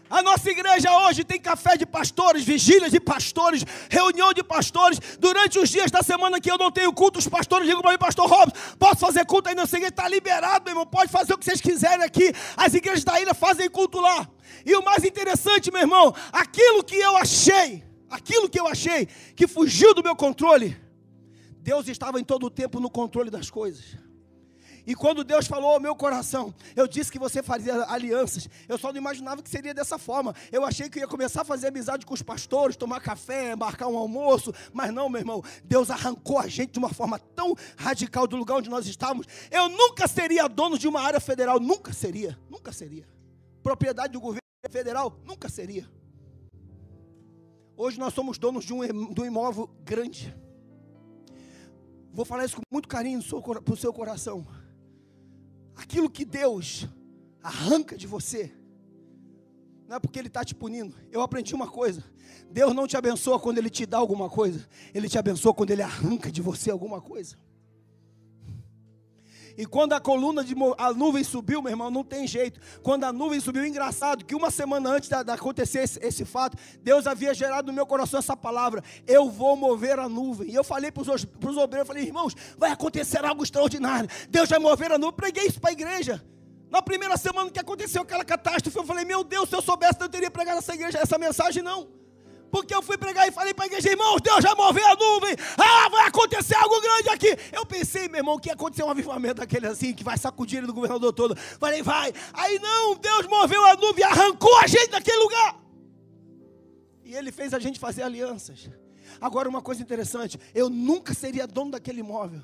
A 0.08 0.22
nossa 0.22 0.50
igreja 0.50 0.90
hoje 1.00 1.24
tem 1.24 1.40
café 1.40 1.76
de 1.76 1.84
pastores, 1.84 2.44
vigílias 2.44 2.92
de 2.92 3.00
pastores, 3.00 3.64
reunião 3.90 4.32
de 4.32 4.42
pastores. 4.42 5.00
Durante 5.18 5.58
os 5.58 5.68
dias 5.68 5.90
da 5.90 6.02
semana 6.02 6.40
que 6.40 6.50
eu 6.50 6.56
não 6.56 6.70
tenho 6.70 6.92
culto, 6.92 7.18
os 7.18 7.28
pastores 7.28 7.66
ligam 7.66 7.82
para 7.82 7.92
mim, 7.92 7.98
pastor 7.98 8.28
Robson, 8.28 8.56
posso 8.78 9.00
fazer 9.00 9.26
culto 9.26 9.48
aí 9.48 9.54
na 9.54 9.66
igreja? 9.66 9.88
Está 9.88 10.08
liberado, 10.08 10.64
meu 10.64 10.72
irmão, 10.72 10.86
pode 10.86 11.10
fazer 11.10 11.34
o 11.34 11.38
que 11.38 11.44
vocês 11.44 11.60
quiserem 11.60 12.04
aqui. 12.04 12.32
As 12.56 12.72
igrejas 12.74 13.02
da 13.04 13.20
ilha 13.20 13.34
fazem 13.34 13.68
culto 13.68 14.00
lá. 14.00 14.28
E 14.64 14.74
o 14.76 14.84
mais 14.84 15.04
interessante, 15.04 15.72
meu 15.72 15.82
irmão, 15.82 16.14
aquilo 16.32 16.84
que 16.84 16.96
eu 16.96 17.16
achei, 17.16 17.84
aquilo 18.08 18.48
que 18.48 18.60
eu 18.60 18.66
achei 18.66 19.06
que 19.34 19.46
fugiu 19.46 19.92
do 19.92 20.02
meu 20.02 20.14
controle, 20.14 20.76
Deus 21.58 21.88
estava 21.88 22.20
em 22.20 22.24
todo 22.24 22.46
o 22.46 22.50
tempo 22.50 22.78
no 22.78 22.88
controle 22.88 23.28
das 23.28 23.50
coisas. 23.50 24.05
E 24.86 24.94
quando 24.94 25.24
Deus 25.24 25.46
falou 25.46 25.70
ao 25.70 25.80
meu 25.80 25.96
coração, 25.96 26.54
eu 26.76 26.86
disse 26.86 27.10
que 27.10 27.18
você 27.18 27.42
faria 27.42 27.84
alianças. 27.88 28.48
Eu 28.68 28.78
só 28.78 28.92
não 28.92 28.98
imaginava 28.98 29.42
que 29.42 29.50
seria 29.50 29.74
dessa 29.74 29.98
forma. 29.98 30.34
Eu 30.52 30.64
achei 30.64 30.88
que 30.88 31.00
ia 31.00 31.08
começar 31.08 31.42
a 31.42 31.44
fazer 31.44 31.68
amizade 31.68 32.06
com 32.06 32.14
os 32.14 32.22
pastores, 32.22 32.76
tomar 32.76 33.00
café, 33.00 33.56
marcar 33.56 33.88
um 33.88 33.96
almoço. 33.96 34.52
Mas 34.72 34.92
não, 34.94 35.08
meu 35.08 35.20
irmão. 35.20 35.42
Deus 35.64 35.90
arrancou 35.90 36.38
a 36.38 36.46
gente 36.46 36.72
de 36.72 36.78
uma 36.78 36.90
forma 36.90 37.18
tão 37.18 37.54
radical 37.76 38.26
do 38.26 38.36
lugar 38.36 38.58
onde 38.58 38.70
nós 38.70 38.86
estávamos. 38.86 39.26
Eu 39.50 39.68
nunca 39.68 40.06
seria 40.06 40.48
dono 40.48 40.78
de 40.78 40.86
uma 40.86 41.00
área 41.00 41.18
federal. 41.18 41.58
Nunca 41.58 41.92
seria. 41.92 42.38
Nunca 42.48 42.72
seria. 42.72 43.08
Propriedade 43.62 44.12
do 44.12 44.20
governo 44.20 44.40
federal. 44.70 45.18
Nunca 45.24 45.48
seria. 45.48 45.90
Hoje 47.76 47.98
nós 47.98 48.14
somos 48.14 48.38
donos 48.38 48.64
de 48.64 48.72
um, 48.72 49.12
de 49.12 49.20
um 49.20 49.24
imóvel 49.24 49.68
grande 49.84 50.34
Vou 52.16 52.24
falar 52.24 52.46
isso 52.46 52.56
com 52.56 52.62
muito 52.72 52.88
carinho 52.88 53.20
para 53.62 53.74
o 53.74 53.76
seu 53.76 53.92
coração. 53.92 54.46
Aquilo 55.76 56.10
que 56.10 56.24
Deus 56.24 56.88
arranca 57.42 57.96
de 57.96 58.06
você, 58.06 58.52
não 59.86 59.96
é 59.96 60.00
porque 60.00 60.18
Ele 60.18 60.28
está 60.28 60.44
te 60.44 60.54
punindo. 60.54 60.94
Eu 61.12 61.20
aprendi 61.20 61.54
uma 61.54 61.68
coisa: 61.68 62.02
Deus 62.50 62.74
não 62.74 62.86
te 62.86 62.96
abençoa 62.96 63.38
quando 63.38 63.58
Ele 63.58 63.70
te 63.70 63.86
dá 63.86 63.98
alguma 63.98 64.28
coisa, 64.28 64.66
Ele 64.92 65.08
te 65.08 65.18
abençoa 65.18 65.54
quando 65.54 65.70
Ele 65.70 65.82
arranca 65.82 66.30
de 66.32 66.42
você 66.42 66.70
alguma 66.70 67.00
coisa. 67.00 67.36
E 69.56 69.64
quando 69.64 69.94
a 69.94 70.00
coluna 70.00 70.44
de 70.44 70.54
a 70.76 70.92
nuvem 70.92 71.24
subiu, 71.24 71.62
meu 71.62 71.70
irmão, 71.70 71.90
não 71.90 72.04
tem 72.04 72.26
jeito. 72.26 72.60
Quando 72.82 73.04
a 73.04 73.12
nuvem 73.12 73.40
subiu, 73.40 73.64
engraçado 73.64 74.24
que 74.24 74.34
uma 74.34 74.50
semana 74.50 74.90
antes 74.90 75.08
de, 75.08 75.30
acontecer 75.30 75.80
esse, 75.80 75.98
esse, 76.04 76.24
fato, 76.24 76.58
Deus 76.82 77.06
havia 77.06 77.32
gerado 77.32 77.68
no 77.68 77.72
meu 77.72 77.86
coração 77.86 78.18
essa 78.18 78.36
palavra: 78.36 78.82
Eu 79.06 79.30
vou 79.30 79.56
mover 79.56 79.98
a 79.98 80.08
nuvem. 80.08 80.50
E 80.50 80.54
eu 80.54 80.64
falei 80.64 80.92
para 80.92 81.02
os 81.02 81.56
obreiros, 81.56 81.78
eu 81.78 81.86
falei, 81.86 82.04
irmãos, 82.04 82.34
vai 82.58 82.70
acontecer 82.70 83.24
algo 83.24 83.42
extraordinário. 83.42 84.08
Deus 84.28 84.48
vai 84.48 84.58
mover 84.58 84.92
a 84.92 84.98
nuvem. 84.98 85.08
Eu 85.08 85.12
preguei 85.12 85.46
isso 85.46 85.60
para 85.60 85.70
a 85.70 85.72
igreja. 85.72 86.24
Na 86.70 86.82
primeira 86.82 87.16
semana 87.16 87.50
que 87.50 87.60
aconteceu 87.60 88.02
aquela 88.02 88.24
catástrofe, 88.24 88.76
eu 88.76 88.84
falei, 88.84 89.04
meu 89.04 89.22
Deus, 89.22 89.48
se 89.48 89.54
eu 89.54 89.62
soubesse, 89.62 89.98
eu 90.00 90.08
teria 90.08 90.30
pregado 90.30 90.58
essa 90.58 90.74
igreja, 90.74 90.98
essa 90.98 91.16
mensagem, 91.16 91.62
não. 91.62 91.88
Porque 92.50 92.74
eu 92.74 92.82
fui 92.82 92.96
pregar 92.96 93.26
e 93.26 93.32
falei 93.32 93.52
para 93.52 93.64
a 93.64 93.66
igreja, 93.66 93.90
irmãos, 93.90 94.20
Deus 94.20 94.42
já 94.42 94.54
moveu 94.54 94.86
a 94.86 94.94
nuvem. 94.94 95.36
Ah, 95.58 95.88
vai 95.88 96.06
acontecer 96.06 96.54
algo 96.56 96.80
grande 96.80 97.08
aqui. 97.08 97.36
Eu 97.52 97.66
pensei, 97.66 98.08
meu 98.08 98.18
irmão, 98.18 98.38
que 98.38 98.48
ia 98.48 98.54
acontecer 98.54 98.82
um 98.82 98.90
avivamento 98.90 99.36
daquele 99.36 99.66
assim, 99.66 99.92
que 99.92 100.04
vai 100.04 100.16
sacudir 100.16 100.58
ele 100.58 100.66
do 100.66 100.74
governador 100.74 101.12
todo. 101.12 101.36
Falei, 101.36 101.82
vai. 101.82 102.12
Aí 102.32 102.58
não, 102.58 102.94
Deus 102.96 103.26
moveu 103.26 103.64
a 103.64 103.76
nuvem 103.76 104.04
arrancou 104.04 104.56
a 104.58 104.66
gente 104.66 104.90
daquele 104.90 105.18
lugar. 105.18 105.60
E 107.04 107.14
ele 107.14 107.30
fez 107.30 107.54
a 107.54 107.58
gente 107.58 107.78
fazer 107.78 108.02
alianças. 108.02 108.68
Agora, 109.20 109.48
uma 109.48 109.62
coisa 109.62 109.82
interessante: 109.82 110.38
eu 110.54 110.68
nunca 110.68 111.14
seria 111.14 111.46
dono 111.46 111.72
daquele 111.72 112.00
imóvel. 112.00 112.42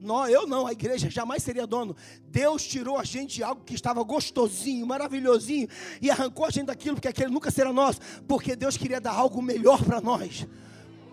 Não, 0.00 0.26
eu 0.26 0.46
não, 0.46 0.66
a 0.66 0.72
igreja 0.72 1.10
jamais 1.10 1.42
seria 1.42 1.66
dono. 1.66 1.94
Deus 2.28 2.64
tirou 2.64 2.98
a 2.98 3.04
gente 3.04 3.36
de 3.36 3.42
algo 3.42 3.62
que 3.64 3.74
estava 3.74 4.02
gostosinho, 4.02 4.86
maravilhosinho, 4.86 5.68
e 6.00 6.10
arrancou 6.10 6.46
a 6.46 6.50
gente 6.50 6.66
daquilo 6.66 7.00
que 7.00 7.06
aquele 7.06 7.30
nunca 7.30 7.50
será 7.50 7.72
nosso, 7.72 8.00
porque 8.26 8.56
Deus 8.56 8.76
queria 8.76 9.00
dar 9.00 9.12
algo 9.12 9.42
melhor 9.42 9.84
para 9.84 10.00
nós. 10.00 10.46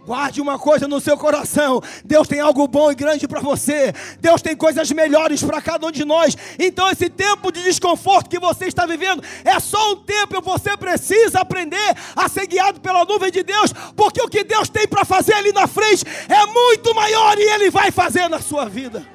Guarde 0.07 0.39
uma 0.39 0.57
coisa 0.57 0.87
no 0.87 1.01
seu 1.01 1.17
coração: 1.17 1.81
Deus 2.05 2.29
tem 2.29 2.39
algo 2.39 2.65
bom 2.65 2.89
e 2.89 2.95
grande 2.95 3.27
para 3.27 3.41
você. 3.41 3.93
Deus 4.21 4.41
tem 4.41 4.55
coisas 4.55 4.89
melhores 4.89 5.43
para 5.43 5.61
cada 5.61 5.85
um 5.85 5.91
de 5.91 6.05
nós. 6.05 6.33
Então, 6.57 6.89
esse 6.89 7.09
tempo 7.09 7.51
de 7.51 7.61
desconforto 7.61 8.29
que 8.29 8.39
você 8.39 8.67
está 8.67 8.85
vivendo 8.85 9.21
é 9.43 9.59
só 9.59 9.91
um 9.91 9.97
tempo. 9.97 10.37
E 10.37 10.41
você 10.41 10.77
precisa 10.77 11.41
aprender 11.41 11.93
a 12.15 12.29
ser 12.29 12.47
guiado 12.47 12.79
pela 12.79 13.03
nuvem 13.03 13.29
de 13.29 13.43
Deus, 13.43 13.73
porque 13.97 14.21
o 14.21 14.29
que 14.29 14.45
Deus 14.45 14.69
tem 14.69 14.87
para 14.87 15.03
fazer 15.03 15.33
ali 15.33 15.51
na 15.51 15.67
frente 15.67 16.05
é 16.29 16.45
muito 16.45 16.95
maior 16.95 17.37
e 17.37 17.43
Ele 17.43 17.69
vai 17.69 17.91
fazer 17.91 18.29
na 18.29 18.39
sua 18.39 18.63
vida. 18.69 19.05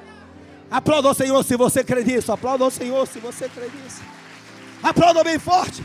Aplauda 0.69 1.07
ao 1.07 1.15
Senhor 1.15 1.43
se 1.43 1.57
você 1.57 1.83
crê 1.83 2.03
nisso. 2.03 2.31
Aplauda 2.31 2.65
ao 2.65 2.71
Senhor 2.71 3.07
se 3.07 3.17
você 3.17 3.49
crê 3.49 3.65
nisso. 3.65 4.03
Aplauda 4.83 5.23
bem 5.23 5.39
forte. 5.39 5.83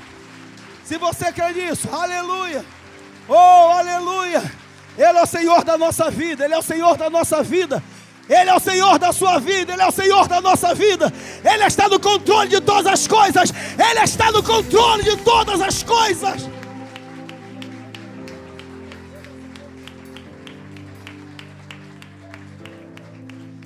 Se 0.84 0.98
você 0.98 1.32
crê 1.32 1.54
nisso. 1.54 1.88
Aleluia. 1.90 2.62
Oh, 3.26 3.32
aleluia. 3.32 4.67
Ele 4.99 5.16
é 5.16 5.22
o 5.22 5.26
Senhor 5.26 5.62
da 5.64 5.78
nossa 5.78 6.11
vida, 6.11 6.44
Ele 6.44 6.55
é 6.55 6.59
o 6.59 6.62
Senhor 6.62 6.96
da 6.96 7.09
nossa 7.09 7.40
vida. 7.40 7.80
Ele 8.28 8.51
é 8.51 8.55
o 8.55 8.61
Senhor 8.61 8.99
da 8.99 9.11
sua 9.11 9.38
vida, 9.38 9.72
Ele 9.72 9.80
é 9.80 9.86
o 9.86 9.92
Senhor 9.92 10.28
da 10.28 10.40
nossa 10.40 10.74
vida. 10.74 11.11
Ele 11.42 11.64
está 11.64 11.88
no 11.88 12.01
controle 12.01 12.51
de 12.51 12.61
todas 12.61 12.86
as 12.86 13.07
coisas. 13.07 13.51
Ele 13.78 14.01
está 14.01 14.30
no 14.32 14.42
controle 14.42 15.05
de 15.05 15.16
todas 15.18 15.61
as 15.62 15.82
coisas. 15.82 16.49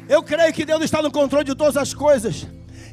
Eu 0.09 0.23
creio 0.23 0.53
que 0.53 0.67
Deus 0.67 0.83
está 0.83 1.01
no 1.01 1.11
controle 1.11 1.45
de 1.45 1.55
todas 1.55 1.77
as 1.77 1.95
coisas. 1.95 2.47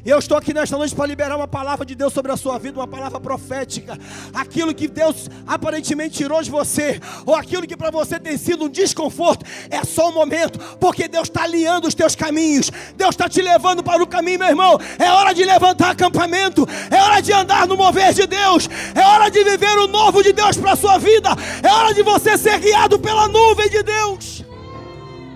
Eu 0.04 0.18
estou 0.18 0.38
aqui 0.38 0.54
nesta 0.54 0.78
noite 0.78 0.94
para 0.94 1.04
liberar 1.04 1.36
uma 1.36 1.46
palavra 1.46 1.84
de 1.84 1.94
Deus 1.94 2.12
sobre 2.14 2.32
a 2.32 2.36
sua 2.36 2.58
vida, 2.58 2.78
uma 2.78 2.88
palavra 2.88 3.20
profética. 3.20 3.98
Aquilo 4.32 4.74
que 4.74 4.88
Deus 4.88 5.28
aparentemente 5.46 6.16
tirou 6.16 6.42
de 6.42 6.50
você, 6.50 6.98
ou 7.26 7.34
aquilo 7.34 7.66
que 7.66 7.76
para 7.76 7.90
você 7.90 8.18
tem 8.18 8.38
sido 8.38 8.64
um 8.64 8.68
desconforto, 8.68 9.44
é 9.68 9.84
só 9.84 10.08
um 10.08 10.12
momento, 10.12 10.58
porque 10.76 11.06
Deus 11.06 11.28
está 11.28 11.42
alinhando 11.42 11.86
os 11.86 11.94
teus 11.94 12.14
caminhos. 12.14 12.70
Deus 12.96 13.10
está 13.10 13.28
te 13.28 13.42
levando 13.42 13.82
para 13.82 14.02
o 14.02 14.06
caminho, 14.06 14.38
meu 14.38 14.48
irmão. 14.48 14.78
É 14.98 15.10
hora 15.10 15.34
de 15.34 15.44
levantar 15.44 15.90
acampamento, 15.90 16.66
é 16.90 17.02
hora 17.02 17.20
de 17.20 17.32
andar 17.34 17.66
no 17.66 17.76
mover 17.76 18.14
de 18.14 18.26
Deus, 18.26 18.70
é 18.94 19.04
hora 19.04 19.30
de 19.30 19.44
viver 19.44 19.78
o 19.78 19.86
novo 19.86 20.22
de 20.22 20.32
Deus 20.32 20.56
para 20.56 20.72
a 20.72 20.76
sua 20.76 20.96
vida, 20.96 21.28
é 21.62 21.70
hora 21.70 21.92
de 21.92 22.02
você 22.02 22.38
ser 22.38 22.58
guiado 22.58 22.98
pela 22.98 23.28
nuvem 23.28 23.68
de 23.68 23.82
Deus. 23.82 24.44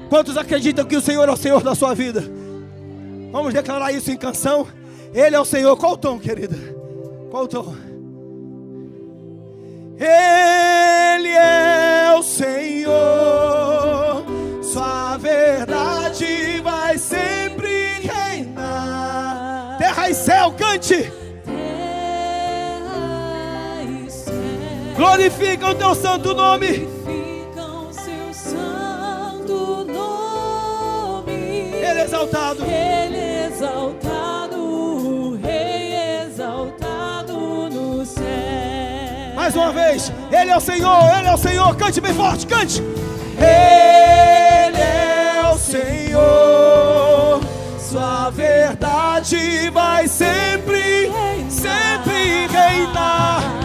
Quantos 0.08 0.38
acreditam 0.38 0.86
que 0.86 0.96
o 0.96 1.02
Senhor 1.02 1.28
é 1.28 1.32
o 1.32 1.36
Senhor 1.36 1.62
da 1.62 1.74
sua 1.74 1.94
vida? 1.94 2.43
Vamos 3.34 3.52
declarar 3.52 3.90
isso 3.90 4.12
em 4.12 4.16
canção. 4.16 4.64
Ele 5.12 5.34
é 5.34 5.40
o 5.40 5.44
Senhor. 5.44 5.76
Qual 5.76 5.94
o 5.94 5.96
tom, 5.96 6.20
querida? 6.20 6.56
Qual 7.32 7.42
o 7.42 7.48
tom? 7.48 7.74
Ele 9.98 11.30
é 11.30 12.14
o 12.16 12.22
Senhor. 12.22 12.94
Sua 14.62 15.16
verdade 15.16 16.60
vai 16.62 16.96
sempre 16.96 17.98
reinar. 18.02 19.78
Terra 19.78 20.08
e 20.08 20.14
céu, 20.14 20.52
cante. 20.52 21.12
Terra 21.44 21.72
e 23.82 24.10
céu. 24.12 24.32
Glorifica 24.96 25.70
o 25.70 25.74
teu 25.74 25.92
santo 25.96 26.32
nome. 26.34 26.93
Exaltado. 32.04 32.62
Ele 32.64 33.16
é 33.16 33.50
exaltado, 33.52 34.56
o 34.56 35.38
Rei 35.42 36.24
exaltado 36.26 37.34
no 37.70 38.04
céu. 38.04 38.24
Mais 39.34 39.54
uma 39.54 39.72
vez, 39.72 40.12
Ele 40.30 40.50
é 40.50 40.56
o 40.56 40.60
Senhor, 40.60 41.18
Ele 41.18 41.28
é 41.28 41.34
o 41.34 41.38
Senhor. 41.38 41.76
Cante 41.76 42.00
bem 42.00 42.14
forte, 42.14 42.46
cante. 42.46 42.82
Ele 43.38 44.80
é 44.80 45.50
o 45.52 45.58
Senhor. 45.58 47.40
Sua 47.78 48.30
verdade 48.30 49.70
vai 49.70 50.06
sempre, 50.06 51.10
sempre 51.48 52.46
reinar. 52.48 53.63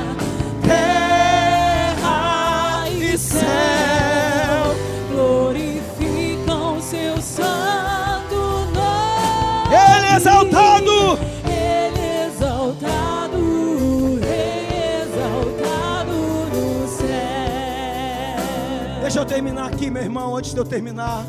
Eu 19.20 19.26
terminar 19.26 19.66
aqui, 19.66 19.90
meu 19.92 20.02
irmão, 20.02 20.34
antes 20.34 20.54
de 20.54 20.58
eu 20.58 20.64
terminar. 20.64 21.26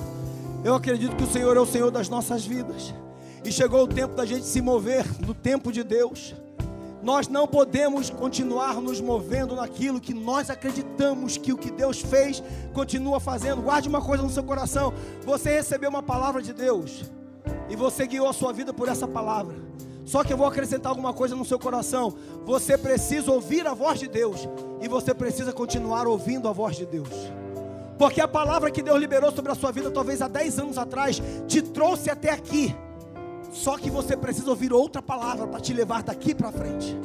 Eu 0.63 0.77
acredito 0.77 1.17
que 1.17 1.25
o 1.25 1.27
Senhor 1.27 1.57
é 1.57 1.61
o 1.61 1.67
Senhor 1.67 1.91
das 1.91 2.09
nossas 2.09 2.47
vidas. 2.47 2.95
E 3.45 3.51
chegou 3.51 3.83
o 3.83 3.89
tempo 3.89 4.15
da 4.15 4.25
gente 4.25 4.47
se 4.47 4.61
mover 4.61 5.05
no 5.21 5.35
tempo 5.35 5.73
de 5.73 5.83
Deus. 5.83 6.37
Nós 7.03 7.27
não 7.27 7.49
podemos 7.49 8.09
continuar 8.09 8.75
nos 8.75 9.01
movendo 9.01 9.57
naquilo 9.57 10.01
que 10.01 10.15
nós 10.15 10.51
acreditamos 10.51 11.37
que 11.37 11.53
o 11.53 11.57
que 11.57 11.69
Deus 11.69 12.01
fez 12.01 12.41
continua 12.73 13.19
fazendo. 13.19 13.61
Guarde 13.61 13.89
uma 13.89 14.01
coisa 14.01 14.23
no 14.23 14.31
seu 14.31 14.45
coração: 14.45 14.95
você 15.25 15.51
recebeu 15.51 15.91
uma 15.91 16.03
palavra 16.03 16.41
de 16.41 16.53
Deus. 16.53 17.11
E 17.69 17.75
você 17.75 18.07
guiou 18.07 18.29
a 18.29 18.33
sua 18.33 18.53
vida 18.53 18.73
por 18.73 18.89
essa 18.89 19.09
palavra. 19.09 19.57
Só 20.05 20.23
que 20.23 20.33
eu 20.33 20.37
vou 20.37 20.47
acrescentar 20.47 20.91
alguma 20.91 21.13
coisa 21.13 21.35
no 21.35 21.45
seu 21.45 21.59
coração. 21.59 22.15
Você 22.45 22.79
precisa 22.79 23.33
ouvir 23.33 23.67
a 23.67 23.75
voz 23.75 23.99
de 23.99 24.07
Deus. 24.07 24.49
E 24.81 24.87
você 24.87 25.13
precisa 25.13 25.53
continuar 25.53 26.07
ouvindo 26.07 26.47
a 26.47 26.53
voz 26.53 26.77
de 26.77 26.87
Deus. 26.87 27.40
Porque 28.01 28.19
a 28.23 28.27
palavra 28.27 28.71
que 28.71 28.83
Deus 28.83 28.99
liberou 28.99 29.31
sobre 29.31 29.53
a 29.53 29.55
sua 29.55 29.71
vida, 29.71 29.91
talvez 29.91 30.23
há 30.23 30.27
10 30.27 30.59
anos 30.61 30.79
atrás, 30.79 31.21
te 31.47 31.61
trouxe 31.61 32.09
até 32.09 32.31
aqui. 32.31 32.75
Só 33.53 33.77
que 33.77 33.91
você 33.91 34.17
precisa 34.17 34.49
ouvir 34.49 34.73
outra 34.73 35.03
palavra 35.03 35.47
para 35.47 35.61
te 35.61 35.75
levar 35.75 36.03
daqui 36.03 36.35
para 36.35 36.51
frente. 36.51 36.97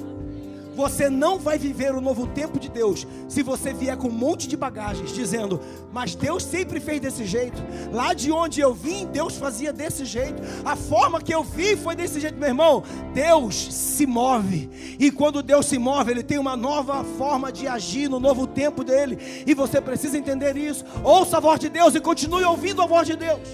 Você 0.76 1.10
não 1.10 1.40
vai 1.40 1.58
viver 1.58 1.96
o 1.96 2.02
novo 2.02 2.28
tempo 2.28 2.60
de 2.60 2.70
Deus 2.70 3.08
se 3.30 3.42
você 3.42 3.74
vier 3.74 3.96
com 3.96 4.10
um 4.10 4.12
monte 4.12 4.46
de 4.48 4.58
bagagens 4.58 5.14
dizendo: 5.14 5.60
"Mas 5.94 6.16
Deus 6.16 6.44
sempre 6.44 6.82
fez 6.82 7.00
desse 7.00 7.24
jeito. 7.24 7.64
Lá 7.94 8.14
de 8.14 8.30
onde 8.32 8.60
eu 8.60 8.74
vim, 8.74 9.06
Deus 9.06 9.38
fazia 9.38 9.72
desse 9.72 10.04
jeito. 10.04 10.42
A 10.66 10.76
forma 10.76 11.22
que 11.22 11.34
eu 11.34 11.44
vi 11.44 11.78
foi 11.78 11.96
desse 11.96 12.20
jeito, 12.20 12.38
meu 12.38 12.50
irmão. 12.50 12.84
Deus 13.14 13.74
se 13.74 14.06
move. 14.06 14.70
E 15.00 15.10
quando 15.12 15.42
Deus 15.42 15.66
se 15.66 15.78
move, 15.78 16.12
ele 16.12 16.24
tem 16.24 16.38
uma 16.38 16.58
nova 16.58 17.04
forma 17.18 17.52
de 17.52 17.68
agir 17.68 18.10
no 18.10 18.20
novo 18.20 18.46
tempo 18.46 18.84
dele. 18.84 19.18
E 19.48 19.54
você 19.54 19.80
precisa 19.80 20.18
entender 20.18 20.58
isso. 20.58 20.84
Ouça 21.04 21.38
a 21.38 21.40
voz 21.40 21.60
de 21.60 21.70
Deus 21.70 21.96
e 21.96 22.02
continue 22.02 22.44
ouvindo 22.44 22.82
a 22.82 22.86
voz 22.86 23.08
de 23.08 23.16
Deus. 23.16 23.48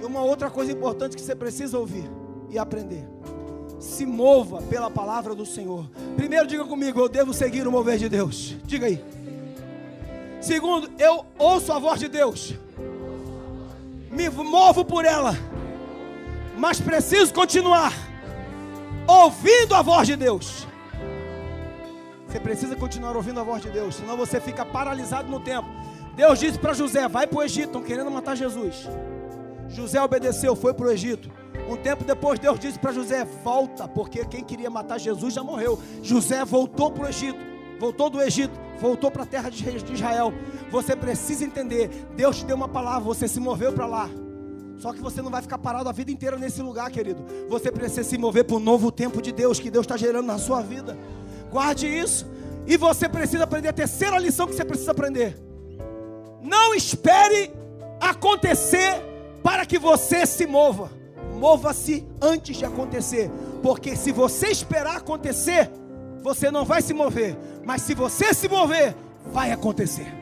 E 0.00 0.04
uma 0.04 0.22
outra 0.22 0.50
coisa 0.50 0.72
importante 0.72 1.14
que 1.14 1.22
você 1.22 1.36
precisa 1.36 1.78
ouvir 1.78 2.10
e 2.50 2.58
aprender 2.58 3.08
se 3.78 4.06
mova 4.06 4.62
pela 4.62 4.90
palavra 4.90 5.34
do 5.34 5.44
Senhor. 5.44 5.88
Primeiro, 6.16 6.46
diga 6.46 6.64
comigo: 6.64 7.00
eu 7.00 7.08
devo 7.08 7.32
seguir 7.32 7.66
o 7.66 7.72
mover 7.72 7.98
de 7.98 8.08
Deus. 8.08 8.56
Diga 8.64 8.86
aí. 8.86 9.02
Segundo, 10.40 10.90
eu 10.98 11.24
ouço 11.38 11.72
a 11.72 11.78
voz 11.78 11.98
de 11.98 12.08
Deus. 12.08 12.54
me 14.10 14.28
movo 14.28 14.84
por 14.84 15.04
ela, 15.04 15.34
mas 16.56 16.80
preciso 16.80 17.32
continuar 17.32 17.92
ouvindo 19.06 19.74
a 19.74 19.82
voz 19.82 20.06
de 20.06 20.16
Deus. 20.16 20.66
Você 22.26 22.40
precisa 22.40 22.74
continuar 22.76 23.16
ouvindo 23.16 23.40
a 23.40 23.44
voz 23.44 23.62
de 23.62 23.70
Deus, 23.70 23.94
senão 23.94 24.16
você 24.16 24.40
fica 24.40 24.64
paralisado 24.64 25.30
no 25.30 25.40
tempo. 25.40 25.68
Deus 26.16 26.38
disse 26.38 26.58
para 26.58 26.74
José: 26.74 27.08
Vai 27.08 27.26
para 27.26 27.38
o 27.38 27.42
Egito, 27.42 27.66
estão 27.66 27.82
querendo 27.82 28.10
matar 28.10 28.36
Jesus. 28.36 28.88
José 29.68 30.00
obedeceu, 30.00 30.54
foi 30.54 30.74
para 30.74 30.86
o 30.86 30.90
Egito. 30.90 31.30
Um 31.68 31.76
tempo 31.76 32.04
depois, 32.04 32.38
Deus 32.38 32.58
disse 32.58 32.78
para 32.78 32.92
José: 32.92 33.24
Volta, 33.42 33.88
porque 33.88 34.24
quem 34.24 34.44
queria 34.44 34.70
matar 34.70 34.98
Jesus 34.98 35.34
já 35.34 35.42
morreu. 35.42 35.78
José 36.02 36.44
voltou 36.44 36.90
para 36.90 37.04
o 37.04 37.08
Egito, 37.08 37.38
voltou 37.78 38.10
do 38.10 38.20
Egito, 38.20 38.52
voltou 38.78 39.10
para 39.10 39.22
a 39.22 39.26
terra 39.26 39.50
de 39.50 39.92
Israel. 39.92 40.32
Você 40.70 40.94
precisa 40.94 41.44
entender: 41.44 41.88
Deus 42.16 42.38
te 42.38 42.44
deu 42.44 42.56
uma 42.56 42.68
palavra, 42.68 43.00
você 43.00 43.26
se 43.26 43.40
moveu 43.40 43.72
para 43.72 43.86
lá. 43.86 44.10
Só 44.78 44.92
que 44.92 45.00
você 45.00 45.22
não 45.22 45.30
vai 45.30 45.40
ficar 45.40 45.58
parado 45.58 45.88
a 45.88 45.92
vida 45.92 46.10
inteira 46.10 46.36
nesse 46.36 46.60
lugar, 46.60 46.90
querido. 46.90 47.24
Você 47.48 47.70
precisa 47.70 48.04
se 48.04 48.18
mover 48.18 48.44
para 48.44 48.56
um 48.56 48.60
novo 48.60 48.90
tempo 48.90 49.22
de 49.22 49.32
Deus 49.32 49.58
que 49.60 49.70
Deus 49.70 49.84
está 49.84 49.96
gerando 49.96 50.26
na 50.26 50.38
sua 50.38 50.60
vida. 50.60 50.98
Guarde 51.50 51.86
isso. 51.86 52.26
E 52.66 52.76
você 52.76 53.08
precisa 53.08 53.44
aprender 53.44 53.68
a 53.68 53.72
terceira 53.72 54.18
lição 54.18 54.46
que 54.46 54.54
você 54.54 54.64
precisa 54.64 54.90
aprender. 54.90 55.38
Não 56.42 56.74
espere 56.74 57.52
acontecer 58.00 59.00
para 59.42 59.64
que 59.64 59.78
você 59.78 60.26
se 60.26 60.46
mova. 60.46 60.90
Mova-se 61.34 62.06
antes 62.20 62.56
de 62.56 62.64
acontecer. 62.64 63.30
Porque 63.62 63.96
se 63.96 64.12
você 64.12 64.48
esperar 64.48 64.96
acontecer, 64.96 65.70
você 66.22 66.50
não 66.50 66.64
vai 66.64 66.80
se 66.80 66.94
mover. 66.94 67.36
Mas 67.64 67.82
se 67.82 67.94
você 67.94 68.32
se 68.32 68.48
mover, 68.48 68.94
vai 69.26 69.52
acontecer. 69.52 70.12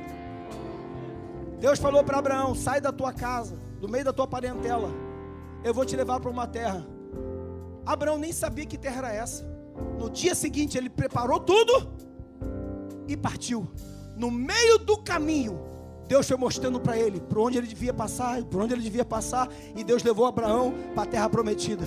Deus 1.58 1.78
falou 1.78 2.02
para 2.02 2.18
Abraão: 2.18 2.54
sai 2.54 2.80
da 2.80 2.92
tua 2.92 3.12
casa, 3.12 3.56
do 3.80 3.88
meio 3.88 4.04
da 4.04 4.12
tua 4.12 4.26
parentela. 4.26 4.90
Eu 5.62 5.72
vou 5.72 5.84
te 5.84 5.94
levar 5.94 6.18
para 6.18 6.30
uma 6.30 6.46
terra. 6.46 6.84
Abraão 7.86 8.18
nem 8.18 8.32
sabia 8.32 8.66
que 8.66 8.76
terra 8.78 8.98
era 8.98 9.12
essa. 9.12 9.44
No 9.98 10.10
dia 10.10 10.34
seguinte, 10.34 10.76
ele 10.76 10.90
preparou 10.90 11.38
tudo 11.38 11.88
e 13.06 13.16
partiu. 13.16 13.68
No 14.16 14.30
meio 14.30 14.78
do 14.78 14.98
caminho, 14.98 15.71
Deus 16.08 16.26
foi 16.26 16.36
mostrando 16.36 16.80
para 16.80 16.98
ele 16.98 17.20
por 17.20 17.38
onde 17.38 17.58
ele 17.58 17.66
devia 17.66 17.94
passar, 17.94 18.42
por 18.44 18.62
onde 18.62 18.74
ele 18.74 18.82
devia 18.82 19.04
passar, 19.04 19.48
e 19.74 19.82
Deus 19.82 20.02
levou 20.02 20.26
Abraão 20.26 20.74
para 20.94 21.04
a 21.04 21.06
terra 21.06 21.28
prometida. 21.28 21.86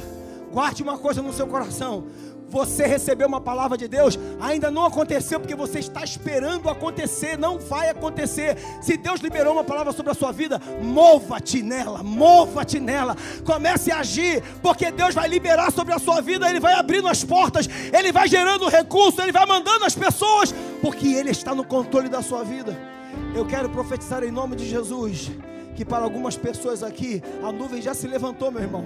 Guarde 0.52 0.82
uma 0.82 0.98
coisa 0.98 1.22
no 1.22 1.34
seu 1.34 1.48
coração: 1.48 2.06
você 2.48 2.86
recebeu 2.86 3.28
uma 3.28 3.42
palavra 3.42 3.78
de 3.78 3.88
Deus, 3.88 4.18
ainda 4.40 4.72
não 4.72 4.86
aconteceu 4.86 5.40
porque 5.40 5.56
você 5.56 5.80
está 5.80 6.04
esperando 6.04 6.70
acontecer, 6.70 7.38
não 7.38 7.58
vai 7.58 7.90
acontecer. 7.90 8.58
Se 8.82 8.96
Deus 8.96 9.20
liberou 9.20 9.54
uma 9.54 9.64
palavra 9.64 9.92
sobre 9.92 10.12
a 10.12 10.16
sua 10.16 10.32
vida, 10.32 10.62
mova-te 10.82 11.62
nela, 11.62 12.04
mova-te 12.04 12.80
nela, 12.80 13.16
comece 13.44 13.92
a 13.92 14.00
agir, 14.00 14.42
porque 14.62 14.92
Deus 14.92 15.14
vai 15.14 15.28
liberar 15.28 15.72
sobre 15.72 15.94
a 15.94 16.00
sua 16.00 16.22
vida, 16.22 16.50
Ele 16.50 16.60
vai 16.60 16.74
abrindo 16.74 17.08
as 17.08 17.24
portas, 17.24 17.68
Ele 17.92 18.12
vai 18.12 18.28
gerando 18.28 18.70
recursos, 18.70 19.20
Ele 19.20 19.32
vai 19.32 19.46
mandando 19.46 19.84
as 19.84 19.96
pessoas, 19.96 20.54
porque 20.82 21.08
Ele 21.08 21.32
está 21.32 21.54
no 21.54 21.66
controle 21.66 22.08
da 22.08 22.22
sua 22.22 22.44
vida. 22.44 22.95
Eu 23.36 23.46
quero 23.46 23.70
profetizar 23.70 24.24
em 24.24 24.32
nome 24.32 24.56
de 24.56 24.66
Jesus 24.66 25.30
que 25.76 25.84
para 25.84 26.06
algumas 26.06 26.38
pessoas 26.38 26.82
aqui 26.82 27.22
a 27.44 27.52
nuvem 27.52 27.82
já 27.82 27.94
se 27.94 28.08
levantou, 28.08 28.50
meu 28.50 28.62
irmão. 28.62 28.86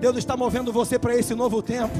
Deus 0.00 0.16
está 0.16 0.34
movendo 0.34 0.72
você 0.72 0.98
para 0.98 1.14
esse 1.14 1.34
novo 1.34 1.62
tempo. 1.62 1.98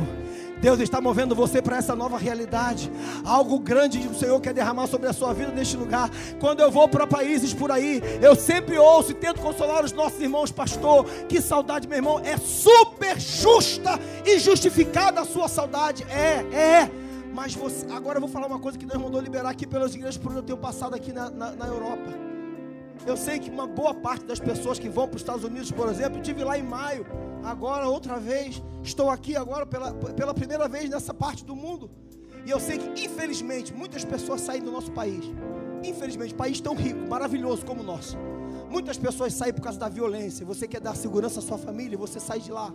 Deus 0.59 0.81
está 0.81 1.03
movendo 1.03 1.35
você 1.35 1.61
para 1.61 1.77
essa 1.77 1.95
nova 1.95 2.17
realidade. 2.17 2.91
Algo 3.27 3.59
grande 3.59 3.99
o 4.09 4.15
Senhor 4.15 4.41
quer 4.41 4.55
derramar 4.55 4.87
sobre 4.87 5.07
a 5.07 5.13
sua 5.13 5.35
vida 5.35 5.53
neste 5.53 5.77
lugar. 5.77 6.09
Quando 6.41 6.61
eu 6.61 6.71
vou 6.71 6.89
para 6.89 7.07
países 7.07 7.53
por 7.53 7.71
aí, 7.71 8.01
eu 8.23 8.35
sempre 8.35 8.79
ouço 8.79 9.11
e 9.11 9.15
tento 9.15 9.43
consolar 9.43 9.85
os 9.85 9.93
nossos 9.93 10.19
irmãos, 10.19 10.51
pastor. 10.51 11.05
Que 11.29 11.43
saudade, 11.43 11.87
meu 11.87 11.99
irmão. 11.99 12.21
É 12.25 12.39
super 12.39 13.21
justa 13.21 14.01
e 14.25 14.39
justificada 14.39 15.21
a 15.21 15.27
sua 15.27 15.47
saudade. 15.47 16.07
É, 16.09 16.57
é. 16.57 17.02
Mas 17.33 17.55
você, 17.55 17.87
agora 17.91 18.19
eu 18.19 18.21
vou 18.21 18.29
falar 18.29 18.47
uma 18.47 18.59
coisa 18.59 18.79
que 18.79 18.85
Deus 18.85 19.03
mandou 19.03 19.21
liberar 19.21 19.51
aqui 19.51 19.67
pelas 19.67 19.95
igrejas 19.95 20.19
por 20.19 20.35
eu 20.35 20.43
ter 20.43 20.57
passado 20.57 20.95
aqui 20.95 21.13
na, 21.13 21.31
na, 21.31 21.53
na 21.53 21.67
Europa. 21.67 22.11
Eu 23.07 23.17
sei 23.17 23.39
que 23.39 23.51
uma 23.51 23.67
boa 23.67 23.95
parte 23.95 24.25
das 24.27 24.39
pessoas 24.39 24.79
que 24.79 24.89
vão 24.89 25.09
para 25.09 25.17
os 25.17 25.23
Estados 25.23 25.43
Unidos, 25.43 25.73
por 25.73 25.89
exemplo, 25.89 26.19
eu 26.19 26.23
tive 26.23 26.45
lá 26.45 26.59
em 26.59 26.63
maio, 26.63 27.07
agora 27.43 27.89
outra 27.89 28.19
vez, 28.19 28.63
estou 28.83 29.11
aqui 29.11 29.35
agora 29.35 29.67
pela, 29.67 29.93
pela 29.93 30.35
primeira 30.35 30.69
vez 30.69 30.89
nessa 30.89 31.13
parte 31.15 31.45
do 31.45 31.57
mundo. 31.57 31.91
E 32.45 32.51
eu 32.51 32.61
sei 32.61 32.79
que, 32.79 33.05
infelizmente, 33.05 33.73
muitas 33.73 34.05
pessoas 34.05 34.41
saem 34.43 34.63
do 34.63 34.71
nosso 34.71 34.93
país. 34.93 35.25
Infelizmente, 35.83 36.35
país 36.35 36.61
tão 36.61 36.75
rico, 36.75 37.01
maravilhoso 37.09 37.65
como 37.65 37.81
o 37.81 37.85
nosso. 37.85 38.17
Muitas 38.71 38.99
pessoas 38.99 39.33
saem 39.33 39.53
por 39.53 39.63
causa 39.63 39.79
da 39.79 39.89
violência. 39.89 40.45
Você 40.47 40.69
quer 40.69 40.81
dar 40.81 40.95
segurança 40.95 41.41
à 41.41 41.43
sua 41.43 41.59
família, 41.59 41.97
você 41.97 42.21
sai 42.21 42.41
de 42.41 42.53
lá. 42.53 42.73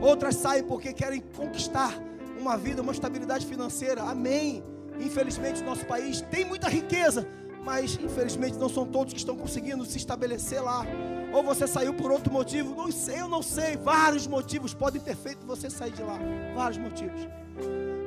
Outras 0.00 0.36
saem 0.36 0.62
porque 0.62 0.92
querem 0.92 1.20
conquistar 1.36 1.94
uma 2.40 2.56
vida, 2.56 2.82
uma 2.82 2.92
estabilidade 2.92 3.46
financeira. 3.46 4.02
Amém. 4.02 4.62
Infelizmente, 4.98 5.62
nosso 5.62 5.84
país 5.86 6.20
tem 6.22 6.44
muita 6.44 6.68
riqueza, 6.68 7.26
mas 7.64 7.98
infelizmente 8.02 8.58
não 8.58 8.68
são 8.68 8.86
todos 8.86 9.12
que 9.12 9.18
estão 9.18 9.36
conseguindo 9.36 9.84
se 9.84 9.98
estabelecer 9.98 10.62
lá. 10.62 10.84
Ou 11.32 11.42
você 11.42 11.66
saiu 11.66 11.94
por 11.94 12.10
outro 12.10 12.32
motivo, 12.32 12.74
não 12.74 12.90
sei, 12.90 13.20
eu 13.20 13.28
não 13.28 13.42
sei. 13.42 13.76
Vários 13.76 14.26
motivos 14.26 14.74
podem 14.74 15.00
ter 15.00 15.16
feito 15.16 15.46
você 15.46 15.70
sair 15.70 15.92
de 15.92 16.02
lá. 16.02 16.18
Vários 16.54 16.78
motivos. 16.78 17.20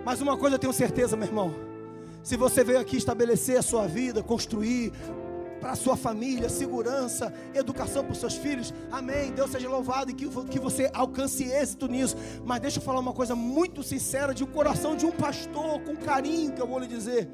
Mas 0.05 0.21
uma 0.21 0.37
coisa 0.37 0.55
eu 0.55 0.59
tenho 0.59 0.73
certeza, 0.73 1.15
meu 1.15 1.27
irmão. 1.27 1.53
Se 2.21 2.37
você 2.37 2.63
veio 2.63 2.79
aqui 2.79 2.97
estabelecer 2.97 3.57
a 3.57 3.61
sua 3.61 3.87
vida, 3.87 4.23
construir, 4.23 4.93
para 5.63 5.71
a 5.71 5.75
sua 5.77 5.95
família, 5.95 6.49
segurança, 6.49 7.33
educação 7.55 8.03
para 8.03 8.11
os 8.11 8.17
seus 8.17 8.35
filhos. 8.35 8.73
Amém. 8.91 9.31
Deus 9.31 9.49
seja 9.49 9.69
louvado 9.69 10.11
e 10.11 10.13
que, 10.13 10.27
que 10.49 10.59
você 10.59 10.91
alcance 10.93 11.45
êxito 11.45 11.87
nisso. 11.87 12.17
Mas 12.43 12.59
deixa 12.59 12.79
eu 12.79 12.83
falar 12.83 12.99
uma 12.99 13.13
coisa 13.13 13.33
muito 13.33 13.81
sincera 13.81 14.33
de 14.33 14.43
um 14.43 14.47
coração 14.47 14.93
de 14.93 15.05
um 15.05 15.11
pastor, 15.11 15.79
com 15.79 15.95
carinho 15.95 16.51
que 16.51 16.61
eu 16.61 16.67
vou 16.67 16.79
lhe 16.79 16.87
dizer. 16.87 17.29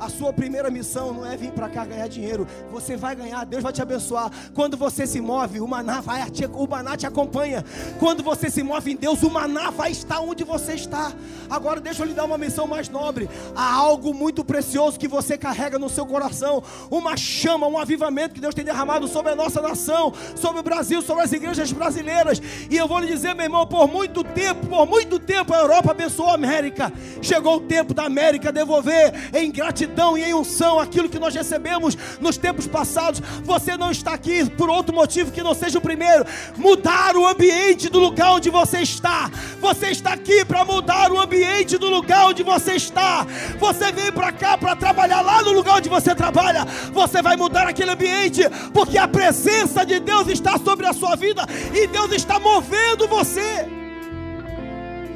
A 0.00 0.08
sua 0.08 0.32
primeira 0.32 0.72
missão 0.72 1.12
não 1.12 1.24
é 1.24 1.36
vir 1.36 1.52
para 1.52 1.68
cá 1.68 1.84
ganhar 1.84 2.08
dinheiro. 2.08 2.48
Você 2.72 2.96
vai 2.96 3.14
ganhar, 3.14 3.44
Deus 3.44 3.62
vai 3.62 3.72
te 3.72 3.80
abençoar. 3.80 4.28
Quando 4.54 4.76
você 4.76 5.06
se 5.06 5.20
move, 5.20 5.60
o 5.60 5.68
maná 5.68 6.00
vai 6.00 6.28
te, 6.28 6.46
o 6.46 6.66
maná 6.66 6.96
te 6.96 7.06
acompanha. 7.06 7.64
Quando 8.00 8.24
você 8.24 8.50
se 8.50 8.60
move 8.60 8.90
em 8.90 8.96
Deus, 8.96 9.22
o 9.22 9.30
maná 9.30 9.70
vai 9.70 9.92
estar 9.92 10.18
onde 10.18 10.42
você 10.42 10.74
está. 10.74 11.12
Agora 11.48 11.80
deixa 11.80 12.02
eu 12.02 12.06
lhe 12.08 12.12
dar 12.12 12.24
uma 12.24 12.38
missão 12.38 12.66
mais 12.66 12.88
nobre. 12.88 13.30
Há 13.54 13.72
algo 13.72 14.12
muito 14.12 14.44
precioso 14.44 14.98
que 14.98 15.06
você 15.06 15.38
carrega 15.38 15.78
no 15.78 15.88
seu 15.88 16.04
coração, 16.04 16.60
uma 16.90 17.16
chama, 17.16 17.67
um 17.68 17.78
avivamento 17.78 18.34
que 18.34 18.40
Deus 18.40 18.54
tem 18.54 18.64
derramado 18.64 19.06
sobre 19.06 19.32
a 19.32 19.36
nossa 19.36 19.60
nação, 19.60 20.12
sobre 20.34 20.60
o 20.60 20.62
Brasil, 20.62 21.02
sobre 21.02 21.24
as 21.24 21.32
igrejas 21.32 21.72
brasileiras. 21.72 22.40
E 22.70 22.76
eu 22.76 22.88
vou 22.88 22.98
lhe 22.98 23.06
dizer, 23.06 23.34
meu 23.34 23.44
irmão, 23.44 23.66
por 23.66 23.88
muito 23.88 24.24
tempo, 24.24 24.66
por 24.66 24.86
muito 24.86 25.18
tempo 25.18 25.54
a 25.54 25.58
Europa 25.58 25.90
abençoou 25.90 26.30
a 26.30 26.34
América. 26.34 26.92
Chegou 27.22 27.56
o 27.56 27.60
tempo 27.60 27.94
da 27.94 28.04
América 28.04 28.52
devolver 28.52 29.12
em 29.34 29.50
gratidão 29.50 30.16
e 30.16 30.24
em 30.24 30.34
unção 30.34 30.78
aquilo 30.78 31.08
que 31.08 31.18
nós 31.18 31.34
recebemos 31.34 31.96
nos 32.20 32.36
tempos 32.36 32.66
passados. 32.66 33.20
Você 33.44 33.76
não 33.76 33.90
está 33.90 34.12
aqui 34.12 34.48
por 34.50 34.68
outro 34.68 34.94
motivo 34.94 35.32
que 35.32 35.42
não 35.42 35.54
seja 35.54 35.78
o 35.78 35.82
primeiro. 35.82 36.24
Mudar 36.56 37.16
o 37.16 37.26
ambiente 37.26 37.88
do 37.88 37.98
lugar 37.98 38.32
onde 38.32 38.50
você 38.50 38.80
está. 38.80 39.30
Você 39.60 39.90
está 39.90 40.12
aqui 40.12 40.44
para 40.44 40.64
mudar 40.64 41.10
o 41.10 41.20
ambiente 41.20 41.76
do 41.76 41.88
lugar 41.88 42.26
onde 42.26 42.42
você 42.42 42.74
está. 42.74 43.26
Você 43.58 43.92
veio 43.92 44.12
para 44.12 44.32
cá 44.32 44.56
para 44.56 44.76
trabalhar 44.76 45.20
lá 45.20 45.42
no 45.42 45.52
lugar 45.52 45.76
onde 45.76 45.88
você 45.88 46.14
trabalha. 46.14 46.64
Você 46.92 47.20
vai 47.22 47.36
mudar 47.36 47.57
aquele 47.66 47.90
ambiente, 47.90 48.42
porque 48.72 48.98
a 48.98 49.08
presença 49.08 49.84
de 49.84 49.98
Deus 50.00 50.28
está 50.28 50.58
sobre 50.58 50.86
a 50.86 50.92
sua 50.92 51.16
vida 51.16 51.42
e 51.74 51.86
Deus 51.86 52.12
está 52.12 52.38
movendo 52.38 53.08
você. 53.08 53.66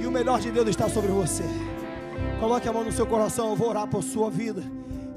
E 0.01 0.07
o 0.07 0.11
melhor 0.11 0.41
de 0.41 0.51
Deus 0.51 0.69
está 0.69 0.89
sobre 0.89 1.13
você. 1.13 1.45
Coloque 2.41 2.69
a 2.69 2.73
mão 2.73 2.83
no 2.83 2.91
seu 2.91 3.07
coração, 3.07 3.51
eu 3.51 3.57
vou 3.57 3.69
orar 3.69 3.87
por 3.87 4.03
sua 4.03 4.29
vida. 4.29 4.63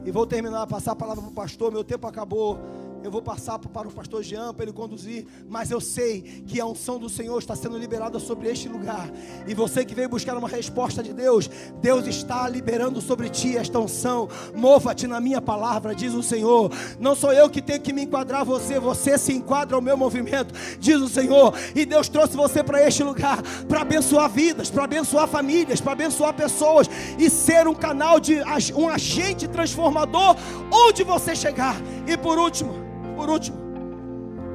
E 0.06 0.12
vou 0.12 0.28
terminar, 0.28 0.68
passar 0.68 0.92
a 0.92 0.96
palavra 0.96 1.24
para 1.24 1.32
o 1.32 1.34
pastor. 1.34 1.72
Meu 1.72 1.84
tempo 1.84 2.06
acabou 2.06 2.60
eu 3.06 3.12
vou 3.12 3.22
passar 3.22 3.60
para 3.60 3.88
o 3.88 3.92
pastor 3.92 4.24
Jean 4.24 4.52
para 4.52 4.66
ele 4.66 4.74
conduzir, 4.74 5.28
mas 5.48 5.70
eu 5.70 5.80
sei 5.80 6.24
que 6.48 6.60
a 6.60 6.66
unção 6.66 6.98
do 6.98 7.08
Senhor 7.08 7.38
está 7.38 7.56
sendo 7.56 7.78
liberada 7.78 8.18
sobre 8.18 8.50
este 8.50 8.68
lugar. 8.68 9.12
E 9.46 9.54
você 9.54 9.86
que 9.86 9.94
veio 9.94 10.10
buscar 10.10 10.36
uma 10.36 10.48
resposta 10.48 11.04
de 11.04 11.14
Deus, 11.14 11.48
Deus 11.80 12.08
está 12.08 12.50
liberando 12.50 13.00
sobre 13.00 13.30
ti 13.30 13.56
esta 13.56 13.80
unção. 13.80 14.28
Mova-te 14.56 15.06
na 15.06 15.22
minha 15.22 15.40
palavra, 15.40 15.94
diz 15.94 16.16
o 16.16 16.24
Senhor. 16.24 16.72
Não 17.00 17.16
sou 17.16 17.32
eu 17.32 17.48
que 17.48 17.62
tenho 17.62 17.80
que 17.80 17.94
me 17.94 18.02
enquadrar 18.02 18.44
você, 18.44 18.80
você 18.80 19.20
se 19.20 19.32
enquadra 19.32 19.76
ao 19.76 19.82
meu 19.84 19.96
movimento, 19.96 20.56
diz 20.80 21.00
o 21.00 21.08
Senhor. 21.08 21.54
E 21.76 21.86
Deus 21.86 22.10
trouxe 22.10 22.36
você 22.36 22.64
para 22.64 22.88
este 22.88 23.04
lugar 23.04 23.40
para 23.70 23.82
abençoar 23.82 24.28
vidas, 24.28 24.72
para 24.72 24.86
abençoar 24.86 25.28
famílias, 25.28 25.80
para 25.80 25.92
abençoar 25.92 26.34
pessoas 26.34 26.90
e 27.20 27.30
ser 27.30 27.68
um 27.68 27.76
canal 27.76 28.20
de 28.20 28.42
um 28.76 28.90
agente 28.90 29.48
transformador 29.48 30.36
onde 30.72 31.04
você 31.04 31.36
chegar. 31.36 31.76
E 32.08 32.18
por 32.18 32.40
último, 32.40 32.95
por 33.16 33.30
último, 33.30 33.58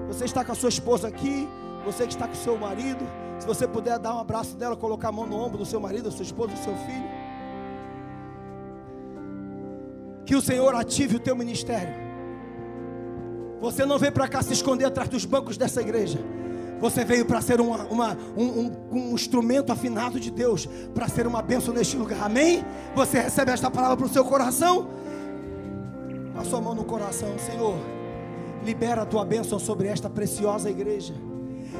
você 0.08 0.24
está 0.24 0.44
com 0.44 0.52
a 0.52 0.54
sua 0.54 0.68
esposa 0.68 1.08
aqui, 1.08 1.48
você 1.84 2.06
que 2.06 2.12
está 2.12 2.26
com 2.26 2.34
o 2.34 2.36
seu 2.36 2.58
marido, 2.58 3.06
se 3.38 3.46
você 3.46 3.66
puder 3.66 3.98
dar 3.98 4.14
um 4.14 4.18
abraço 4.18 4.56
dela, 4.56 4.76
colocar 4.76 5.08
a 5.08 5.12
mão 5.12 5.26
no 5.26 5.36
ombro 5.36 5.58
do 5.58 5.64
seu 5.64 5.80
marido, 5.80 6.04
da 6.04 6.10
sua 6.10 6.24
esposa, 6.24 6.52
do 6.52 6.58
seu 6.58 6.74
filho. 6.76 7.08
Que 10.26 10.36
o 10.36 10.42
Senhor 10.42 10.74
ative 10.74 11.16
o 11.16 11.20
teu 11.20 11.34
ministério. 11.34 11.94
Você 13.60 13.84
não 13.86 13.98
veio 13.98 14.12
para 14.12 14.28
cá 14.28 14.42
se 14.42 14.52
esconder 14.52 14.84
atrás 14.84 15.08
dos 15.08 15.24
bancos 15.24 15.56
dessa 15.56 15.80
igreja. 15.80 16.18
Você 16.80 17.04
veio 17.04 17.26
para 17.26 17.40
ser 17.40 17.60
uma, 17.60 17.84
uma, 17.84 18.16
um, 18.36 18.44
um, 18.44 18.72
um 18.90 19.14
instrumento 19.14 19.70
afinado 19.70 20.18
de 20.18 20.30
Deus, 20.30 20.66
para 20.94 21.08
ser 21.08 21.26
uma 21.26 21.42
bênção 21.42 21.74
neste 21.74 21.96
lugar. 21.96 22.22
Amém? 22.22 22.64
Você 22.94 23.20
recebe 23.20 23.52
esta 23.52 23.70
palavra 23.70 23.96
para 23.96 24.06
o 24.06 24.08
seu 24.08 24.24
coração? 24.24 24.88
A 26.36 26.44
sua 26.44 26.60
mão 26.60 26.74
no 26.74 26.84
coração, 26.84 27.38
Senhor. 27.38 27.99
Libera 28.64 29.02
a 29.02 29.06
tua 29.06 29.24
bênção 29.24 29.58
sobre 29.58 29.88
esta 29.88 30.10
preciosa 30.10 30.70
igreja. 30.70 31.14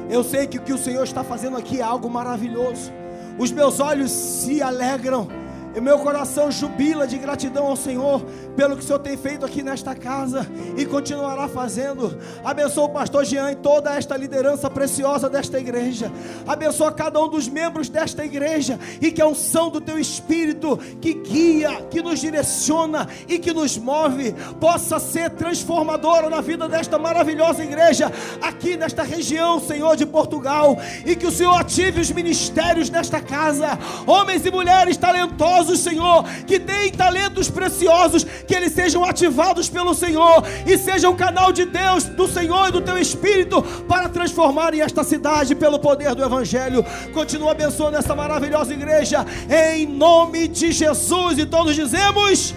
Eu 0.09 0.23
sei 0.23 0.47
que 0.47 0.57
o 0.57 0.61
que 0.61 0.73
o 0.73 0.77
Senhor 0.77 1.03
está 1.03 1.23
fazendo 1.23 1.57
aqui 1.57 1.79
é 1.79 1.83
algo 1.83 2.09
maravilhoso. 2.09 2.91
Os 3.37 3.51
meus 3.51 3.79
olhos 3.79 4.11
se 4.11 4.61
alegram 4.61 5.27
e 5.75 5.79
meu 5.79 5.99
coração 5.99 6.51
jubila 6.51 7.07
de 7.07 7.17
gratidão 7.17 7.67
ao 7.67 7.75
Senhor 7.75 8.21
pelo 8.55 8.75
que 8.75 8.83
o 8.83 8.85
Senhor 8.85 8.99
tem 8.99 9.17
feito 9.17 9.45
aqui 9.45 9.61
nesta 9.61 9.95
casa 9.95 10.47
e 10.77 10.85
continuará 10.85 11.47
fazendo. 11.47 12.17
Abençoa 12.43 12.85
o 12.85 12.89
pastor 12.89 13.25
Jean 13.25 13.51
e 13.51 13.55
toda 13.55 13.95
esta 13.95 14.15
liderança 14.15 14.69
preciosa 14.69 15.29
desta 15.29 15.59
igreja. 15.59 16.11
Abençoa 16.47 16.91
cada 16.91 17.21
um 17.21 17.27
dos 17.27 17.47
membros 17.47 17.89
desta 17.89 18.23
igreja 18.23 18.79
e 19.01 19.11
que 19.11 19.21
a 19.21 19.27
unção 19.27 19.69
do 19.69 19.81
teu 19.81 19.99
espírito 19.99 20.77
que 20.99 21.13
guia, 21.13 21.81
que 21.89 22.01
nos 22.01 22.19
direciona 22.19 23.07
e 23.27 23.37
que 23.39 23.53
nos 23.53 23.77
move 23.77 24.33
possa 24.59 24.99
ser 24.99 25.31
transformadora 25.31 26.29
na 26.29 26.41
vida 26.41 26.67
desta 26.67 26.97
maravilhosa 26.97 27.63
igreja 27.63 28.11
aqui 28.41 28.77
nesta 28.77 29.03
região, 29.03 29.59
Senhor 29.59 29.95
de 29.95 30.05
Portugal, 30.05 30.77
e 31.05 31.15
que 31.15 31.27
o 31.27 31.31
Senhor 31.31 31.55
ative 31.55 32.01
os 32.01 32.11
ministérios 32.11 32.89
desta 32.89 33.19
casa, 33.19 33.77
homens 34.05 34.45
e 34.45 34.51
mulheres 34.51 34.97
talentosos 34.97 35.81
Senhor, 35.81 36.23
que 36.45 36.59
têm 36.59 36.91
talentos 36.91 37.49
preciosos, 37.49 38.25
que 38.47 38.55
eles 38.55 38.71
sejam 38.71 39.03
ativados 39.03 39.69
pelo 39.69 39.93
Senhor 39.93 40.43
e 40.65 40.77
sejam 40.77 41.15
canal 41.15 41.51
de 41.51 41.65
Deus, 41.65 42.05
do 42.05 42.27
Senhor 42.27 42.69
e 42.69 42.71
do 42.71 42.81
teu 42.81 42.97
Espírito 42.97 43.61
para 43.87 44.09
transformarem 44.09 44.81
esta 44.81 45.03
cidade 45.03 45.55
pelo 45.55 45.79
poder 45.79 46.15
do 46.15 46.23
Evangelho. 46.23 46.85
Continua 47.13 47.51
abençoando 47.51 47.97
essa 47.97 48.15
maravilhosa 48.15 48.73
igreja, 48.73 49.25
em 49.49 49.85
nome 49.85 50.47
de 50.47 50.71
Jesus. 50.71 51.37
E 51.37 51.45
todos 51.45 51.75
dizemos: 51.75 52.53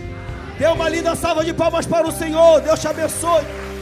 dê 0.59 0.67
uma 0.67 0.89
linda 0.89 1.15
salva 1.15 1.45
de 1.45 1.53
palmas 1.53 1.87
para 1.87 2.07
o 2.07 2.13
Senhor. 2.13 2.61
Deus 2.61 2.81
te 2.81 2.89
abençoe. 2.89 3.74